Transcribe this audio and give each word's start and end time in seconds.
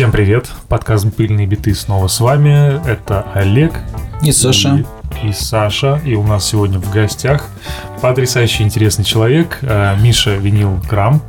Всем 0.00 0.12
привет! 0.12 0.48
Подкаст 0.70 1.14
«Пыльные 1.14 1.46
биты» 1.46 1.74
снова 1.74 2.08
с 2.08 2.20
вами. 2.20 2.80
Это 2.88 3.20
Олег. 3.34 3.74
И 4.22 4.32
Саша. 4.32 4.82
И, 5.22 5.28
и 5.28 5.32
Саша. 5.34 6.00
И 6.06 6.14
у 6.14 6.22
нас 6.22 6.46
сегодня 6.46 6.78
в 6.78 6.90
гостях 6.90 7.44
потрясающий 8.00 8.62
интересный 8.62 9.04
человек 9.04 9.58
э, 9.60 9.94
Миша 10.00 10.36
Винил 10.36 10.80
Крам. 10.88 11.20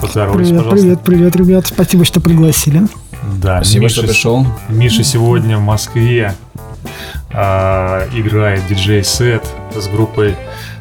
Поздоровайтесь, 0.00 0.48
привет, 0.48 0.64
пожалуйста. 0.64 0.82
Привет, 0.82 1.00
привет, 1.04 1.36
ребят. 1.36 1.66
Спасибо, 1.68 2.04
что 2.04 2.20
пригласили. 2.20 2.88
Да, 3.40 3.58
Спасибо, 3.58 3.84
Миша, 3.84 3.94
что 3.94 4.06
пришел. 4.08 4.46
Миша 4.68 5.04
сегодня 5.04 5.56
в 5.58 5.62
Москве 5.62 6.34
э, 7.30 8.08
играет 8.16 8.66
диджей-сет 8.66 9.46
с 9.76 9.86
группой 9.86 10.34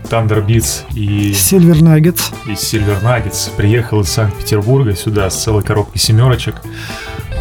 Thunder 0.06 0.44
Beats 0.44 0.86
и... 0.96 1.34
Silver 1.34 1.82
Nuggets. 1.82 2.34
И 2.48 2.54
Silver 2.54 3.00
Nuggets. 3.04 3.52
Приехал 3.56 4.02
из 4.02 4.10
Санкт-Петербурга 4.10 4.96
сюда 4.96 5.30
с 5.30 5.44
целой 5.44 5.62
коробкой 5.62 6.02
семерочек. 6.02 6.56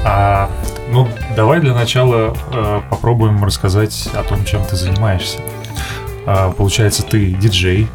А, 0.05 0.51
ну, 0.91 1.09
давай 1.37 1.61
для 1.61 1.75
начала 1.75 2.35
э, 2.53 2.81
попробуем 2.91 3.45
рассказать 3.45 4.09
о 4.15 4.23
том, 4.23 4.45
чем 4.45 4.65
ты 4.65 4.77
занимаешься. 4.77 5.39
А, 6.27 6.51
получается, 6.53 7.03
ты 7.03 7.33
диджей. 7.33 7.89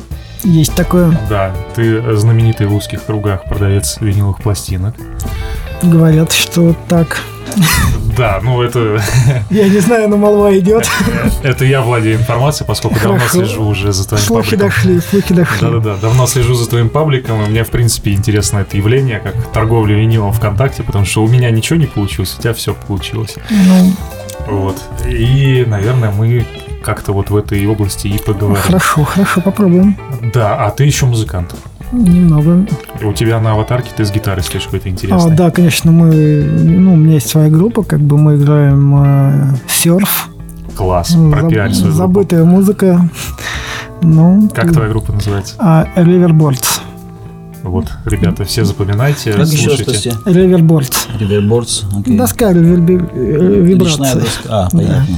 Есть 0.43 0.75
такое. 0.75 1.17
Да, 1.29 1.55
ты 1.73 2.15
знаменитый 2.15 2.67
в 2.67 2.75
узких 2.75 3.03
кругах 3.03 3.45
продавец 3.45 3.97
виниловых 3.99 4.37
пластинок. 4.41 4.95
Говорят, 5.85 6.31
что 6.31 6.75
так. 6.87 7.21
Да, 8.17 8.39
ну 8.41 8.61
это... 8.61 9.01
Я 9.49 9.67
не 9.67 9.79
знаю, 9.79 10.09
но 10.09 10.17
молва 10.17 10.57
идет. 10.57 10.89
Это 11.43 11.65
я 11.65 11.81
владею 11.81 12.17
информацией, 12.17 12.65
поскольку 12.65 12.99
давно 12.99 13.19
слежу 13.27 13.63
уже 13.65 13.91
за 13.91 14.07
твоим 14.07 14.23
слухи 14.23 14.51
пабликом. 14.51 14.69
дошли, 14.69 14.99
слухи 15.01 15.33
дошли. 15.33 15.59
Да-да-да, 15.61 15.95
давно 15.97 16.25
слежу 16.25 16.53
за 16.55 16.69
твоим 16.69 16.89
пабликом, 16.89 17.43
и 17.43 17.49
мне, 17.49 17.63
в 17.63 17.69
принципе, 17.69 18.13
интересно 18.13 18.59
это 18.59 18.77
явление, 18.77 19.19
как 19.19 19.35
торговля 19.51 19.95
винилом 19.95 20.31
ВКонтакте, 20.31 20.83
потому 20.83 21.05
что 21.05 21.23
у 21.23 21.27
меня 21.27 21.51
ничего 21.51 21.77
не 21.77 21.87
получилось, 21.87 22.35
у 22.37 22.41
тебя 22.41 22.53
все 22.53 22.73
получилось. 22.73 23.35
Ну... 23.49 23.93
Вот. 24.47 24.77
И, 25.05 25.65
наверное, 25.67 26.11
мы 26.11 26.45
как-то 26.83 27.11
вот 27.13 27.31
в 27.31 27.35
этой 27.35 27.65
области 27.67 28.07
и 28.07 28.17
поговорим. 28.19 28.61
Хорошо, 28.61 29.03
хорошо, 29.03 29.41
попробуем. 29.41 29.97
Да, 30.33 30.55
а 30.55 30.69
ты 30.69 30.85
еще 30.85 31.05
музыкант. 31.05 31.53
Немного. 31.91 32.65
У 33.03 33.13
тебя 33.13 33.39
на 33.39 33.51
аватарке 33.51 33.89
ты 33.95 34.05
с 34.05 34.11
гитарой 34.11 34.43
стоишь 34.43 34.65
какой-то 34.65 34.89
интересный. 34.89 35.33
А, 35.33 35.35
да, 35.35 35.51
конечно, 35.51 35.91
мы, 35.91 36.43
ну, 36.43 36.93
у 36.93 36.97
меня 36.97 37.15
есть 37.15 37.27
своя 37.29 37.49
группа, 37.49 37.83
как 37.83 37.99
бы 38.01 38.17
мы 38.17 38.35
играем 38.35 39.53
э, 39.53 39.55
серф. 39.67 40.29
Класс, 40.75 41.15
пропиарь 41.31 41.71
Заб, 41.71 41.91
Забытая 41.91 42.41
группу. 42.41 42.55
музыка. 42.55 43.09
Ну, 44.01 44.49
как 44.53 44.73
твоя 44.73 44.89
группа 44.89 45.13
называется? 45.13 45.55
А, 45.57 45.87
Riverboards. 45.95 46.81
Вот, 47.63 47.91
ребята, 48.05 48.43
все 48.45 48.63
запоминайте, 48.63 49.33
как 49.33 49.47
слушайте. 49.47 50.09
Riverboards. 50.25 51.07
Riverboards, 51.19 51.85
окей. 51.99 52.17
Доска 52.17 52.51
вибрации. 52.51 54.19
доска, 54.19 54.49
а, 54.49 54.69
понятно. 54.69 55.17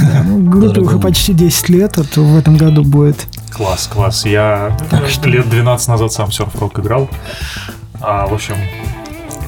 Да. 0.00 0.24
Ну, 0.26 0.50
группе 0.50 0.80
уже 0.80 0.98
почти 0.98 1.32
10 1.32 1.68
лет, 1.70 1.98
это 1.98 2.20
в 2.20 2.36
этом 2.36 2.56
году 2.58 2.82
будет. 2.82 3.26
Класс, 3.60 3.90
класс. 3.92 4.24
Я 4.24 4.74
что... 5.10 5.28
лет 5.28 5.50
12 5.50 5.88
назад 5.88 6.10
сам 6.14 6.32
серф-рок 6.32 6.78
играл. 6.78 7.10
А, 8.00 8.26
в 8.26 8.32
общем, 8.32 8.54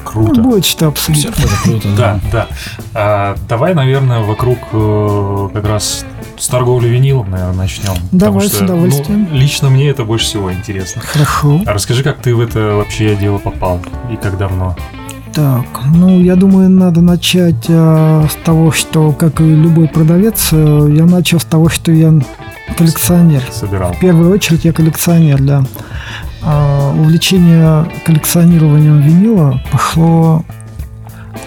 круто. 0.05 0.39
Ну, 0.39 0.51
будет 0.51 0.65
что 0.65 0.89
обсудить. 0.89 1.23
Серф 1.23 1.39
это 1.39 1.63
круто, 1.63 1.87
да. 1.97 2.19
Да, 2.21 2.29
да. 2.31 2.47
А, 2.93 3.35
давай, 3.49 3.73
наверное, 3.73 4.19
вокруг 4.19 4.59
э, 4.71 5.49
как 5.55 5.65
раз 5.65 6.05
с 6.37 6.47
торговли 6.47 6.89
винилом, 6.89 7.31
наверное, 7.31 7.55
начнем. 7.55 7.95
Давай, 8.11 8.49
что, 8.49 8.57
с 8.57 8.61
удовольствием. 8.61 9.29
Ну, 9.31 9.35
лично 9.35 9.71
мне 9.71 9.89
это 9.89 10.03
больше 10.05 10.27
всего 10.27 10.53
интересно. 10.53 11.01
Хорошо. 11.01 11.61
А 11.65 11.73
расскажи, 11.73 12.03
как 12.03 12.21
ты 12.21 12.35
в 12.35 12.39
это 12.39 12.75
вообще 12.75 13.15
дело 13.15 13.39
попал 13.39 13.81
и 14.11 14.15
как 14.15 14.37
давно? 14.37 14.75
Так, 15.33 15.65
ну, 15.91 16.21
я 16.21 16.35
думаю, 16.35 16.69
надо 16.69 17.01
начать 17.01 17.65
э, 17.67 18.27
с 18.29 18.45
того, 18.45 18.71
что, 18.71 19.11
как 19.11 19.41
и 19.41 19.43
любой 19.43 19.87
продавец, 19.87 20.49
э, 20.51 20.89
я 20.95 21.05
начал 21.05 21.39
с 21.39 21.45
того, 21.45 21.69
что 21.69 21.91
я 21.91 22.13
коллекционер. 22.73 23.43
Собирал. 23.51 23.93
В 23.93 23.99
первую 23.99 24.31
очередь 24.31 24.65
я 24.65 24.73
коллекционер, 24.73 25.41
да. 25.41 25.63
А, 26.41 26.93
увлечение 26.93 27.89
коллекционированием 28.05 29.01
винила 29.01 29.61
пошло 29.71 30.43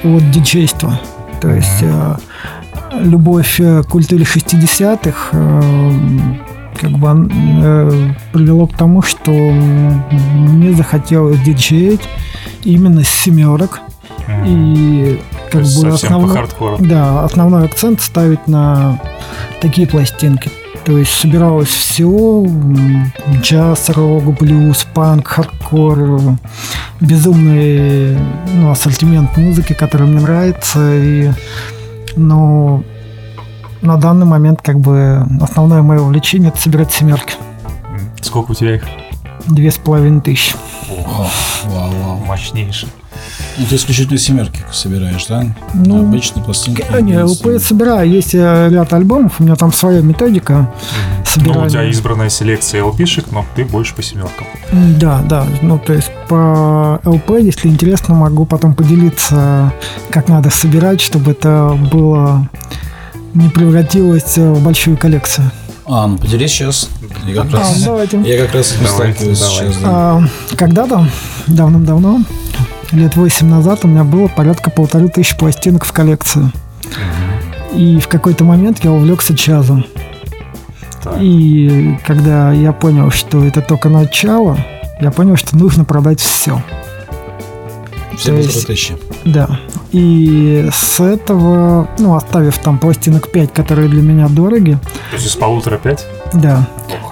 от 0.02 0.30
диджейства. 0.30 1.00
То 1.40 1.50
есть 1.50 1.82
mm-hmm. 1.82 2.20
любовь 3.02 3.56
к 3.58 3.82
культуре 3.84 4.24
60-х 4.24 5.30
а, 5.32 5.92
как 6.80 6.90
бы 6.90 7.30
э, 7.32 8.10
привело 8.32 8.66
к 8.66 8.76
тому, 8.76 9.02
что 9.02 9.30
мне 9.30 10.72
захотелось 10.74 11.40
диджеить 11.40 12.02
именно 12.64 13.02
с 13.02 13.08
семерок. 13.08 13.80
Mm-hmm. 14.26 14.44
И 14.46 15.22
как 15.50 15.62
бы 15.62 15.88
основной, 15.88 16.48
да, 16.80 17.24
основной 17.24 17.64
акцент 17.64 18.00
ставить 18.00 18.46
на 18.46 19.00
такие 19.60 19.86
пластинки. 19.86 20.50
То 20.86 20.98
есть 20.98 21.10
собиралось 21.14 21.68
все, 21.68 22.46
джаз, 23.42 23.90
рок, 23.90 24.22
блюз, 24.38 24.86
панк, 24.94 25.26
хардкор, 25.26 26.20
безумный 27.00 28.16
ну, 28.54 28.70
ассортимент 28.70 29.36
музыки, 29.36 29.72
который 29.72 30.06
мне 30.06 30.20
нравится. 30.20 30.94
И, 30.94 31.32
но 32.14 32.84
на 33.82 33.96
данный 33.96 34.26
момент 34.26 34.62
как 34.62 34.78
бы 34.78 35.26
основное 35.40 35.82
мое 35.82 36.00
увлечение 36.00 36.50
это 36.50 36.60
собирать 36.60 36.92
семерки. 36.92 37.34
Сколько 38.20 38.52
у 38.52 38.54
тебя 38.54 38.76
их? 38.76 38.84
Две 39.46 39.70
с 39.70 39.76
половиной 39.76 40.20
тысячи. 40.20 40.54
Ого, 40.90 41.28
вау, 41.64 41.90
вау, 41.90 42.16
мощнейший. 42.18 42.88
Ну, 43.58 43.66
ты 43.66 43.76
исключительно 43.76 44.18
семерки 44.18 44.60
собираешь, 44.72 45.26
да? 45.26 45.46
Ну, 45.72 46.00
Обычные 46.00 46.44
пластинки. 46.44 46.84
Не, 47.00 47.22
ЛП 47.22 47.60
собираю. 47.62 48.08
Есть 48.10 48.34
э, 48.34 48.68
ряд 48.70 48.92
альбомов, 48.92 49.40
у 49.40 49.44
меня 49.44 49.56
там 49.56 49.72
своя 49.72 50.02
методика. 50.02 50.70
Mm-hmm. 51.36 51.52
Ну, 51.54 51.62
у 51.62 51.68
тебя 51.68 51.84
избранная 51.84 52.28
селекция 52.28 52.84
ЛПшек, 52.84 53.30
но 53.30 53.44
ты 53.54 53.64
больше 53.64 53.94
по 53.94 54.02
семеркам. 54.02 54.46
Да, 54.72 55.22
да. 55.22 55.46
Ну, 55.62 55.78
то 55.78 55.92
есть 55.92 56.10
по 56.28 57.00
ЛП, 57.04 57.30
если 57.40 57.68
интересно, 57.68 58.14
могу 58.14 58.44
потом 58.44 58.74
поделиться, 58.74 59.72
как 60.10 60.28
надо 60.28 60.50
собирать, 60.50 61.00
чтобы 61.00 61.32
это 61.32 61.78
было 61.90 62.48
не 63.34 63.48
превратилось 63.48 64.36
в 64.36 64.62
большую 64.62 64.96
коллекцию. 64.96 65.50
А, 65.84 66.06
ну 66.06 66.18
поделись 66.18 66.50
сейчас. 66.50 66.88
Я 67.26 67.42
как 67.42 67.54
а, 67.54 67.56
раз, 67.58 67.82
давайте. 67.82 68.20
Я 68.20 68.44
как 68.44 68.54
раз 68.54 68.68
сталкиваюсь 68.68 69.38
сейчас. 69.38 69.76
Да. 69.78 69.88
А, 69.88 70.22
когда-то, 70.56 71.08
давным-давно, 71.46 72.20
лет 72.92 73.16
8 73.16 73.46
назад 73.46 73.80
у 73.84 73.88
меня 73.88 74.04
было 74.04 74.28
порядка 74.28 74.70
полторы 74.70 75.08
тысячи 75.08 75.36
пластинок 75.36 75.84
в 75.84 75.92
коллекции. 75.92 76.50
И 77.74 77.98
в 77.98 78.08
какой-то 78.08 78.44
момент 78.44 78.84
я 78.84 78.92
увлекся 78.92 79.34
джазом. 79.34 79.84
Так. 81.02 81.18
И 81.20 81.98
когда 82.06 82.52
я 82.52 82.72
понял, 82.72 83.10
что 83.10 83.44
это 83.44 83.60
только 83.60 83.88
начало, 83.88 84.56
я 85.00 85.10
понял, 85.10 85.36
что 85.36 85.56
нужно 85.56 85.84
продать 85.84 86.20
все. 86.20 86.62
Все 88.16 88.32
полторы 88.32 88.64
тысячи. 88.64 88.96
Да. 89.24 89.60
И 89.92 90.68
с 90.72 91.00
этого, 91.00 91.88
ну, 91.98 92.14
оставив 92.14 92.58
там 92.58 92.78
пластинок 92.78 93.30
5, 93.30 93.52
которые 93.52 93.88
для 93.88 94.02
меня 94.02 94.28
дороги. 94.28 94.78
То 95.10 95.16
есть 95.16 95.26
из 95.26 95.36
полутора 95.36 95.78
5? 95.78 96.06
Да. 96.34 96.66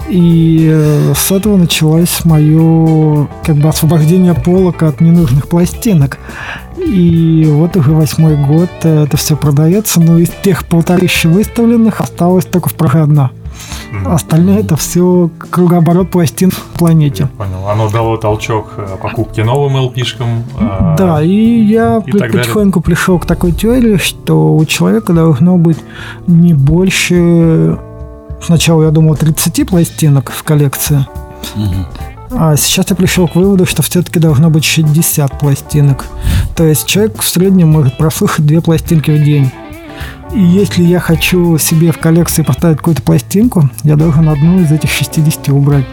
И 0.07 0.69
э, 0.71 1.13
с 1.15 1.31
этого 1.31 1.57
началось 1.57 2.23
мое 2.25 3.27
как 3.43 3.55
бы 3.55 3.69
освобождение 3.69 4.33
полок 4.33 4.83
от 4.83 5.01
ненужных 5.01 5.47
пластинок. 5.47 6.19
И 6.77 7.45
вот 7.49 7.75
уже 7.75 7.91
восьмой 7.91 8.35
год 8.35 8.69
это 8.83 9.17
все 9.17 9.35
продается, 9.35 9.99
но 9.99 10.19
из 10.19 10.29
тех 10.43 10.65
полторы 10.65 11.01
тысячи 11.01 11.25
выставленных 11.25 12.01
осталось 12.01 12.45
только 12.45 12.69
в 12.69 12.75
Праге 12.75 12.99
одна. 12.99 13.31
Mm-hmm. 13.91 14.13
Остальное 14.13 14.59
это 14.59 14.75
все 14.75 15.29
кругооборот 15.49 16.11
пластин 16.11 16.51
в 16.51 16.77
планете. 16.77 17.27
Понял. 17.37 17.67
Оно 17.67 17.89
дало 17.89 18.17
толчок 18.17 18.73
э, 18.77 18.97
покупке 19.01 19.43
новым 19.43 19.77
LP-шкам. 19.77 20.43
Э, 20.59 20.95
да, 20.97 21.23
и 21.23 21.63
я 21.63 22.03
и 22.05 22.11
потихоньку 22.11 22.81
пришел 22.81 23.17
к 23.17 23.25
такой 23.25 23.53
теории, 23.53 23.97
что 23.97 24.53
у 24.53 24.65
человека 24.65 25.13
должно 25.13 25.57
быть 25.57 25.77
не 26.27 26.53
больше 26.53 27.79
Сначала 28.41 28.83
я 28.83 28.91
думал 28.91 29.15
30 29.15 29.67
пластинок 29.67 30.31
в 30.31 30.43
коллекции. 30.43 31.05
Угу. 31.55 32.37
А 32.37 32.55
сейчас 32.57 32.89
я 32.89 32.95
пришел 32.95 33.27
к 33.27 33.35
выводу, 33.35 33.65
что 33.65 33.81
все-таки 33.81 34.19
должно 34.19 34.49
быть 34.49 34.65
60 34.65 35.39
пластинок. 35.39 36.05
То 36.55 36.63
есть 36.65 36.85
человек 36.85 37.21
в 37.21 37.27
среднем 37.27 37.69
может 37.69 37.97
прослушать 37.97 38.45
две 38.45 38.61
пластинки 38.61 39.11
в 39.11 39.23
день. 39.23 39.51
И 40.33 40.41
если 40.41 40.83
я 40.83 40.99
хочу 40.99 41.57
себе 41.57 41.91
в 41.91 41.99
коллекции 41.99 42.41
поставить 42.41 42.77
какую-то 42.77 43.01
пластинку, 43.01 43.69
я 43.83 43.95
должен 43.95 44.27
одну 44.27 44.59
из 44.59 44.71
этих 44.71 44.91
60 44.91 45.49
убрать. 45.49 45.85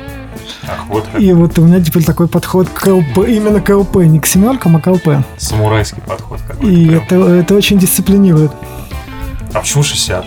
Ах, 0.67 0.85
вот 0.89 1.07
как. 1.13 1.21
И 1.21 1.33
вот 1.33 1.59
у 1.59 1.63
меня 1.63 1.81
теперь 1.81 2.05
такой 2.05 2.29
подход 2.29 2.69
к 2.69 2.87
ЛП, 2.87 3.19
именно 3.29 3.61
к 3.61 3.75
ЛП, 3.75 3.97
не 3.97 4.19
к 4.19 4.27
семеркам, 4.27 4.77
а 4.77 4.81
к 4.81 4.87
ЛП. 4.87 5.25
Самурайский 5.37 6.03
подход 6.03 6.41
какой-то. 6.47 6.67
И 6.67 6.91
это, 6.93 7.17
это 7.17 7.55
очень 7.55 7.79
дисциплинирует. 7.79 8.53
А 9.53 9.61
почему 9.61 9.83
60? 9.83 10.25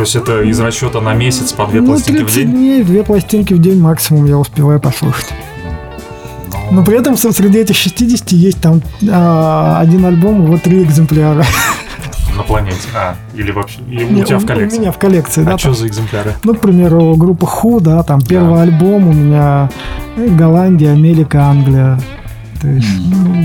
То 0.00 0.04
есть 0.04 0.16
это 0.16 0.40
из 0.40 0.58
расчета 0.58 1.02
на 1.02 1.12
месяц 1.12 1.52
по 1.52 1.66
две 1.66 1.82
ну, 1.82 1.88
пластинки 1.88 2.22
в 2.22 2.34
день? 2.34 2.50
дней, 2.50 2.82
две 2.82 3.02
пластинки 3.02 3.52
в 3.52 3.60
день 3.60 3.78
максимум 3.78 4.24
я 4.24 4.38
успеваю 4.38 4.80
послушать. 4.80 5.26
Но... 6.50 6.76
Но 6.76 6.84
при 6.86 6.98
этом 6.98 7.18
среди 7.18 7.58
этих 7.58 7.76
60 7.76 8.32
есть 8.32 8.62
там 8.62 8.80
а, 9.10 9.78
один 9.78 10.06
альбом, 10.06 10.46
вот 10.46 10.62
три 10.62 10.82
экземпляра. 10.84 11.44
На 12.34 12.42
планете. 12.44 12.78
А, 12.94 13.14
или 13.34 13.50
вообще. 13.50 13.80
И 13.90 14.02
у 14.02 14.24
тебя 14.24 14.38
в 14.38 14.46
коллекции. 14.46 14.78
У 14.78 14.80
меня 14.80 14.92
в 14.92 14.98
коллекции, 14.98 15.42
а 15.42 15.44
да. 15.44 15.54
А 15.56 15.58
что 15.58 15.74
за 15.74 15.86
экземпляры? 15.86 16.32
Ну, 16.44 16.54
к 16.54 16.60
примеру, 16.60 17.14
группа 17.16 17.44
Ху, 17.44 17.80
да, 17.80 18.02
там 18.02 18.22
первый 18.22 18.54
да. 18.54 18.62
альбом 18.62 19.06
у 19.06 19.12
меня 19.12 19.68
Голландия, 20.16 20.92
Америка, 20.92 21.42
Англия. 21.42 22.00
То 22.62 22.68
есть, 22.68 22.88
ну, 23.04 23.44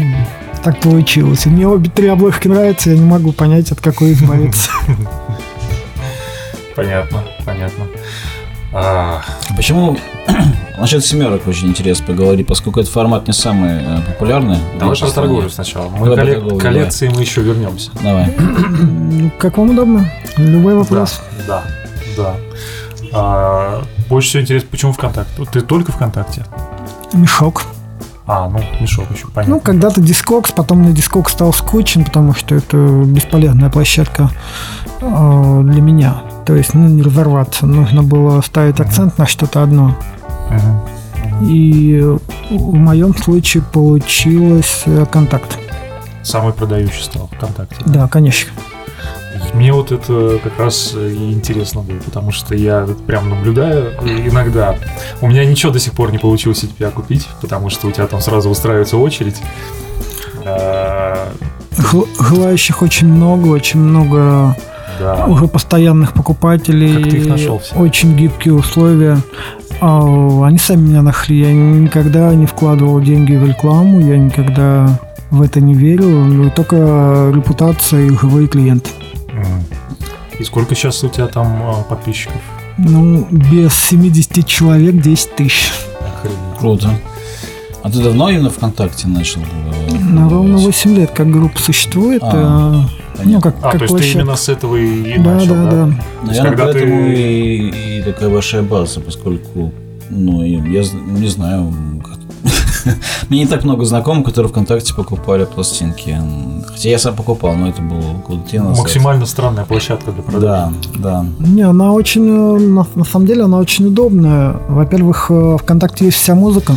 так 0.63 0.79
получилось. 0.79 1.45
И 1.47 1.49
мне 1.49 1.67
обе 1.67 1.89
три 1.89 2.07
обложки 2.07 2.47
нравятся, 2.47 2.91
я 2.91 2.97
не 2.97 3.05
могу 3.05 3.33
понять, 3.33 3.73
от 3.73 3.81
какой 3.81 4.13
избавиться. 4.13 4.71
Понятно, 6.75 7.23
понятно. 7.45 7.85
А... 8.73 9.21
Почему 9.55 9.97
насчет 10.77 11.05
семерок 11.05 11.47
очень 11.47 11.69
интересно 11.69 12.05
поговорить, 12.07 12.47
поскольку 12.47 12.81
этот 12.81 12.91
формат 12.91 13.27
не 13.27 13.33
самый 13.33 13.81
э, 13.81 14.01
популярный. 14.05 14.57
Давай 14.77 14.97
про 14.97 15.09
торговлю 15.09 15.49
сначала. 15.49 15.89
Мы 15.89 16.09
давай 16.09 16.17
коллек... 16.17 16.33
торговлю, 16.39 16.59
коллекции 16.59 17.07
мы 17.07 17.21
еще 17.21 17.41
вернемся. 17.41 17.91
Давай. 18.03 18.33
Ну, 18.37 19.31
как 19.39 19.57
вам 19.57 19.69
удобно. 19.69 20.11
Любой 20.37 20.75
вопрос. 20.75 21.21
Да, 21.47 21.63
да. 22.17 22.35
да. 22.35 22.35
А, 23.13 23.83
больше 24.09 24.29
всего 24.29 24.43
интересно, 24.43 24.67
почему 24.69 24.91
ВКонтакте? 24.91 25.45
Ты 25.51 25.61
только 25.61 25.93
ВКонтакте? 25.93 26.45
Мешок. 27.13 27.63
А, 28.27 28.49
ну, 28.49 28.59
мешок 28.81 29.05
еще, 29.11 29.27
понятно. 29.27 29.55
Ну, 29.55 29.61
когда-то 29.61 30.01
Discogs, 30.01 30.51
потом 30.51 30.79
мне 30.79 30.91
Discogs 30.91 31.31
стал 31.31 31.53
скучен, 31.53 32.03
потому 32.03 32.33
что 32.33 32.55
это 32.55 32.75
бесполезная 32.75 33.69
площадка 33.69 34.31
э, 34.99 35.61
для 35.63 35.81
меня. 35.81 36.23
То 36.45 36.55
есть, 36.55 36.73
ну, 36.73 36.87
не 36.87 37.01
разорваться. 37.01 37.65
Нужно 37.65 38.03
было 38.03 38.41
ставить 38.41 38.79
акцент 38.79 39.17
на 39.17 39.25
что-то 39.25 39.63
одно. 39.63 39.97
И 41.41 41.99
в 42.49 42.75
моем 42.75 43.15
случае 43.15 43.63
получилось 43.63 44.83
э, 44.85 45.05
контакт. 45.11 45.57
Самый 46.23 46.53
продающий 46.53 47.03
стал 47.03 47.29
ВКонтакте. 47.33 47.75
Да, 47.85 48.07
конечно. 48.07 48.51
Мне 49.53 49.73
вот 49.73 49.91
это 49.91 50.39
как 50.43 50.59
раз 50.59 50.93
и 50.95 51.31
интересно 51.33 51.81
было, 51.81 51.97
потому 51.97 52.31
что 52.31 52.55
я 52.55 52.87
прям 53.07 53.29
наблюдаю 53.29 53.93
иногда. 54.03 54.75
У 55.21 55.27
меня 55.27 55.45
ничего 55.45 55.71
до 55.71 55.79
сих 55.79 55.93
пор 55.93 56.11
не 56.11 56.17
получилось 56.17 56.59
тебя 56.59 56.89
купить, 56.89 57.27
потому 57.41 57.69
что 57.69 57.87
у 57.87 57.91
тебя 57.91 58.07
там 58.07 58.21
сразу 58.21 58.49
устраивается 58.49 58.97
очередь. 58.97 59.37
А, 60.45 61.31
желающих 62.19 62.81
очень 62.81 63.07
много, 63.07 63.47
очень 63.47 63.79
много 63.79 64.55
да. 64.99 65.25
уже 65.25 65.47
постоянных 65.47 66.13
покупателей. 66.13 66.93
Как 66.93 67.11
ты 67.11 67.17
их 67.17 67.27
нашел 67.27 67.59
все? 67.59 67.75
Очень 67.75 68.15
гибкие 68.15 68.53
условия. 68.53 69.17
А, 69.81 70.45
они 70.45 70.57
сами 70.57 70.87
меня 70.87 71.01
нашли. 71.01 71.39
Я 71.39 71.53
никогда 71.53 72.33
не 72.33 72.45
вкладывал 72.45 73.01
деньги 73.01 73.35
в 73.35 73.45
рекламу, 73.45 73.99
я 73.99 74.17
никогда 74.17 74.99
в 75.31 75.41
это 75.41 75.61
не 75.61 75.73
верил. 75.73 76.49
Только 76.51 77.31
репутация 77.33 78.05
и 78.05 78.09
живые 78.09 78.47
клиенты. 78.47 78.89
И 80.39 80.43
сколько 80.43 80.75
сейчас 80.75 81.03
у 81.03 81.09
тебя 81.09 81.27
там 81.27 81.47
а, 81.63 81.83
подписчиков? 81.83 82.41
Ну, 82.77 83.25
без 83.31 83.73
70 83.73 84.45
человек 84.45 84.95
10 85.01 85.35
тысяч. 85.35 85.71
Охренеть. 86.01 86.59
Круто. 86.59 86.89
А 87.83 87.91
ты 87.91 88.01
давно 88.01 88.29
именно 88.29 88.49
ВКонтакте 88.49 89.07
начал? 89.07 89.41
На 89.91 90.27
ровно 90.27 90.57
8 90.57 90.95
лет 90.95 91.11
как 91.11 91.29
группа 91.29 91.59
существует. 91.59 92.21
А, 92.23 92.85
а, 93.17 93.23
ну, 93.23 93.41
как, 93.41 93.55
а 93.61 93.71
как 93.71 93.71
то 93.73 93.77
есть 93.83 93.89
площадка. 93.89 94.13
ты 94.13 94.19
именно 94.19 94.35
с 94.35 94.49
этого 94.49 94.75
и, 94.75 95.17
да, 95.17 95.33
начал, 95.35 95.55
да? 95.55 95.63
Да, 95.63 95.71
да. 95.71 96.03
Наверное, 96.23 96.49
когда 96.49 96.65
поэтому 96.65 97.07
ты... 97.07 97.13
и, 97.13 97.99
и 97.99 98.01
такая 98.03 98.29
большая 98.29 98.61
база, 98.61 98.99
поскольку, 98.99 99.71
ну, 100.09 100.43
я 100.43 100.59
не 100.59 101.27
знаю, 101.27 101.71
мне 103.29 103.39
не 103.39 103.47
так 103.47 103.63
много 103.63 103.85
знакомых, 103.85 104.25
которые 104.25 104.51
ВКонтакте 104.51 104.93
покупали 104.93 105.45
пластинки. 105.45 106.17
Хотя 106.67 106.89
я 106.89 106.99
сам 106.99 107.15
покупал, 107.15 107.55
но 107.55 107.69
это 107.69 107.81
было 107.81 108.13
года 108.27 108.41
назад. 108.53 108.77
Максимально 108.77 109.25
странная 109.25 109.65
площадка 109.65 110.11
для 110.11 110.23
продажи. 110.23 110.45
Да, 110.45 110.73
да. 110.95 111.25
Не, 111.39 111.63
она 111.63 111.93
очень, 111.93 112.23
на, 112.23 112.85
на 112.95 113.03
самом 113.03 113.25
деле, 113.25 113.43
она 113.43 113.57
очень 113.57 113.87
удобная. 113.87 114.57
Во-первых, 114.67 115.27
э, 115.29 115.57
ВКонтакте 115.59 116.05
есть 116.05 116.17
вся 116.17 116.35
музыка. 116.35 116.75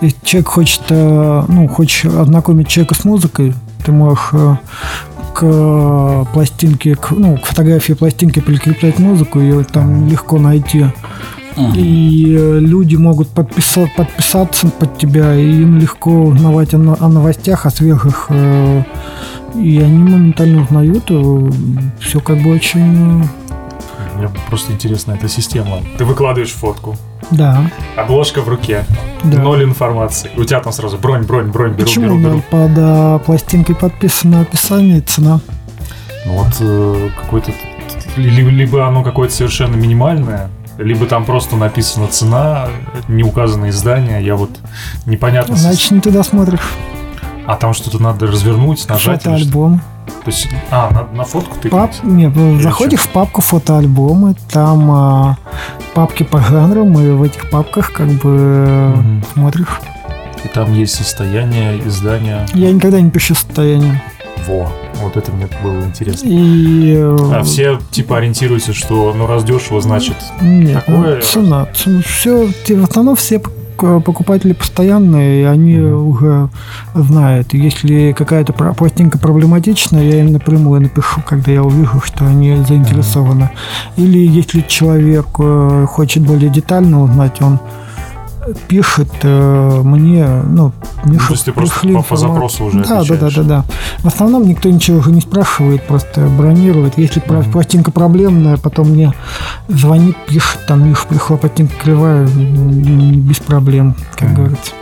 Если 0.00 0.16
человек 0.24 0.48
хочет, 0.48 0.82
э, 0.88 1.44
ну, 1.48 1.68
хочешь 1.68 2.04
ознакомить 2.04 2.68
человека 2.68 2.94
с 2.94 3.04
музыкой, 3.04 3.54
ты 3.84 3.92
можешь 3.92 4.28
э, 4.32 4.56
к 5.34 6.26
пластинке, 6.32 6.94
к, 6.94 7.10
ну, 7.10 7.36
к 7.36 7.46
фотографии 7.46 7.92
пластинки 7.92 8.40
прикреплять 8.40 8.98
музыку, 8.98 9.40
ее 9.40 9.64
там 9.64 10.08
легко 10.08 10.38
найти. 10.38 10.86
И 11.74 12.36
э, 12.38 12.58
люди 12.60 12.96
могут 12.96 13.28
подписать, 13.28 13.94
подписаться 13.94 14.68
под 14.68 14.96
тебя, 14.98 15.34
и 15.34 15.44
им 15.44 15.78
легко 15.78 16.10
узнавать 16.10 16.72
о, 16.74 16.78
о 16.78 17.08
новостях, 17.08 17.66
о 17.66 17.70
свежих. 17.70 18.26
Э, 18.30 18.82
и 19.54 19.78
они 19.80 19.98
моментально 19.98 20.62
узнают. 20.62 21.04
Э, 21.10 21.50
Все 22.00 22.20
как 22.20 22.42
бы 22.42 22.54
очень... 22.54 23.24
Мне 24.16 24.28
просто 24.48 24.72
интересна 24.72 25.12
эта 25.12 25.28
система. 25.28 25.78
Ты 25.98 26.04
выкладываешь 26.04 26.52
фотку. 26.52 26.96
Да. 27.30 27.70
Обложка 27.96 28.42
в 28.42 28.48
руке. 28.48 28.84
Да. 29.22 29.38
Ноль 29.38 29.64
информации. 29.64 30.30
У 30.36 30.44
тебя 30.44 30.60
там 30.60 30.72
сразу 30.72 30.98
бронь, 30.98 31.22
бронь, 31.22 31.50
бронь, 31.50 31.72
беру, 31.72 31.84
Почему? 31.84 32.06
беру, 32.06 32.18
беру. 32.18 32.42
Под 32.50 32.70
а, 32.76 33.18
пластинкой 33.18 33.76
подписано 33.76 34.40
описание 34.40 34.98
и 34.98 35.00
цена. 35.00 35.40
Ну 36.26 36.32
вот 36.32 36.56
э, 36.60 37.08
какой-то... 37.20 37.52
Либо 38.16 38.86
оно 38.86 39.02
какое-то 39.02 39.34
совершенно 39.34 39.76
минимальное, 39.76 40.50
либо 40.78 41.06
там 41.06 41.24
просто 41.24 41.56
написана 41.56 42.08
цена, 42.08 42.68
не 43.08 43.22
указано 43.22 43.68
издание, 43.68 44.24
я 44.24 44.34
вот 44.36 44.50
непонятно. 45.06 45.54
Значит, 45.54 45.90
не 45.92 46.00
туда 46.00 46.22
смотришь. 46.22 46.60
А 47.50 47.56
там 47.56 47.74
что-то 47.74 48.00
надо 48.00 48.28
развернуть, 48.28 48.88
нажать. 48.88 49.24
Фотоальбом. 49.24 49.80
То 50.06 50.30
есть, 50.30 50.48
а, 50.70 50.88
на, 50.90 51.16
на 51.16 51.24
фотку 51.24 51.56
ты 51.60 51.68
Пап... 51.68 51.90
Нет, 52.04 52.32
заходишь 52.62 53.00
в 53.00 53.08
папку 53.08 53.40
фотоальбомы, 53.40 54.36
там 54.52 54.88
а, 54.92 55.36
папки 55.92 56.22
по 56.22 56.40
жанрам, 56.40 56.96
и 57.00 57.10
в 57.10 57.24
этих 57.24 57.50
папках 57.50 57.92
как 57.92 58.06
бы 58.06 58.94
угу. 58.94 59.26
смотришь. 59.34 59.80
И 60.44 60.48
там 60.48 60.72
есть 60.72 60.94
состояние 60.94 61.84
издания. 61.88 62.46
Я 62.54 62.70
никогда 62.70 63.00
не 63.00 63.10
пишу 63.10 63.34
состояние. 63.34 64.00
Во, 64.46 64.70
вот 65.02 65.16
это 65.16 65.32
мне 65.32 65.48
было 65.60 65.82
интересно. 65.82 66.28
И... 66.28 66.94
А 67.32 67.42
все 67.42 67.80
типа 67.90 68.18
ориентируются, 68.18 68.72
что 68.72 69.12
ну 69.12 69.26
раз 69.26 69.42
дешево, 69.42 69.80
значит 69.80 70.14
Нет, 70.40 70.84
такое... 70.86 71.16
ну, 71.16 71.20
цена. 71.20 71.66
Все, 72.04 72.46
в 72.46 72.84
основном 72.84 73.16
все 73.16 73.42
покупатели 73.80 74.52
постоянные, 74.52 75.42
и 75.42 75.44
они 75.44 75.74
mm-hmm. 75.74 76.02
уже 76.02 76.48
знают. 76.94 77.54
Если 77.54 78.12
какая-то 78.12 78.52
пластинка 78.52 79.18
проблематичная, 79.18 80.02
я 80.02 80.20
им 80.20 80.32
напрямую 80.32 80.80
напишу, 80.82 81.22
когда 81.26 81.52
я 81.52 81.62
увижу, 81.62 82.00
что 82.04 82.26
они 82.26 82.56
заинтересованы. 82.56 83.50
Mm-hmm. 83.96 84.02
Или 84.02 84.18
если 84.18 84.60
человек 84.60 85.26
э, 85.38 85.86
хочет 85.88 86.22
более 86.22 86.50
детально 86.50 87.02
узнать, 87.02 87.40
он 87.40 87.58
пишет 88.68 89.10
э, 89.22 89.80
мне, 89.82 90.26
ну, 90.26 90.72
Миша, 91.04 91.22
ну, 91.22 91.26
то 91.26 91.32
есть 91.32 91.44
ты 91.44 91.52
просто 91.52 91.88
по, 91.88 92.02
по 92.02 92.16
запросу 92.16 92.64
уже 92.64 92.80
да, 92.84 93.04
да, 93.04 93.16
да, 93.16 93.30
да, 93.30 93.42
да. 93.42 93.64
В 93.98 94.06
основном 94.06 94.46
никто 94.46 94.68
ничего 94.68 94.98
уже 94.98 95.10
не 95.10 95.20
спрашивает, 95.20 95.86
просто 95.86 96.22
бронирует. 96.22 96.98
Если 96.98 97.22
mm-hmm. 97.22 97.52
пластинка 97.52 97.90
проблемная, 97.90 98.56
потом 98.56 98.90
мне 98.90 99.12
звонит, 99.68 100.16
пишет, 100.26 100.60
там, 100.66 100.88
Миша, 100.88 101.06
пришла 101.06 101.36
пластинка 101.36 101.74
кривая, 101.82 102.26
без 102.26 103.38
проблем, 103.38 103.94
как 104.12 104.30
mm-hmm. 104.30 104.34
говорится. 104.34 104.72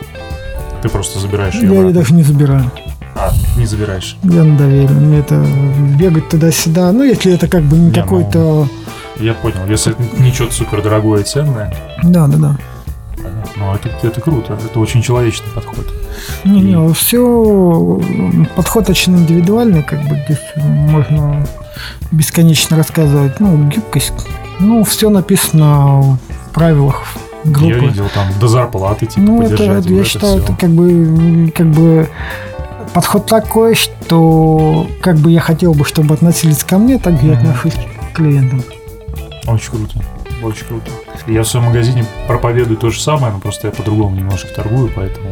Ты 0.82 0.88
просто 0.88 1.18
забираешь 1.18 1.54
ее? 1.54 1.74
Я 1.74 1.82
ее 1.82 1.92
даже 1.92 2.14
не 2.14 2.22
забираю. 2.22 2.70
А, 3.16 3.32
не 3.56 3.66
забираешь? 3.66 4.16
Я 4.22 4.44
на 4.44 4.56
доверие. 4.56 4.90
Мне 4.90 5.18
это 5.18 5.44
бегать 5.98 6.28
туда-сюда. 6.28 6.92
Ну, 6.92 7.02
если 7.02 7.32
это 7.34 7.48
как 7.48 7.62
бы 7.62 7.76
не, 7.76 7.86
не 7.86 7.92
какой-то... 7.92 8.38
Ну, 9.18 9.24
я 9.24 9.34
понял. 9.34 9.66
Если 9.68 9.92
это 9.92 10.22
не 10.22 10.32
что-то 10.32 10.54
супер 10.54 10.82
дорогое 10.82 11.22
и 11.22 11.24
ценное. 11.24 11.74
Да, 12.04 12.28
да, 12.28 12.36
да. 12.36 12.56
Ну, 13.56 13.75
это, 13.75 13.90
это 14.06 14.20
круто, 14.20 14.58
это 14.64 14.78
очень 14.78 15.02
человечный 15.02 15.50
подход. 15.54 15.87
Не, 16.44 16.60
не, 16.60 16.94
все 16.94 18.00
подход 18.56 18.88
очень 18.88 19.16
индивидуальный, 19.16 19.82
как 19.82 20.00
бы 20.08 20.20
здесь 20.25 20.38
можно 20.56 21.46
бесконечно 22.12 22.76
рассказывать. 22.76 23.40
Ну, 23.40 23.68
гибкость. 23.68 24.12
Ну, 24.60 24.84
все 24.84 25.10
написано 25.10 26.00
в 26.00 26.18
правилах 26.52 27.04
группы. 27.44 27.75
Я 27.75 27.78
видел 27.78 28.08
там 28.14 28.26
до 28.40 28.48
зарплаты, 28.48 29.06
типа, 29.06 29.20
Ну, 29.20 29.42
это, 29.42 29.62
это 29.64 29.88
я 29.92 30.04
считаю, 30.04 30.42
все. 30.42 30.44
это 30.44 30.56
как 30.56 30.70
бы, 30.70 31.52
как 31.54 31.66
бы 31.68 32.08
подход 32.94 33.26
такой, 33.26 33.75
что 33.75 34.87
как 35.00 35.16
бы 35.16 35.30
я 35.30 35.40
хотел 35.40 35.75
бы, 35.75 35.84
чтобы 35.84 36.14
относились 36.14 36.64
ко 36.64 36.78
мне, 36.78 36.98
так 36.98 37.22
я 37.22 37.34
отношусь 37.34 37.75
к 38.12 38.16
клиентам. 38.16 38.62
Очень 39.46 39.70
круто. 39.70 40.04
Очень 40.42 40.66
круто. 40.66 40.90
Я 41.26 41.42
в 41.42 41.49
своем 41.49 41.66
магазине 41.66 42.04
проповедую 42.26 42.76
то 42.76 42.90
же 42.90 43.00
самое, 43.00 43.33
но 43.33 43.40
просто 43.40 43.68
я 43.68 43.73
по-другому 43.73 44.16
немножко 44.16 44.49
торгую, 44.54 44.90
поэтому... 44.95 45.26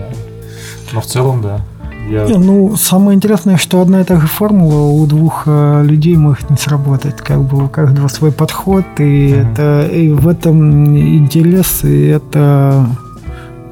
Но 0.92 1.00
в 1.00 1.06
целом, 1.06 1.42
да. 1.42 1.60
Я... 2.08 2.26
Ну, 2.26 2.76
самое 2.76 3.16
интересное, 3.16 3.56
что 3.56 3.80
одна 3.80 4.00
и 4.00 4.04
та 4.04 4.20
же 4.20 4.26
формула 4.26 4.90
у 4.90 5.06
двух 5.06 5.44
э, 5.46 5.82
людей 5.84 6.16
может 6.16 6.50
не 6.50 6.56
сработать. 6.56 7.16
Как 7.16 7.40
бы 7.42 7.64
у 7.64 7.68
каждого 7.68 8.06
свой 8.08 8.30
подход, 8.30 8.84
и, 8.98 9.02
mm-hmm. 9.02 9.52
это, 9.52 9.88
и 9.92 10.08
в 10.10 10.28
этом 10.28 10.96
интерес, 10.96 11.82
и 11.82 12.06
это 12.06 12.86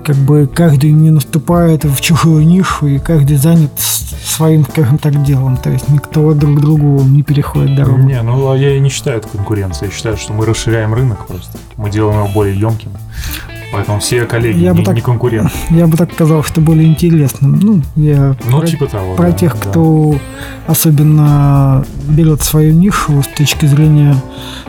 как 0.04 0.16
бы 0.16 0.46
каждый 0.46 0.92
не 0.92 1.10
наступает 1.10 1.84
в 1.84 2.00
чужую 2.00 2.46
нишу, 2.46 2.86
и 2.86 2.98
каждый 2.98 3.36
занят 3.36 3.70
своим, 3.78 4.64
скажем 4.64 4.98
так, 4.98 5.22
делом. 5.24 5.56
То 5.56 5.70
есть 5.70 5.88
никто 5.88 6.32
друг 6.34 6.60
другу 6.60 7.02
не 7.02 7.22
переходит 7.22 7.74
дорогу. 7.76 8.02
Не, 8.02 8.22
ну 8.22 8.50
а 8.50 8.56
я 8.56 8.78
не 8.78 8.90
считаю 8.90 9.18
это 9.18 9.28
конкуренцией. 9.28 9.90
Я 9.90 9.96
считаю, 9.96 10.16
что 10.16 10.32
мы 10.32 10.44
расширяем 10.44 10.94
рынок 10.94 11.26
просто. 11.26 11.58
Мы 11.76 11.90
делаем 11.90 12.18
его 12.20 12.28
более 12.28 12.58
емким. 12.58 12.90
Поэтому 13.72 13.98
все 13.98 14.24
коллеги 14.24 14.58
я 14.58 14.72
не, 14.72 14.78
бы 14.78 14.84
так, 14.84 14.94
не 14.94 15.00
конкуренты. 15.00 15.50
Я 15.70 15.88
бы 15.88 15.96
так 15.96 16.12
сказал, 16.12 16.44
что 16.44 16.60
более 16.60 16.86
интересным. 16.86 17.58
Ну, 17.58 17.82
я 17.96 18.36
Ну, 18.48 18.60
про, 18.60 18.66
типа 18.68 18.86
того. 18.86 19.16
про 19.16 19.32
да, 19.32 19.32
тех, 19.32 19.54
да. 19.54 19.70
кто 19.70 20.14
особенно 20.68 21.84
берет 22.08 22.40
свою 22.40 22.72
нишу 22.72 23.20
с 23.20 23.26
точки 23.36 23.66
зрения 23.66 24.14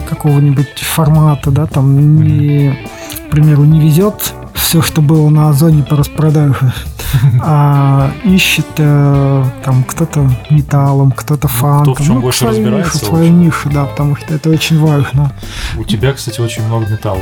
какого-нибудь 0.09 0.79
формата, 0.79 1.51
да, 1.51 1.67
там 1.67 2.23
не, 2.23 2.79
к 3.27 3.29
примеру, 3.29 3.63
не 3.63 3.79
везет 3.79 4.33
все, 4.55 4.81
что 4.81 5.01
было 5.01 5.29
на 5.29 5.50
Озоне 5.50 5.83
по 5.83 5.95
распродаже, 5.95 6.74
а 7.41 8.12
ищет 8.24 8.65
э, 8.77 9.43
там 9.63 9.83
кто-то 9.83 10.29
металлом, 10.50 11.12
кто-то 11.12 11.47
фанком. 11.47 11.95
Ну, 11.97 12.03
в 12.03 12.05
чем 12.05 12.21
больше 12.21 12.39
свою 12.39 12.55
разбирается 12.55 12.97
нишу, 12.97 13.05
свою 13.05 13.31
нишу, 13.31 13.69
да, 13.69 13.85
потому 13.85 14.15
что 14.15 14.33
это 14.33 14.50
очень 14.50 14.79
важно. 14.79 15.31
У 15.77 15.83
тебя, 15.83 16.13
кстати, 16.13 16.41
очень 16.41 16.65
много 16.65 16.88
металла. 16.88 17.21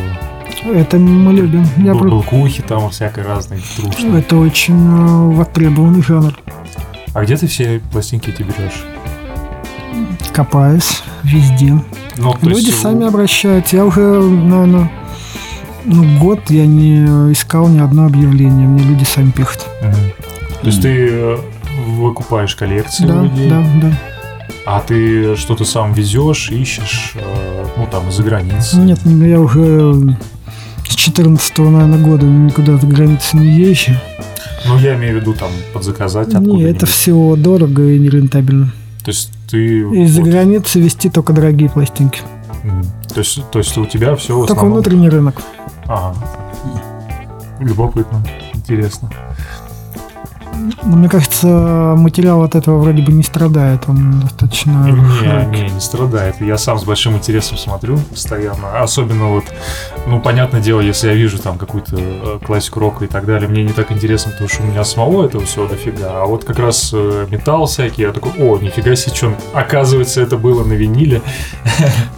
Это 0.66 0.98
мы 0.98 1.34
любим. 1.34 1.68
Я 1.78 1.94
Былкухи 1.94 2.62
там 2.62 2.90
всякой 2.90 3.26
разной 3.26 3.62
трушной. 3.76 4.20
Это 4.20 4.38
очень 4.38 4.76
э, 4.76 5.36
востребованный 5.36 6.02
жанр. 6.02 6.34
А 7.14 7.24
где 7.24 7.36
ты 7.36 7.48
все 7.48 7.82
пластинки 7.92 8.30
эти 8.30 8.44
берешь? 8.44 8.84
Копаюсь 10.34 11.04
везде. 11.24 11.80
Ну, 12.18 12.34
то 12.34 12.48
Люди 12.48 12.68
есть, 12.68 12.82
сами 12.82 13.06
обращаются. 13.08 13.76
Я 13.76 13.86
уже, 13.86 14.02
наверное, 14.02 14.90
ну, 15.86 16.20
год 16.20 16.40
я 16.50 16.66
не 16.66 17.06
искал 17.32 17.68
ни 17.68 17.80
одно 17.80 18.06
объявление. 18.06 18.68
Мне 18.68 18.84
люди 18.84 19.04
сами 19.04 19.32
пишут. 19.32 19.66
Мгм. 19.82 19.94
То 20.62 20.68
есть 20.68 20.82
ты 20.82 21.08
э, 21.12 21.38
выкупаешь 21.98 22.56
коллекции 22.56 23.06
Да, 23.06 23.22
людей, 23.24 23.50
да, 23.50 23.64
да. 23.82 23.92
а 24.66 24.80
ты 24.80 25.36
что-то 25.36 25.66
сам 25.66 25.94
везешь, 25.94 26.50
ищешь, 26.52 27.14
э, 27.16 27.66
ну 27.78 27.88
там 27.92 28.08
из-за 28.10 28.24
границы. 28.24 28.78
Нет, 28.78 29.04
не- 29.06 29.30
я 29.30 29.40
уже 29.40 30.18
с 30.88 30.96
14 30.96 31.58
наверное, 31.60 32.00
года 32.00 32.26
никуда 32.26 32.78
за 32.78 32.88
границу 32.88 33.38
не 33.38 33.48
езжу. 33.48 33.92
Ну, 34.66 34.78
я 34.80 34.96
имею 34.96 35.18
в 35.18 35.22
виду 35.22 35.34
там 35.34 35.50
подзаказать 35.74 36.30
Не, 36.30 36.36
откуда-нибудь. 36.38 36.76
это 36.78 36.86
все 36.86 37.36
дорого 37.36 37.84
и 37.84 38.00
нерентабельно. 38.00 38.72
То 39.04 39.12
есть 39.12 39.32
ты... 39.50 39.80
Из-за 39.80 40.22
вот, 40.22 40.30
границы 40.30 40.80
вести 40.80 41.10
только 41.10 41.34
дорогие 41.34 41.70
пластинки. 41.70 42.22
то, 43.14 43.20
есть, 43.20 43.44
то 43.52 43.60
есть 43.60 43.78
у 43.78 43.86
тебя 43.86 44.16
все 44.16 44.36
в 44.38 44.40
Только 44.48 44.54
основном... 44.54 44.76
внутренний 44.76 45.10
рынок. 45.10 45.42
Ага. 45.88 46.16
Любопытно, 47.60 48.24
интересно. 48.54 49.10
Но 50.84 50.96
мне 50.96 51.10
кажется, 51.10 51.48
материал 51.98 52.44
от 52.44 52.56
этого 52.56 52.80
вроде 52.80 53.02
бы 53.02 53.12
не 53.12 53.24
страдает. 53.24 53.84
Он 53.88 54.22
достаточно... 54.22 54.90
Не, 54.90 55.62
не, 55.62 55.70
не 55.70 55.80
страдает. 55.80 56.40
Я 56.42 56.58
сам 56.58 56.80
с 56.80 56.84
большим 56.84 57.16
интересом 57.16 57.58
смотрю 57.58 57.98
постоянно. 57.98 58.80
Особенно 58.80 59.30
вот, 59.30 59.46
ну, 60.08 60.20
понятное 60.20 60.62
дело, 60.62 60.82
если 60.82 61.08
я 61.08 61.14
вижу 61.14 61.40
там 61.40 61.58
какую-то 61.58 61.96
э, 61.98 62.40
классику 62.46 62.80
рока 62.80 63.06
и 63.06 63.08
так 63.08 63.26
далее, 63.26 63.50
мне 63.50 63.64
не 63.64 63.74
так 63.74 63.92
интересно, 63.92 64.32
потому 64.32 64.50
что 64.50 64.64
у 64.64 64.66
меня 64.66 64.84
самого 64.84 65.26
этого 65.26 65.46
всего 65.46 65.66
дофига. 65.66 66.24
А 66.24 66.26
вот 66.26 66.44
как 66.44 66.60
раз 66.60 66.92
э, 66.94 67.28
металл 67.30 67.66
всякий, 67.66 68.04
я 68.04 68.12
такой, 68.12 68.32
о, 68.40 68.58
нифига 68.58 68.96
себе, 68.96 69.16
что 69.16 69.34
оказывается, 69.54 70.22
это 70.22 70.38
было 70.38 70.64
на 70.64 70.74
виниле. 70.74 71.22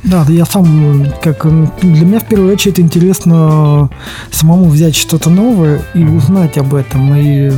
Да, 0.03 0.23
да, 0.23 0.31
я 0.31 0.45
сам, 0.45 1.11
как 1.23 1.47
для 1.81 2.05
меня 2.05 2.19
в 2.19 2.25
первую 2.25 2.53
очередь 2.53 2.79
интересно 2.79 3.89
самому 4.29 4.65
взять 4.65 4.95
что-то 4.95 5.31
новое 5.31 5.81
и 5.95 6.03
узнать 6.03 6.59
об 6.59 6.75
этом. 6.75 7.15
И 7.15 7.51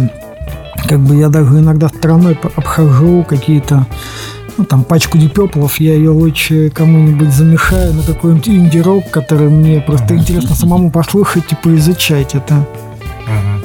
как 0.85 0.99
бы 0.99 1.15
я 1.15 1.29
даже 1.29 1.59
иногда 1.59 1.89
стороной 1.89 2.37
обхожу 2.55 3.25
какие-то 3.27 3.87
ну, 4.57 4.65
там, 4.65 4.83
пачку 4.83 5.17
дипеплов, 5.17 5.79
я 5.79 5.93
ее 5.93 6.09
лучше 6.09 6.69
кому-нибудь 6.71 7.31
замешаю 7.31 7.93
на 7.93 8.03
какой-нибудь 8.03 8.49
инди-рок, 8.49 9.09
который 9.11 9.49
мне 9.49 9.81
просто 9.81 10.15
интересно 10.15 10.55
самому 10.55 10.89
послушать 10.89 11.51
и 11.51 11.55
поизучать 11.55 12.33
это. 12.33 12.55
Мгм. 13.27 13.63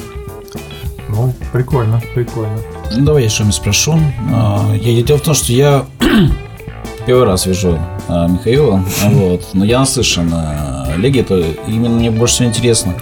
Ну, 1.09 1.33
прикольно, 1.51 2.01
прикольно. 2.13 2.57
Ну, 2.91 3.05
давай 3.05 3.23
я 3.23 3.29
что-нибудь 3.29 3.55
спрошу. 3.55 3.99
А, 4.31 4.71
я, 4.75 5.01
дело 5.01 5.17
в 5.17 5.21
том, 5.21 5.33
что 5.33 5.51
я 5.51 5.85
первый 7.07 7.25
раз 7.25 7.47
вижу 7.47 7.79
а, 8.07 8.27
Михаила, 8.27 8.83
вот, 9.05 9.49
но 9.53 9.65
я 9.65 9.79
наслышан 9.79 10.31
о 10.31 10.93
Леге, 10.97 11.21
это 11.21 11.43
именно 11.67 11.95
мне 11.95 12.11
больше 12.11 12.35
всего 12.35 12.49
интересно. 12.49 12.93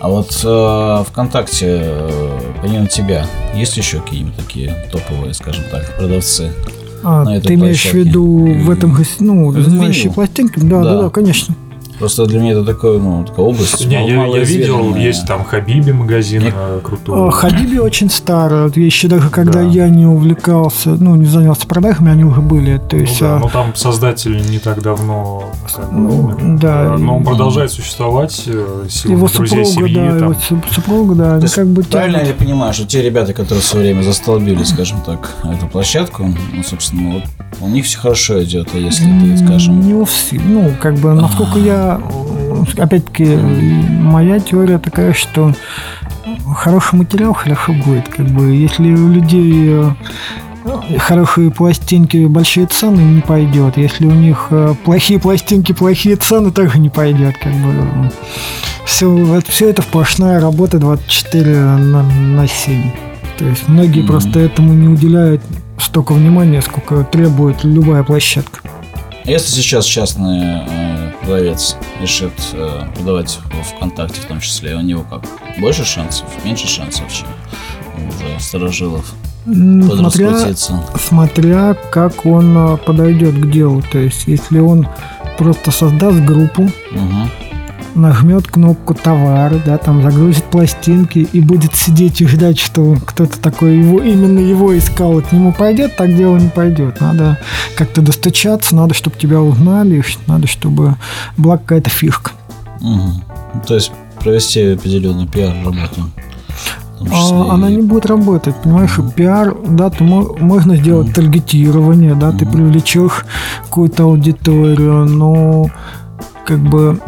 А 0.00 0.08
вот 0.08 0.38
э, 0.44 1.04
ВКонтакте, 1.08 1.80
э, 1.82 2.40
помимо 2.64 2.86
тебя, 2.86 3.26
есть 3.54 3.76
еще 3.76 4.00
какие-нибудь 4.00 4.36
такие 4.36 4.74
топовые, 4.90 5.34
скажем 5.34 5.64
так, 5.70 5.98
продавцы? 5.98 6.50
А, 7.02 7.38
ты 7.40 7.54
имеешь 7.54 7.84
в 7.84 7.92
виду 7.92 8.24
в 8.62 8.70
этом, 8.70 8.96
ну, 9.20 9.52
занимающие 9.52 10.10
пластинками? 10.10 10.70
Да, 10.70 10.82
да, 10.82 10.94
Да. 10.94 11.02
да, 11.02 11.10
конечно. 11.10 11.54
Просто 12.04 12.26
для 12.26 12.38
меня 12.38 12.52
это 12.52 12.64
такое, 12.66 12.98
ну, 12.98 13.24
такая 13.24 13.46
область. 13.46 13.86
Не, 13.86 13.96
мало- 14.14 14.34
я, 14.34 14.40
я 14.40 14.44
видел, 14.44 14.94
есть 14.94 15.26
там 15.26 15.42
Хабиби 15.42 15.90
магазин 15.92 16.42
Мне- 16.42 16.52
э, 16.54 16.80
крутой. 16.84 17.28
А, 17.28 17.30
Хабиби 17.30 17.78
очень 17.78 18.10
старые 18.10 18.64
вот 18.64 18.76
вещи, 18.76 19.08
даже 19.08 19.30
когда 19.30 19.60
Да. 19.62 19.62
я 19.62 19.88
не 19.88 20.04
увлекался, 20.04 20.90
ну, 21.00 21.14
не 21.16 21.24
занялся 21.24 21.66
продажами, 21.66 22.10
они 22.12 22.24
уже 22.24 22.42
были. 22.42 22.76
То 22.76 22.96
Ну 22.96 23.02
есть, 23.02 23.20
да, 23.20 23.36
а, 23.36 23.38
но 23.38 23.48
там 23.48 23.74
создатель 23.74 24.36
не 24.50 24.58
так 24.58 24.82
давно 24.82 25.44
как 25.74 25.90
бы, 25.90 25.98
Ну, 25.98 26.24
умер. 26.26 26.58
да, 26.60 26.82
Э, 26.94 26.96
но 26.98 27.16
он 27.16 27.22
и- 27.22 27.24
продолжает 27.24 27.72
существовать 27.72 28.42
э, 28.48 28.84
его 29.04 29.26
друзей 29.28 29.64
супруга, 29.64 29.88
семьи. 29.88 29.94
да, 29.94 30.18
там. 30.18 30.30
его 30.32 30.34
су- 30.46 30.62
супруга, 30.74 31.14
да, 31.14 31.36
То 31.38 31.42
есть 31.44 31.54
как 31.54 31.66
бы 31.68 31.82
Правильно 31.84 32.18
тянут. 32.18 32.34
я 32.38 32.44
понимаю, 32.44 32.74
что 32.74 32.84
те 32.86 33.00
ребята, 33.00 33.32
которые 33.32 33.62
все 33.62 33.78
время 33.78 34.02
застолбили, 34.02 34.62
скажем 34.64 35.00
так, 35.06 35.30
эту 35.42 35.66
площадку, 35.68 36.24
ну, 36.52 36.62
собственно, 36.62 37.14
вот 37.14 37.22
у 37.62 37.68
них 37.68 37.86
все 37.86 37.98
хорошо 37.98 38.42
идет, 38.44 38.68
а 38.74 38.76
если 38.78 39.04
ты, 39.06 39.38
скажем, 39.38 39.80
Не 39.80 39.94
у 39.94 40.04
всех. 40.04 40.42
Ну, 40.44 40.70
как 40.82 40.96
бы, 40.96 41.14
насколько 41.14 41.58
я... 41.58 41.93
э, 42.00 42.80
Опять-таки, 42.80 43.36
моя 43.36 44.40
теория 44.40 44.78
такая, 44.78 45.12
что 45.12 45.52
хороший 46.54 46.96
материал 46.96 47.32
хорошо 47.34 47.72
будет. 47.72 48.08
Как 48.08 48.26
бы, 48.26 48.54
если 48.54 48.92
у 48.94 49.08
людей 49.08 49.68
э, 49.68 50.98
хорошие 50.98 51.50
пластинки, 51.50 52.26
большие 52.26 52.66
цены, 52.66 53.00
не 53.00 53.20
пойдет. 53.20 53.76
Если 53.76 54.06
у 54.06 54.12
них 54.12 54.48
э, 54.50 54.74
плохие 54.84 55.18
пластинки, 55.20 55.72
плохие 55.72 56.16
цены, 56.16 56.50
также 56.50 56.78
не 56.78 56.88
пойдет. 56.90 57.36
Как 57.38 57.52
бы. 57.52 58.10
Все, 58.84 59.40
все 59.48 59.70
это 59.70 59.82
сплошная 59.82 60.40
работа 60.40 60.78
24 60.78 61.54
на, 61.56 62.02
на 62.02 62.46
7. 62.48 62.90
То 63.38 63.44
есть 63.46 63.68
многие 63.68 64.00
Мгм. 64.00 64.08
просто 64.08 64.38
этому 64.40 64.74
не 64.74 64.88
уделяют 64.88 65.42
столько 65.78 66.12
внимания, 66.12 66.62
сколько 66.62 67.02
требует 67.04 67.64
любая 67.64 68.02
площадка. 68.04 68.60
если 69.24 69.60
сейчас 69.60 69.86
частный 69.86 70.62
э, 70.68 71.12
продавец 71.24 71.76
решит 72.00 72.32
э, 72.52 72.86
продавать 72.94 73.38
в 73.50 73.76
ВКонтакте 73.76 74.20
в 74.20 74.24
том 74.26 74.40
числе, 74.40 74.76
у 74.76 74.80
него 74.80 75.04
как? 75.08 75.22
Больше 75.58 75.84
шансов, 75.84 76.26
меньше 76.44 76.66
шансов, 76.68 77.04
чем 77.12 77.26
уже 78.08 78.40
старожилов 78.40 79.14
М, 79.46 79.82
Смотря, 79.82 80.54
смотря 80.98 81.74
как 81.90 82.24
он 82.24 82.56
а, 82.56 82.76
подойдет 82.78 83.34
к 83.34 83.50
делу. 83.50 83.82
То 83.92 83.98
есть, 83.98 84.26
если 84.26 84.58
он 84.58 84.88
просто 85.36 85.70
создаст 85.70 86.18
группу, 86.20 86.62
Мгм. 86.92 87.30
Нажмет 87.94 88.46
кнопку 88.48 88.94
товары, 88.94 89.60
да, 89.64 89.78
там 89.78 90.02
загрузит 90.02 90.44
пластинки 90.44 91.18
и 91.32 91.40
будет 91.40 91.74
сидеть 91.76 92.20
и 92.20 92.26
ждать, 92.26 92.58
что 92.58 92.96
кто-то 93.06 93.38
такой 93.40 93.78
его, 93.78 94.00
именно 94.00 94.38
его 94.40 94.76
искал, 94.76 95.20
к 95.22 95.32
нему 95.32 95.52
пойдет, 95.52 95.96
так 95.96 96.14
дело 96.16 96.36
не 96.36 96.48
пойдет. 96.48 97.00
Надо 97.00 97.38
как-то 97.76 98.02
достучаться, 98.02 98.74
надо, 98.74 98.94
чтобы 98.94 99.16
тебя 99.16 99.40
узнали, 99.40 100.02
надо, 100.26 100.46
чтобы 100.46 100.96
была 101.36 101.56
какая-то 101.58 101.90
фишка. 101.90 102.32
Ну, 102.80 103.12
То 103.66 103.74
есть 103.74 103.92
провести 104.20 104.60
определенную 104.72 105.28
пиар-работу. 105.28 106.10
том 106.98 107.08
числе 107.08 107.36
А, 107.36 107.54
она 107.54 107.68
не 107.70 107.82
будет 107.82 108.06
работать, 108.06 108.54
понимаешь, 108.62 108.98
и 108.98 109.02
пиар, 109.02 109.54
да, 109.68 109.90
ты 109.90 110.04
мо- 110.04 110.34
можно 110.38 110.76
сделать 110.76 111.12
таргетирование, 111.12 112.14
да, 112.14 112.30
ты 112.32 112.44
Мгм. 112.44 112.52
привлечешь 112.54 113.24
какую-то 113.64 114.04
аудиторию, 114.04 115.04
но 115.06 115.66
как 116.46 116.58
бы, 116.60 117.00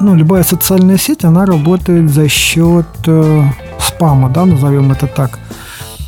ну, 0.00 0.14
любая 0.14 0.42
социальная 0.42 0.96
сеть, 0.98 1.24
она 1.24 1.44
работает 1.46 2.10
за 2.10 2.28
счет 2.28 2.86
э, 3.06 3.42
спама, 3.80 4.28
да, 4.30 4.44
назовем 4.44 4.92
это 4.92 5.06
так. 5.06 5.38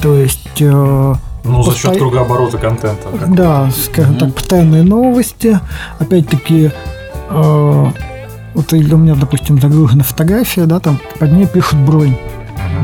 То 0.02 0.14
есть, 0.14 0.60
э, 0.60 1.14
Ну, 1.44 1.62
за 1.62 1.72
счет 1.74 1.90
Посто- 1.92 1.98
кругооборота 1.98 2.58
контента. 2.58 3.08
как 3.18 3.34
да, 3.34 3.70
скажем 3.70 4.12
Мгм. 4.12 4.20
так, 4.20 4.34
постоянные 4.34 4.82
новости, 4.82 5.58
опять-таки, 5.98 6.70
э, 7.30 7.86
вот 8.54 8.72
у 8.72 8.76
меня, 8.76 9.14
допустим, 9.14 9.60
загружена 9.60 10.02
фотография, 10.04 10.66
да, 10.66 10.80
там 10.80 10.98
под 11.18 11.32
ней 11.32 11.46
пишут 11.46 11.78
бронь. 11.80 12.16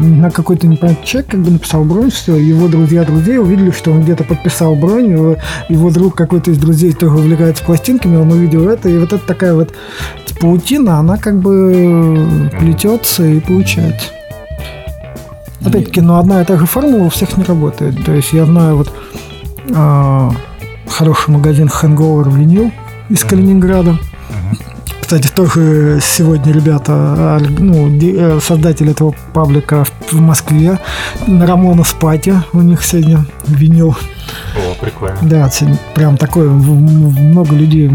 На 0.01 0.31
какой-то 0.31 0.67
непонятный 0.67 1.07
человек 1.07 1.31
как 1.31 1.41
бы 1.41 1.51
написал 1.51 1.85
бронь, 1.85 2.11
все, 2.11 2.37
его 2.37 2.69
друзья 2.69 3.05
друзей 3.05 3.39
увидели, 3.39 3.71
что 3.71 3.93
он 3.93 4.03
где-то 4.03 4.25
подписал 4.25 4.75
бронь, 4.75 5.11
его, 5.11 5.37
его 5.69 5.91
друг 5.91 6.15
какой-то 6.15 6.51
из 6.51 6.59
друзей 6.59 6.93
тоже 6.93 7.17
увлекается 7.17 7.65
пластинками, 7.65 8.17
он 8.17 8.31
увидел 8.31 8.69
это, 8.69 8.89
и 8.89 8.99
вот 8.99 9.13
это 9.13 9.27
такая 9.27 9.55
вот 9.55 9.75
паутина, 10.41 10.99
она 10.99 11.17
как 11.17 11.39
бы 11.39 12.51
плетется 12.59 13.25
и 13.25 13.41
получается. 13.41 14.11
Опять-таки, 15.65 16.01
но 16.01 16.19
одна 16.19 16.43
и 16.43 16.45
та 16.45 16.57
же 16.57 16.67
формула 16.67 17.05
у 17.05 17.09
всех 17.09 17.37
не 17.37 17.45
работает. 17.45 18.05
То 18.05 18.13
есть 18.13 18.33
я 18.33 18.45
знаю 18.45 18.77
вот 18.77 18.93
а, 19.75 20.31
хороший 20.89 21.31
магазин 21.31 21.69
Hangover 21.69 22.33
винил 22.33 22.71
из 23.09 23.25
Калининграда. 23.25 23.99
Кстати, 25.07 25.29
тоже 25.29 26.01
сегодня 26.03 26.53
ребята, 26.53 26.93
а, 26.93 27.39
ну, 27.61 27.89
э, 27.97 28.41
создатель 28.41 28.91
этого 28.91 29.15
паблика 29.33 29.85
в 30.11 30.19
Москве, 30.19 30.81
на 31.29 31.47
Рамона 31.47 31.85
Спати, 31.85 32.35
у 32.53 32.61
них 32.61 32.83
сегодня 32.83 33.25
винил. 33.47 33.97
О, 34.57 34.75
прикольно. 34.81 35.17
Да, 35.23 35.49
прям 35.95 36.17
такое, 36.17 36.51
много 36.51 37.55
людей 37.55 37.87
в 37.87 37.93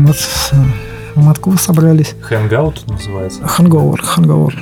Москву 1.17 1.57
собрались. 1.57 2.15
Hangout 2.29 2.89
называется? 2.89 3.41
Hangover, 3.41 3.99
Hangover. 4.15 4.53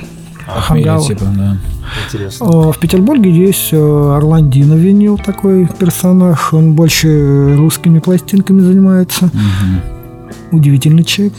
Hangout. 0.68 1.06
Типа, 1.06 1.26
да. 1.26 1.56
Интересно. 2.04 2.72
В 2.72 2.78
Петербурге 2.80 3.30
есть 3.30 3.68
э, 3.70 3.76
Орландино 4.16 4.74
винил 4.74 5.18
такой 5.18 5.68
персонаж. 5.68 6.52
Он 6.52 6.74
больше 6.74 7.54
русскими 7.56 8.00
пластинками 8.00 8.58
занимается. 8.58 9.26
Угу. 9.26 10.56
Удивительный 10.56 11.04
человек. 11.04 11.34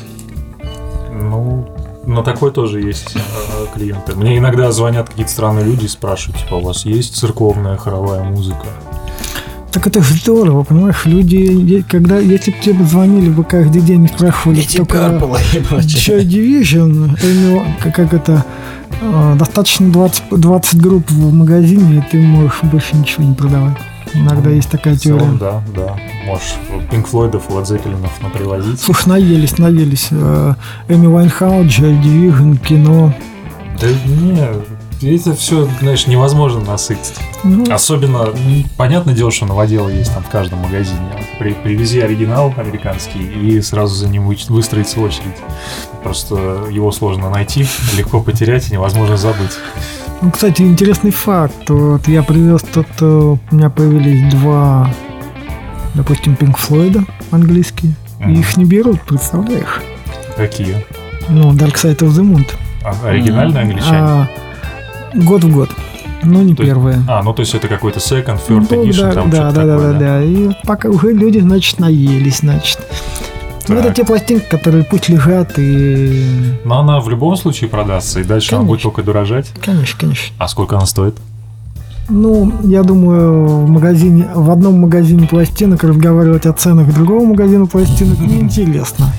Ну, 1.22 1.68
на 2.06 2.24
такой 2.24 2.51
тоже 2.51 2.82
есть 2.82 3.16
э, 3.16 3.20
клиенты. 3.74 4.16
Мне 4.16 4.38
иногда 4.38 4.72
звонят 4.72 5.10
какие-то 5.10 5.32
странные 5.32 5.66
люди 5.66 5.86
и 5.86 5.88
спрашивают, 5.88 6.42
типа, 6.42 6.56
у 6.56 6.62
вас 6.62 6.86
есть 6.86 7.16
церковная 7.16 7.78
хоровая 7.78 8.24
музыка? 8.24 8.68
Так 9.72 9.88
это 9.88 10.01
здорово, 10.01 10.63
понимаешь, 10.63 11.06
люди, 11.06 11.82
когда, 11.90 12.18
если 12.18 12.51
бы 12.51 12.58
тебе 12.62 12.86
звонили 12.86 13.30
бы 13.30 13.46
каждый 13.46 13.82
день 13.82 14.04
и 14.04 14.08
спрашивали, 14.10 14.62
только 14.75 14.98
Joy 15.78 16.25
Division, 16.25 17.78
как, 17.82 17.96
как 17.96 18.13
это, 18.13 18.46
э, 19.00 19.36
достаточно 19.40 19.90
20, 19.90 20.24
20 20.32 20.82
групп 20.82 21.10
в 21.10 21.34
магазине, 21.34 22.00
и 22.00 22.12
ты 22.12 22.20
можешь 22.20 22.60
больше 22.63 22.98
ничего 22.98 23.24
не 23.24 23.34
продавать. 23.34 23.78
Иногда 24.13 24.50
есть 24.50 24.70
такая 24.70 24.96
теория. 24.96 25.20
Целом, 25.20 25.38
да, 25.38 25.63
да. 25.75 25.98
Можешь 26.25 26.56
Пинк 26.89 27.08
Флойдов, 27.08 27.50
Лад 27.50 27.68
Зеппелинов 27.68 28.22
напривозить. 28.22 28.80
Слушай, 28.80 29.10
наелись, 29.10 29.58
наелись. 29.58 30.08
Э, 30.12 30.56
Эми 30.88 31.08
Вайнхаус, 31.08 31.68
Joy 31.68 31.96
Division, 31.98 32.53
кино. 32.56 33.13
Да 33.80 33.88
не, 34.06 35.15
это 35.15 35.34
все, 35.34 35.68
знаешь, 35.80 36.06
невозможно 36.06 36.62
насытить. 36.62 37.15
Ну. 37.44 37.65
Особенно, 37.72 38.30
понятное 38.77 39.15
дело, 39.15 39.32
что 39.32 39.46
новодело 39.46 39.89
есть 39.89 40.13
там 40.13 40.24
в 40.24 40.30
каждом 40.30 40.60
магазине. 40.60 41.00
При, 41.39 41.53
привези 41.53 42.00
оригинал 42.01 42.53
американский 42.56 43.20
и 43.20 43.62
сразу 43.62 43.96
за 43.96 44.08
ним 44.08 44.27
выстроится 44.50 45.00
очередь. 45.00 45.38
Просто 46.03 46.65
его 46.70 46.91
сложно 46.91 47.30
найти, 47.30 47.65
легко 47.98 48.22
потерять 48.22 48.70
и 48.70 48.74
невозможно 48.74 49.18
забыть. 49.18 49.58
Ну, 50.22 50.30
кстати, 50.30 50.62
интересный 50.62 51.10
факт. 51.10 51.70
Вот 51.70 52.08
я 52.08 52.22
привез 52.22 52.62
тут, 52.62 52.86
э, 53.00 53.06
у 53.06 53.40
меня 53.56 53.72
появились 53.72 54.32
два, 54.36 54.88
допустим, 55.96 56.38
Pink 56.40 56.56
Floyd 56.58 57.04
английские. 57.32 57.94
И 58.28 58.34
их 58.34 58.56
не 58.56 58.66
берут, 58.66 59.01
представляешь? 59.01 59.82
Какие? 60.38 60.86
Ну, 61.30 61.51
Dark 61.54 61.74
Side 61.74 61.98
of 62.00 62.10
the 62.10 62.24
Moon. 62.24 62.46
А, 62.84 62.94
оригинальные 63.08 63.63
mm-hmm. 63.63 63.68
англичане? 63.68 63.98
А, 63.98 64.28
год 65.16 65.44
в 65.44 65.51
год. 65.51 65.70
Но 66.24 66.44
не 66.44 66.54
то 66.54 66.63
первые. 66.63 66.98
Есть, 66.98 67.10
а, 67.10 67.24
ну 67.24 67.34
то 67.34 67.40
есть 67.42 67.56
это 67.56 67.68
какой-то 67.68 68.00
second, 68.00 68.40
third 68.48 68.68
ну, 68.70 68.86
edition, 68.86 69.01
да, 69.01 69.12
там 69.13 69.30
да, 69.32 69.51
да, 69.51 69.66
такое, 69.66 69.94
да, 69.94 69.94
да, 69.94 70.00
да. 70.00 70.24
И 70.24 70.50
пока 70.66 70.90
уже 70.90 71.13
люди, 71.13 71.40
значит, 71.40 71.80
наелись, 71.80 72.40
значит. 72.40 72.80
Ну, 73.68 73.75
это 73.75 73.91
те 73.94 74.03
пластинки, 74.03 74.46
которые 74.50 74.84
пусть 74.84 75.10
лежат 75.10 75.58
и... 75.58 76.53
Но 76.63 76.80
она 76.80 77.00
в 77.00 77.10
любом 77.10 77.36
случае 77.36 77.70
продастся, 77.70 78.20
и 78.20 78.24
дальше 78.24 78.50
конечно. 78.50 78.58
она 78.58 78.68
будет 78.68 78.82
только 78.82 79.03
дорожать. 79.03 79.51
Конечно, 79.62 80.00
конечно. 80.00 80.36
А 80.38 80.48
сколько 80.48 80.77
она 80.77 80.86
стоит? 80.86 81.15
Ну, 82.10 82.51
я 82.63 82.84
думаю, 82.84 83.46
в 83.46 83.69
магазине, 83.69 84.28
в 84.34 84.52
одном 84.52 84.82
магазине 84.82 85.28
пластинок 85.28 85.84
разговаривать 85.84 86.45
о 86.45 86.54
ценах 86.54 86.93
другого 86.93 87.26
магазина 87.26 87.67
пластинок 87.67 88.19
неинтересно. 88.19 89.13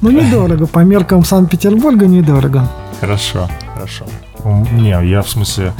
Ну, 0.00 0.10
недорого. 0.10 0.66
По 0.66 0.80
меркам 0.80 1.24
Санкт-Петербурга 1.24 2.06
недорого. 2.06 2.68
Хорошо, 3.00 3.48
хорошо. 3.74 4.04
Не, 4.72 4.90
я 5.08 5.22
в 5.22 5.28
смысле, 5.28 5.72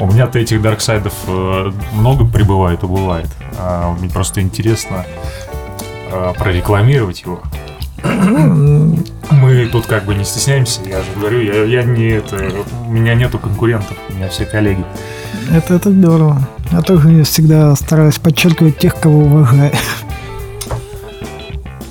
у 0.00 0.06
меня-то 0.06 0.38
этих 0.38 0.62
дарксайдов 0.62 1.12
э, 1.26 1.70
много 1.92 2.24
прибывает, 2.24 2.82
убывает. 2.82 3.28
А 3.58 3.92
мне 3.92 4.08
просто 4.08 4.40
интересно 4.40 5.04
э, 6.10 6.32
прорекламировать 6.38 7.22
его. 7.22 7.42
Мы 9.30 9.66
тут 9.66 9.86
как 9.86 10.04
бы 10.04 10.14
не 10.14 10.24
стесняемся, 10.24 10.80
я 10.86 11.02
же 11.02 11.10
говорю, 11.16 11.40
я, 11.40 11.64
я 11.64 11.82
не 11.82 12.08
это, 12.08 12.36
у 12.86 12.92
меня 12.92 13.14
нету 13.14 13.38
конкурентов, 13.38 13.96
у 14.08 14.12
меня 14.12 14.28
все 14.28 14.44
коллеги. 14.46 14.84
Это, 15.50 15.74
это 15.74 15.90
здорово. 15.90 16.48
Я 16.70 16.82
тоже 16.82 17.22
всегда 17.24 17.74
стараюсь 17.76 18.18
подчеркивать 18.18 18.78
тех, 18.78 18.98
кого 18.98 19.20
уважаю. 19.20 19.72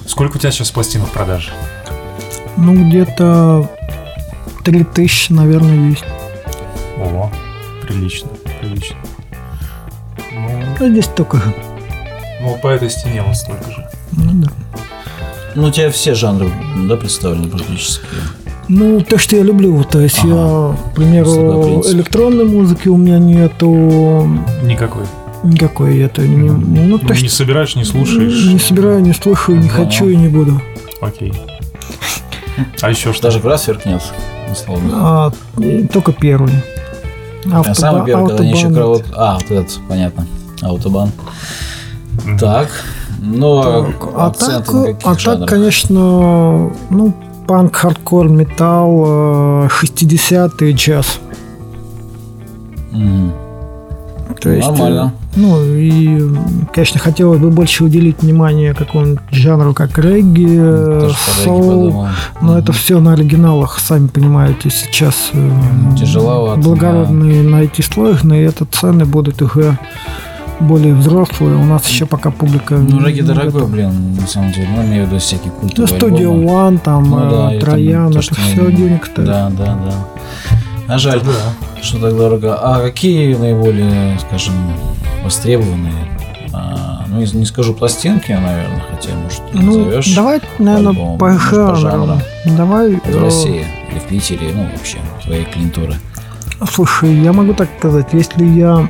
Сколько 0.06 0.38
у 0.38 0.40
тебя 0.40 0.52
сейчас 0.52 0.72
пластинок 0.72 1.10
в 1.10 1.12
продаже? 1.12 1.52
Ну, 2.58 2.88
где-то 2.88 3.70
3000, 4.64 5.32
наверное, 5.34 5.90
есть. 5.90 6.06
О, 6.98 7.32
прилично, 7.82 8.30
прилично. 8.62 8.96
Ну, 10.32 10.86
а 10.86 10.90
здесь 10.90 11.08
только 11.08 11.38
же. 11.38 11.54
Ну, 12.42 12.58
по 12.62 12.68
этой 12.70 12.90
стене 12.90 13.22
вот 13.22 13.36
столько 13.36 13.70
же. 13.72 13.90
Ну, 14.18 14.32
да. 14.34 14.52
Ну, 15.56 15.68
у 15.68 15.72
тебя 15.72 15.90
все 15.90 16.14
жанры, 16.14 16.52
да, 16.88 16.98
представлены 16.98 17.48
практически? 17.48 18.06
Ну, 18.68 19.02
то, 19.02 19.18
что 19.18 19.36
я 19.36 19.44
люблю. 19.44 19.84
То 19.84 20.02
есть 20.02 20.20
ага. 20.20 20.28
я, 20.28 20.92
к 20.92 20.96
примеру, 20.96 21.82
электронной 21.86 22.46
музыки 22.46 22.90
у 22.90 22.98
меня 22.98 23.20
нету. 23.20 24.28
Никакой. 24.64 25.04
Никакой 25.44 26.00
это 26.00 26.28
не. 26.28 26.50
Ну, 26.50 26.98
то, 26.98 27.06
ну, 27.10 27.14
не 27.14 27.30
собираешь, 27.30 27.76
не 27.76 27.86
слушаешь. 27.86 28.46
Не 28.46 28.60
собираю, 28.60 29.02
не 29.02 29.14
слушаю, 29.14 29.60
не 29.60 29.70
ага. 29.70 29.86
хочу 29.86 30.10
и 30.10 30.16
не 30.16 30.28
буду. 30.28 30.60
Окей. 31.02 31.34
А 32.82 32.90
еще 32.90 33.14
что? 33.14 33.24
Даже 33.24 33.40
Грасверк 33.40 33.86
нет, 33.86 34.02
условно. 34.52 34.90
А, 34.94 35.32
только 35.92 36.12
первый. 36.12 36.54
Автобан, 37.46 37.72
а 37.72 37.76
самый 37.76 38.06
первый, 38.06 38.30
когда 38.30 38.44
они 38.44 38.52
еще 38.54 38.74
кровот... 38.74 39.06
А, 39.16 39.36
вот 39.36 39.52
этот, 39.52 39.80
понятно. 39.88 40.26
Аутобан. 40.62 41.12
Mm-hmm. 42.26 42.40
Так. 42.40 42.70
Ну, 43.20 43.60
а, 43.60 43.88
а 44.16 44.30
так, 44.32 44.70
а 45.04 45.16
так, 45.16 45.48
конечно, 45.48 46.72
ну, 46.90 47.14
панк, 47.48 47.76
хардкор, 47.76 48.30
металл, 48.30 49.68
60-е, 49.68 50.72
э, 50.72 50.74
джаз. 50.74 51.20
Mm. 52.92 53.32
То 54.42 54.50
есть, 54.50 54.68
Нормально. 54.68 55.14
Э, 55.16 55.26
ну, 55.38 55.64
и, 55.64 56.22
конечно, 56.74 57.00
хотелось 57.00 57.40
бы 57.40 57.50
больше 57.50 57.84
уделить 57.84 58.22
внимание 58.22 58.74
какому-нибудь 58.74 59.22
жанру, 59.32 59.74
как 59.74 59.98
регги, 59.98 60.48
э, 60.50 61.10
соул, 61.44 62.08
но 62.42 62.58
mm 62.58 62.60
это 62.60 62.72
все 62.72 63.00
на 63.00 63.14
оригиналах, 63.14 63.80
сами 63.80 64.08
понимаете, 64.08 64.70
сейчас 64.70 65.32
Тяжеловато, 65.98 66.62
благородные 66.62 67.44
да. 67.44 67.50
найти 67.50 67.82
сложно, 67.82 68.34
и 68.34 68.44
это 68.44 68.66
цены 68.66 69.06
будут 69.06 69.42
уже 69.42 69.78
более 70.60 70.94
взрослые. 70.94 71.56
У 71.56 71.66
нас 71.66 71.88
еще 71.88 72.06
пока 72.06 72.32
публика... 72.32 72.76
Ну, 72.76 73.06
регги 73.06 73.22
дорогой, 73.22 73.52
готова. 73.52 73.70
блин, 73.70 74.16
на 74.20 74.28
самом 74.28 74.52
деле. 74.52 74.68
Ну, 74.76 74.84
имею 74.84 75.06
в 75.06 75.08
виду 75.10 75.20
всякие 75.20 75.52
культовые 75.52 75.92
Ну, 75.92 75.98
студия 75.98 76.28
One, 76.28 76.80
там, 76.80 77.10
ну, 77.10 77.30
да, 77.30 77.54
э, 77.54 77.60
Троян, 77.60 78.10
это, 78.10 78.20
это 78.20 78.36
все 78.36 78.72
денег 78.72 79.06
стоит. 79.06 79.28
Да, 79.28 79.50
да, 79.50 79.66
да. 79.66 80.54
А 80.88 80.98
жаль, 80.98 81.22
да. 81.22 81.82
что 81.82 82.00
так 82.00 82.16
дорого. 82.16 82.58
А 82.62 82.82
какие 82.82 83.36
наиболее, 83.36 84.20
скажем, 84.20 84.54
востребованные 85.24 86.16
а, 86.54 87.06
ну, 87.08 87.20
не 87.20 87.46
скажу 87.46 87.74
пластинки, 87.74 88.32
наверное, 88.32 88.84
хотя, 88.90 89.10
может, 89.16 89.42
ну, 89.54 89.80
назовешь 89.80 90.16
давай, 90.16 90.42
наверное, 90.60 90.90
альбом, 90.90 91.18
по 91.18 91.38
жанру. 91.76 92.22
Давай. 92.46 92.96
В 92.96 93.08
э, 93.08 93.20
России 93.20 93.66
или 93.92 94.00
в 94.00 94.04
Питере, 94.04 94.52
ну, 94.54 94.64
вообще, 94.72 95.00
твоей 95.24 95.46
клиентуры. 95.46 95.96
Слушай, 96.72 97.14
я 97.16 97.34
могу 97.34 97.54
так 97.54 97.70
сказать, 97.78 98.08
если 98.14 98.46
я 98.46 98.90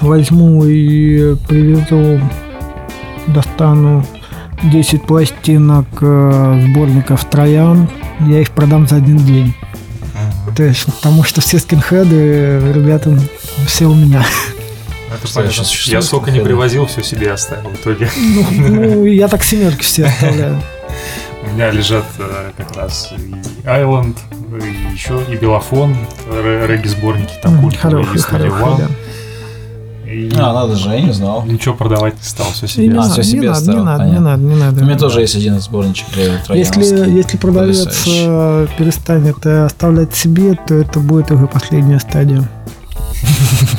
возьму 0.00 0.64
и 0.64 1.34
привезу, 1.48 2.20
достану 3.28 4.04
10 4.62 5.02
пластинок 5.02 5.86
э, 6.00 6.66
сборников 6.66 7.24
Троян, 7.26 7.88
я 8.20 8.40
их 8.40 8.50
продам 8.50 8.86
за 8.88 8.96
один 8.96 9.18
день. 9.18 9.54
То 10.56 10.62
есть, 10.64 10.86
потому 10.86 11.22
что 11.22 11.40
все 11.40 11.58
скинхеды, 11.58 12.72
ребята, 12.72 13.16
все 13.66 13.86
у 13.86 13.94
меня. 13.94 14.24
Это 15.12 15.32
понятно. 15.32 15.62
Я 15.84 16.02
сколько 16.02 16.30
не 16.30 16.40
привозил, 16.40 16.86
все 16.86 17.02
себе 17.02 17.32
оставил 17.32 17.70
в 17.70 17.74
итоге. 17.74 18.10
Ну, 18.16 18.46
ну 18.70 19.04
я 19.04 19.28
так 19.28 19.42
семерки 19.42 19.82
все 19.82 20.06
оставляю. 20.06 20.60
У 21.42 21.54
меня 21.54 21.70
лежат 21.70 22.04
э, 22.18 22.50
как 22.56 22.76
раз 22.76 23.12
и 23.16 23.66
Island, 23.66 24.16
и 24.60 24.92
еще 24.92 25.20
и 25.30 25.36
Белофон, 25.36 25.96
регги-сборники, 26.30 27.34
там 27.42 27.64
Studio 27.68 28.60
One. 28.60 28.90
И... 30.10 30.30
А, 30.36 30.52
надо 30.54 30.74
же, 30.76 30.88
я 30.90 31.00
не 31.00 31.12
знал. 31.12 31.44
Ничего 31.44 31.74
продавать 31.74 32.14
не 32.14 32.22
стал, 32.22 32.46
все 32.52 32.66
себе. 32.66 32.88
Не, 32.88 32.98
а, 32.98 33.02
все 33.02 33.22
себе 33.22 33.40
не, 33.40 33.46
оставил, 33.46 33.84
надо, 33.84 34.04
не 34.06 34.18
надо, 34.18 34.42
не 34.42 34.54
надо, 34.54 34.80
У 34.82 34.84
меня 34.86 34.96
тоже 34.96 35.20
есть 35.20 35.36
один 35.36 35.60
сборничек 35.60 36.06
Если, 36.48 36.82
если 37.14 37.36
продавец 37.36 37.84
потрясающий. 37.84 38.68
перестанет 38.78 39.44
оставлять 39.46 40.14
себе, 40.14 40.58
то 40.66 40.74
это 40.74 40.98
будет 41.00 41.30
уже 41.30 41.46
последняя 41.46 41.98
стадия. 42.00 42.48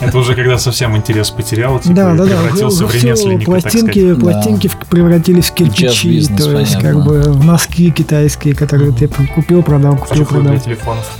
Это 0.00 0.18
уже 0.18 0.34
когда 0.34 0.56
совсем 0.56 0.96
интерес 0.96 1.30
потерял, 1.30 1.78
типа, 1.78 1.94
Да, 1.94 2.14
да, 2.14 2.24
да. 2.24 2.36
превратился 2.42 2.84
уже 2.84 2.98
в 2.98 3.02
ремесленника, 3.04 3.38
так 3.52 3.62
пластинки, 3.62 3.98
сказать. 4.00 4.20
пластинки 4.20 4.68
в- 4.68 4.76
превратились 4.88 5.50
в 5.50 5.54
кирпичи, 5.54 6.26
то 6.26 6.58
есть 6.58 6.74
понятно. 6.74 6.80
как 6.80 7.04
бы 7.04 7.20
в 7.32 7.44
носки 7.44 7.90
китайские, 7.90 8.54
которые 8.54 8.92
ты 8.92 9.08
купил, 9.08 9.62
продал, 9.62 9.96
купил, 9.96 10.24
продал. 10.24 10.58
телефонов. 10.58 11.10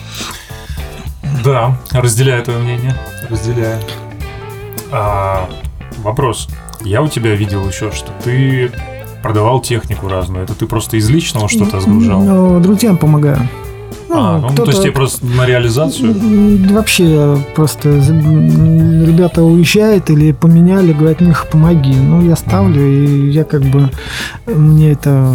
Да, 1.45 1.77
разделяю 1.93 2.43
твое 2.45 2.59
мнение. 2.59 2.95
Разделяю. 3.29 3.79
А, 4.93 5.49
вопрос. 5.99 6.49
Я 6.83 7.03
у 7.03 7.09
тебя 7.09 7.35
видел 7.35 7.67
еще, 7.69 7.91
что 7.93 8.11
ты 8.25 8.71
продавал 9.23 9.61
технику 9.61 10.09
разную. 10.09 10.45
Это 10.45 10.55
ты 10.55 10.67
просто 10.67 10.97
из 10.97 11.09
личного 11.11 11.49
что-то 11.49 11.81
сгружал? 11.81 12.23
Ну, 12.23 12.61
друзьям 12.61 12.97
помогаю. 12.97 13.39
а, 14.13 14.39
ну, 14.39 14.49
то 14.49 14.53
кто-то- 14.55 14.71
есть 14.71 14.83
тебе 14.83 14.93
просто 14.93 15.25
на 15.25 15.47
реализацию? 15.47 16.15
Вообще 16.75 17.39
просто 17.55 17.91
ребята 17.91 19.43
уезжают 19.43 20.11
или 20.11 20.33
поменяли, 20.33 20.93
говорят, 20.93 21.21
Миха, 21.21 21.47
помоги. 21.47 21.95
Ну, 21.95 22.27
я 22.27 22.35
ставлю, 22.37 22.83
и 22.85 23.31
я 23.31 23.45
как 23.45 23.63
бы 23.63 23.89
мне 24.47 24.93
это 24.93 25.33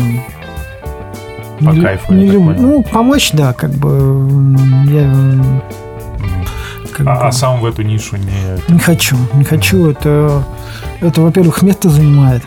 По 1.60 1.70
не 1.70 1.82
кайфу, 1.82 2.14
я 2.14 2.20
не 2.28 2.38
понял. 2.38 2.62
Ну, 2.62 2.84
помочь, 2.92 3.32
да, 3.32 3.54
как 3.54 3.72
бы 3.72 4.58
я. 4.92 5.14
Как 6.96 7.08
А, 7.08 7.16
бы 7.16 7.22
а 7.28 7.32
сам 7.32 7.60
в 7.60 7.66
эту 7.66 7.82
нишу 7.82 8.16
не... 8.16 8.74
не 8.74 8.80
хочу, 8.80 9.18
не 9.34 9.44
хочу. 9.44 9.90
Это, 9.90 10.44
это, 11.02 11.22
во-первых, 11.22 11.62
место 11.62 11.90
занимает. 11.90 12.42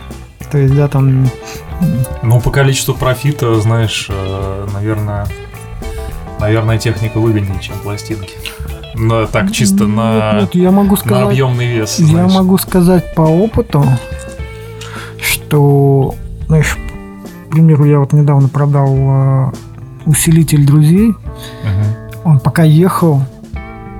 То 0.51 0.57
есть, 0.57 0.75
да, 0.75 0.87
там 0.87 1.29
Ну, 2.23 2.41
по 2.41 2.49
количеству 2.49 2.95
профита, 2.95 3.59
знаешь, 3.61 4.07
э, 4.09 4.67
наверное, 4.73 5.27
наверное, 6.39 6.77
техника 6.79 7.19
выгоднее, 7.19 7.59
чем 7.59 7.77
пластинки. 7.83 8.31
Но 8.95 9.27
так, 9.27 9.51
чисто 9.51 9.85
на, 9.85 10.39
Нет, 10.41 10.55
я 10.55 10.71
могу 10.71 10.95
на 10.95 10.97
сказать, 10.97 11.27
объемный 11.27 11.67
вес. 11.67 11.99
Я 11.99 12.05
знаешь. 12.07 12.33
могу 12.33 12.57
сказать 12.57 13.13
по 13.15 13.21
опыту, 13.21 13.85
что, 15.21 16.15
знаешь, 16.47 16.75
к 17.47 17.51
примеру, 17.51 17.85
я 17.85 17.99
вот 17.99 18.13
недавно 18.13 18.47
продал 18.49 18.95
э, 18.97 19.51
усилитель 20.05 20.65
друзей. 20.65 21.09
Мгм. 21.63 21.85
Он 22.25 22.39
пока 22.39 22.63
ехал, 22.63 23.21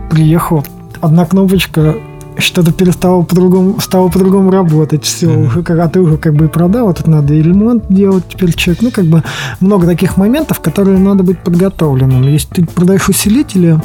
приехал, 0.10 0.63
одна 1.02 1.26
кнопочка 1.26 1.95
что-то 2.38 2.72
перестало 2.72 3.24
по-другому, 3.24 3.80
стало 3.82 4.08
по-другому 4.10 4.50
работать, 4.50 5.04
все, 5.04 5.28
Мгм. 5.28 5.48
уже 5.48 5.60
а 5.82 5.89
ты 5.89 6.00
уже 6.00 6.17
как 6.17 6.34
бы 6.36 6.45
и 6.45 6.48
продал, 6.48 6.88
вот 6.88 6.98
тут 6.98 7.08
надо 7.08 7.34
и 7.34 7.41
ремонт 7.41 7.84
делать 7.89 8.24
теперь 8.30 8.54
человек, 8.54 8.82
ну 8.82 8.91
как 8.91 9.06
бы 9.06 9.24
много 9.60 9.86
таких 9.86 10.15
моментов, 10.15 10.62
которые 10.62 11.00
надо 11.00 11.24
быть 11.24 11.39
подготовленным. 11.39 12.22
Если 12.24 12.48
ты 12.48 12.65
продаешь 12.65 13.10
усилители 13.10 13.82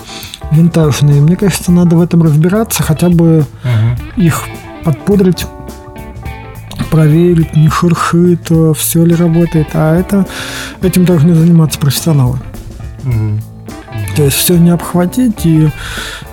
винтажные, 0.52 1.20
мне 1.20 1.34
кажется, 1.36 1.72
надо 1.72 1.96
в 1.96 2.00
этом 2.00 2.22
разбираться, 2.22 2.82
хотя 2.84 3.08
бы 3.08 3.44
Мгм. 3.64 4.24
их 4.24 4.42
подпудрить, 4.84 5.46
проверить, 6.90 7.56
не 7.56 7.68
шуршит, 7.68 8.50
все 8.76 9.04
ли 9.04 9.14
работает. 9.16 9.68
А 9.74 9.96
это 9.98 10.26
этим 10.80 11.04
должны 11.04 11.34
заниматься 11.34 11.78
профессионалы. 11.80 12.38
Мгм. 13.02 13.40
То 14.16 14.22
есть 14.24 14.36
все 14.36 14.56
не 14.56 14.70
обхватить 14.70 15.44
и 15.44 15.70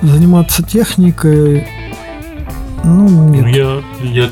заниматься 0.02 0.64
техникой. 0.64 1.68
Ну, 2.84 3.08
Ну, 3.10 3.30
нет. 3.30 3.56
я, 3.56 4.24
я 4.24 4.30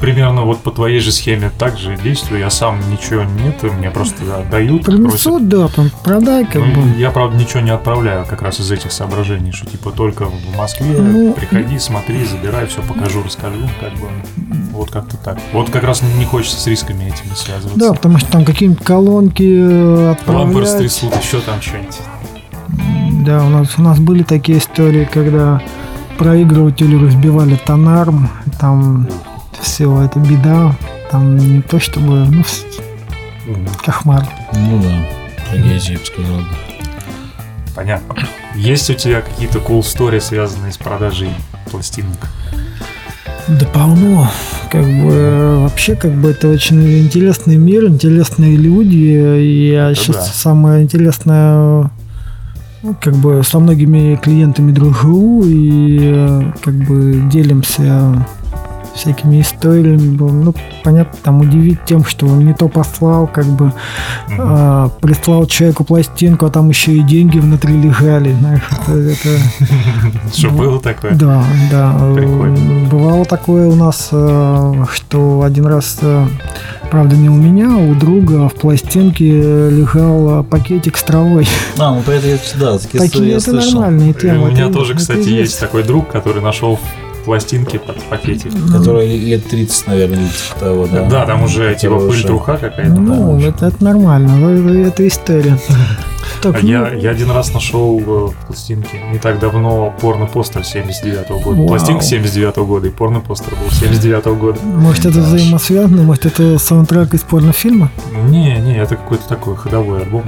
примерно 0.00 0.42
вот 0.42 0.60
по 0.60 0.70
твоей 0.70 1.00
же 1.00 1.10
схеме 1.10 1.50
так 1.58 1.76
же 1.76 1.96
действую. 1.96 2.38
Я 2.40 2.50
сам 2.50 2.78
ничего 2.92 3.24
нет, 3.24 3.60
мне 3.64 3.90
просто 3.90 4.14
отдают. 4.38 4.84
просят. 4.84 5.00
Принесут, 5.02 5.48
да, 5.48 5.66
там 5.66 5.90
продай, 6.04 6.44
как 6.44 6.62
Ну, 6.64 6.82
бы. 6.82 6.96
Я, 6.96 7.10
правда, 7.10 7.36
ничего 7.36 7.60
не 7.60 7.70
отправляю 7.70 8.24
как 8.24 8.42
раз 8.42 8.60
из 8.60 8.70
этих 8.70 8.92
соображений, 8.92 9.50
что 9.50 9.66
типа 9.66 9.90
только 9.90 10.26
в 10.26 10.56
Москве, 10.56 10.96
Ну, 11.00 11.32
приходи, 11.32 11.76
смотри, 11.80 12.24
забирай, 12.24 12.66
все 12.68 12.80
покажу, 12.82 13.22
расскажу, 13.24 13.68
как 13.80 13.92
бы 13.94 14.06
вот 14.72 14.92
как-то 14.92 15.16
так. 15.16 15.38
Вот 15.52 15.70
как 15.70 15.82
раз 15.82 16.02
не 16.16 16.24
хочется 16.24 16.60
с 16.60 16.66
рисками 16.68 17.06
этими 17.06 17.34
связываться. 17.34 17.76
Да, 17.80 17.92
потому 17.94 18.18
что 18.18 18.30
там 18.30 18.44
какие-нибудь 18.44 18.84
колонки 18.84 19.42
э, 19.42 20.06
Лампы 20.06 20.20
отправлять. 20.20 20.56
растрясут, 20.58 21.12
еще 21.20 21.40
там 21.40 21.60
что-нибудь. 21.60 21.96
Да, 23.18 23.44
у 23.44 23.48
нас, 23.48 23.78
у 23.78 23.82
нас 23.82 23.98
были 23.98 24.22
такие 24.22 24.58
истории, 24.58 25.08
когда 25.12 25.60
проигрывателю 26.18 27.04
разбивали 27.04 27.56
тонарм, 27.56 28.28
там 28.60 29.08
все, 29.60 30.02
это 30.02 30.18
беда, 30.18 30.74
там 31.10 31.36
не 31.36 31.62
то 31.62 31.80
чтобы, 31.80 32.26
ну, 32.26 32.44
кошмар. 33.84 34.26
Ну 34.52 34.82
да, 34.82 35.50
трагедия, 35.50 35.94
я 35.94 35.98
бы 35.98 36.04
сказал. 36.04 36.40
Понятно. 37.74 38.14
Есть 38.54 38.90
у 38.90 38.94
тебя 38.94 39.20
какие-то 39.20 39.58
cool 39.58 39.80
story, 39.80 40.20
связанные 40.20 40.72
с 40.72 40.76
продажей 40.76 41.30
пластинок? 41.70 42.28
Да 43.48 43.64
полно. 43.66 44.30
Как 44.70 44.84
бы 44.84 45.60
вообще, 45.60 45.94
как 45.96 46.12
бы 46.12 46.30
это 46.30 46.48
очень 46.48 46.98
интересный 46.98 47.56
мир, 47.56 47.86
интересные 47.86 48.56
люди. 48.56 48.96
И 48.96 49.70
я 49.70 49.90
Это 49.90 50.00
сейчас 50.00 50.16
да. 50.16 50.22
самое 50.24 50.82
интересное, 50.82 51.90
как 53.00 53.14
бы 53.16 53.42
со 53.44 53.58
многими 53.58 54.16
клиентами 54.16 54.72
дружу 54.72 55.42
и 55.44 55.98
э, 56.02 56.52
как 56.62 56.74
бы 56.74 57.22
делимся 57.30 58.26
всякими 58.94 59.40
историями. 59.40 60.16
Ну, 60.18 60.54
понятно, 60.84 61.18
там 61.22 61.40
удивить 61.40 61.84
тем, 61.84 62.04
что 62.04 62.26
он 62.26 62.44
не 62.44 62.54
то 62.54 62.68
послал, 62.68 63.26
как 63.26 63.46
бы 63.46 63.66
Мгм. 64.28 64.38
а, 64.38 64.88
прислал 65.00 65.46
человеку 65.46 65.84
пластинку, 65.84 66.46
а 66.46 66.50
там 66.50 66.68
еще 66.68 66.92
и 66.92 67.00
деньги 67.02 67.38
внутри 67.38 67.80
лежали. 67.80 68.32
Знаешь, 68.40 68.62
это- 68.70 68.92
это 68.92 69.38
Что 70.36 70.48
ну, 70.50 70.58
было 70.58 70.80
такое? 70.80 71.12
да, 71.12 71.44
да. 71.70 71.92
Прикольно. 72.14 72.88
Бывало 72.88 73.24
такое 73.24 73.68
у 73.68 73.74
нас, 73.74 74.08
э, 74.12 74.84
что 74.94 75.42
один 75.42 75.66
раз, 75.66 75.98
э, 76.02 76.26
правда, 76.90 77.16
не 77.16 77.28
у 77.28 77.34
меня, 77.36 77.72
а 77.74 77.78
у 77.78 77.94
друга 77.94 78.48
в 78.48 78.54
пластинке 78.54 79.24
лежал 79.70 80.40
э, 80.40 80.42
пакетик 80.44 80.96
с 80.96 81.02
травой. 81.02 81.46
А, 81.78 81.94
ну 81.94 82.02
про 82.02 82.14
это 82.14 82.28
я 82.28 82.38
всегда, 82.38 82.78
такие 82.78 83.32
это 83.32 83.40
слышал. 83.40 83.80
нормальные 83.80 84.10
И 84.10 84.14
темы. 84.14 84.44
у 84.44 84.50
меня 84.50 84.64
это- 84.66 84.74
тоже, 84.74 84.94
кстати, 84.94 85.28
есть 85.28 85.58
такой 85.60 85.82
друг, 85.82 86.08
который 86.10 86.42
нашел 86.42 86.78
пластинки 87.28 87.76
под 87.76 88.02
пакетик. 88.04 88.52
Который 88.72 89.18
лет 89.18 89.46
30, 89.46 89.86
наверное, 89.86 90.28
типа 90.30 90.60
того, 90.60 90.86
да. 90.86 91.08
Да, 91.10 91.26
там 91.26 91.42
уже 91.42 91.74
типа 91.74 91.98
пыль 91.98 92.22
труха 92.22 92.56
какая-то. 92.56 92.94
Ну, 92.94 93.38
это, 93.38 93.66
это 93.66 93.84
нормально, 93.84 94.86
это, 94.86 95.06
история. 95.06 95.58
Так, 96.42 96.54
А 96.54 96.58
ну, 96.62 96.68
я, 96.68 96.92
я 96.92 97.10
один 97.10 97.32
раз 97.32 97.52
нашел 97.52 97.98
э, 97.98 98.28
пластинки 98.46 99.02
не 99.10 99.18
так 99.18 99.40
давно 99.40 99.92
порно-постер 100.00 100.62
79 100.62 101.28
года. 101.42 101.58
Вау. 101.58 101.66
Пластинка 101.66 102.04
79 102.04 102.56
года 102.58 102.86
и 102.86 102.90
порно-постер 102.90 103.54
был 103.56 103.68
79 103.72 104.26
года. 104.38 104.60
Может, 104.62 105.06
это 105.06 105.18
взаимосвязано, 105.18 106.02
может, 106.02 106.26
это 106.26 106.58
саундтрек 106.58 107.14
из 107.14 107.22
порнофильма? 107.22 107.90
Не, 108.28 108.56
не, 108.58 108.76
это 108.76 108.94
какой-то 108.94 109.26
такой 109.26 109.56
ходовой 109.56 110.02
альбом. 110.02 110.22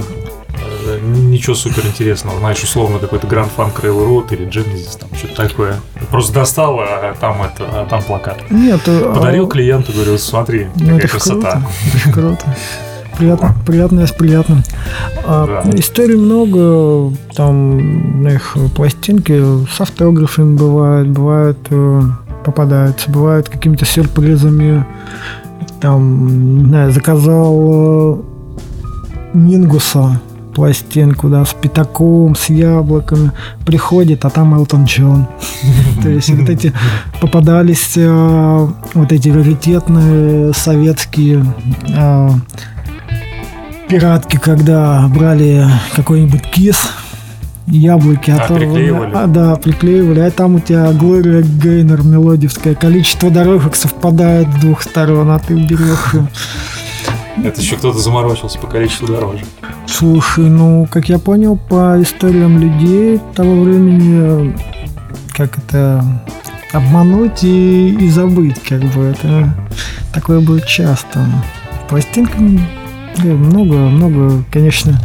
Ничего 1.01 1.55
супер 1.55 1.85
интересного. 1.85 2.39
Знаешь, 2.39 2.61
условно 2.63 2.99
какой-то 2.99 3.25
Grand 3.27 3.49
Funk 3.55 3.81
Railroad 3.81 4.33
или 4.33 4.47
Genesis, 4.47 4.99
там 4.99 5.09
что-то 5.17 5.47
такое. 5.47 5.75
Просто 6.09 6.33
достал, 6.33 6.79
а 6.79 7.15
там 7.19 7.41
это, 7.41 7.63
а 7.71 7.85
там 7.89 8.03
плакат. 8.03 8.37
Нет. 8.51 8.81
э, 8.85 9.11
Подарил 9.13 9.47
а, 9.47 9.49
клиенту, 9.49 9.91
говорю, 9.93 10.17
смотри, 10.17 10.67
Ну, 10.75 10.95
какая 10.95 11.07
красота. 11.07 11.61
круто. 12.13 12.45
Приятно, 13.17 13.55
приятное 13.65 14.05
с 14.05 14.11
приятным. 14.11 14.63
А, 15.25 15.63
Да. 15.63 15.77
Историй 15.77 16.15
много, 16.17 17.15
там, 17.35 18.21
знаешь, 18.21 18.53
пластинки 18.75 19.65
с 19.67 19.81
автографами 19.81 20.55
бывают, 20.55 21.07
бывают, 21.09 21.57
э, 21.71 22.01
попадаются, 22.45 23.09
бывают 23.11 23.49
какими-то 23.49 23.85
сюрпризами. 23.85 24.85
Там, 25.81 26.57
не 26.59 26.65
знаю, 26.65 26.91
заказал 26.91 27.55
э, 27.59 28.17
Мингуса 29.33 30.19
пластинку, 30.53 31.29
да, 31.29 31.45
с 31.45 31.53
пятаком, 31.53 32.35
с 32.35 32.49
яблоками. 32.49 33.31
Приходит, 33.65 34.25
а 34.25 34.29
там 34.29 34.53
Элтон 34.53 34.85
Джон. 34.85 35.27
То 36.03 36.09
есть 36.09 36.29
вот 36.29 36.49
эти 36.49 36.73
попадались 37.19 37.93
э, 37.95 38.67
вот 38.93 39.11
эти 39.11 39.29
раритетные 39.29 40.53
советские 40.53 41.45
э, 41.89 42.29
пиратки, 43.89 44.37
когда 44.37 45.07
брали 45.07 45.67
какой-нибудь 45.95 46.43
кис, 46.51 46.91
яблоки 47.67 48.31
А, 48.31 48.47
приклеивали? 48.47 49.11
А, 49.13 49.27
да, 49.27 49.55
приклеивали. 49.55 50.19
А 50.19 50.31
там 50.31 50.55
у 50.55 50.59
тебя 50.59 50.91
Глория 50.91 51.41
Гейнер 51.41 52.01
мелодивская. 52.03 52.75
Количество 52.75 53.29
дорожек 53.29 53.75
совпадает 53.75 54.47
с 54.57 54.61
двух 54.61 54.81
сторон, 54.81 55.31
а 55.31 55.39
ты 55.39 55.53
берешь. 55.55 56.15
Это 57.43 57.61
еще 57.61 57.75
кто-то 57.75 57.97
заморочился 57.99 58.59
по 58.59 58.67
количеству 58.67 59.07
дорожек. 59.07 59.45
Слушай, 59.87 60.45
ну, 60.45 60.87
как 60.89 61.09
я 61.09 61.19
понял, 61.19 61.57
по 61.57 62.01
историям 62.01 62.59
людей 62.59 63.19
того 63.35 63.61
времени, 63.61 64.55
как 65.33 65.57
это 65.57 66.03
обмануть 66.71 67.43
и, 67.43 67.89
и 67.89 68.09
забыть, 68.09 68.59
как 68.61 68.81
бы 68.81 69.03
это 69.03 69.53
такое 70.13 70.39
было 70.39 70.61
часто. 70.61 71.25
Пластинками 71.89 72.61
много, 73.23 73.75
много, 73.75 74.43
конечно, 74.51 74.99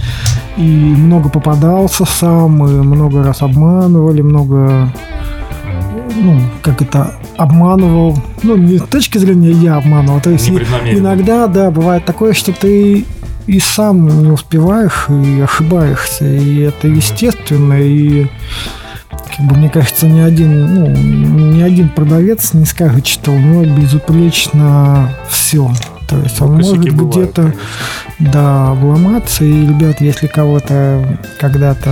и 0.56 0.62
много 0.62 1.28
попадался 1.28 2.04
сам, 2.04 2.64
и 2.64 2.70
много 2.70 3.22
раз 3.24 3.42
обманывали, 3.42 4.22
много 4.22 4.92
ну, 6.16 6.40
как 6.62 6.82
это, 6.82 7.14
обманывал. 7.36 8.18
Ну, 8.42 8.56
не 8.56 8.78
с 8.78 8.82
точки 8.82 9.18
зрения 9.18 9.50
я 9.50 9.76
обманывал. 9.76 10.20
То 10.20 10.30
есть 10.30 10.48
иногда, 10.48 11.46
да, 11.46 11.70
бывает 11.70 12.04
такое, 12.04 12.32
что 12.32 12.52
ты 12.52 13.04
и 13.46 13.60
сам 13.60 14.24
не 14.24 14.30
успеваешь, 14.30 15.06
и 15.08 15.40
ошибаешься. 15.40 16.26
И 16.26 16.58
это 16.60 16.88
естественно, 16.88 17.74
и 17.74 18.26
как 19.36 19.46
бы, 19.46 19.56
мне 19.56 19.68
кажется, 19.68 20.06
ни 20.06 20.20
один, 20.20 20.74
ну, 20.74 20.88
ни 20.88 21.60
один 21.60 21.88
продавец 21.88 22.54
не 22.54 22.64
скажет, 22.64 23.06
что 23.06 23.30
у 23.30 23.38
него 23.38 23.64
безупречно 23.64 25.10
все. 25.28 25.70
То 26.08 26.16
есть 26.18 26.40
он 26.40 26.54
может 26.54 26.78
где-то 26.78 27.52
да, 28.18 28.70
обломаться. 28.70 29.44
И, 29.44 29.66
ребят, 29.66 30.00
если 30.00 30.26
кого-то 30.26 31.18
когда-то 31.38 31.90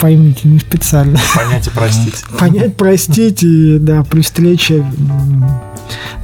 поймите, 0.00 0.48
не 0.48 0.58
специально. 0.58 1.18
Понять 1.34 1.66
и 1.66 1.70
простить. 1.70 2.24
Понять, 2.38 2.76
простить, 2.76 3.42
и, 3.42 3.78
да, 3.78 4.02
при 4.02 4.22
встрече 4.22 4.84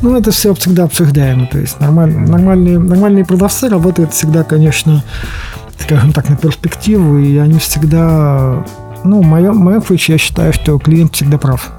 ну, 0.03 0.17
это 0.17 0.31
все 0.31 0.55
всегда 0.55 0.85
обсуждаемо. 0.85 1.47
То 1.47 1.59
есть 1.59 1.81
нормаль, 1.81 2.13
нормальные, 2.13 2.79
нормальные 2.79 3.25
продавцы 3.25 3.69
работают 3.69 4.13
всегда, 4.13 4.45
конечно, 4.45 5.03
скажем 5.79 6.13
так, 6.13 6.29
на 6.29 6.37
перспективу, 6.37 7.19
и 7.19 7.37
они 7.39 7.59
всегда... 7.59 8.65
Ну, 9.05 9.23
в 9.23 9.27
моем, 9.27 9.55
в 9.55 9.65
моем 9.65 9.83
случае 9.83 10.15
я 10.15 10.19
считаю, 10.19 10.53
что 10.53 10.79
клиент 10.79 11.15
всегда 11.15 11.39
прав. 11.39 11.71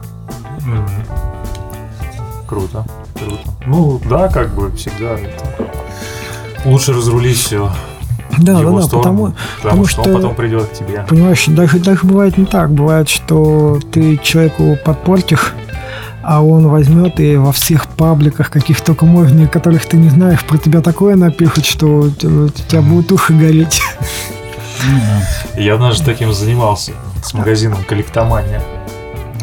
Mm-hmm. 0.60 2.46
Круто, 2.48 2.86
круто. 3.14 3.42
Ну, 3.66 4.02
да, 4.10 4.30
как 4.30 4.54
бы 4.56 4.72
всегда 4.72 5.18
это... 5.18 5.44
Лучше 6.66 6.94
разрулить 6.94 7.38
все 7.38 7.72
да, 8.38 8.62
да, 8.62 8.72
да, 8.72 8.82
сторону, 8.82 8.88
потому, 8.88 9.34
потому 9.62 9.86
что, 9.86 10.02
что 10.02 10.10
он 10.10 10.16
потом 10.16 10.36
придет 10.36 10.66
к 10.66 10.74
тебе. 10.74 11.06
Понимаешь, 11.08 11.46
даже, 11.48 11.80
даже 11.80 12.06
бывает 12.06 12.38
не 12.38 12.46
так. 12.46 12.72
Бывает, 12.72 13.10
что 13.10 13.80
ты 13.92 14.18
человеку 14.18 14.78
подпортишь 14.84 15.54
а 16.30 16.44
он 16.44 16.68
возьмет 16.68 17.22
и 17.22 17.38
во 17.38 17.54
всех 17.54 17.88
пабликах, 17.88 18.50
каких 18.50 18.82
только 18.82 19.06
можно, 19.06 19.48
которых 19.48 19.86
ты 19.86 19.96
не 19.96 20.10
знаешь, 20.10 20.44
про 20.44 20.58
тебя 20.58 20.82
такое 20.82 21.16
напишет, 21.16 21.66
что 21.66 21.88
у 21.88 22.10
тебя 22.10 22.82
будут 22.82 23.14
уши 23.14 23.32
гореть. 23.32 23.82
Я 25.56 25.76
однажды 25.76 26.04
таким 26.04 26.34
занимался 26.34 26.92
с 27.24 27.34
магазином 27.34 27.82
«Коллектомания». 27.86 28.62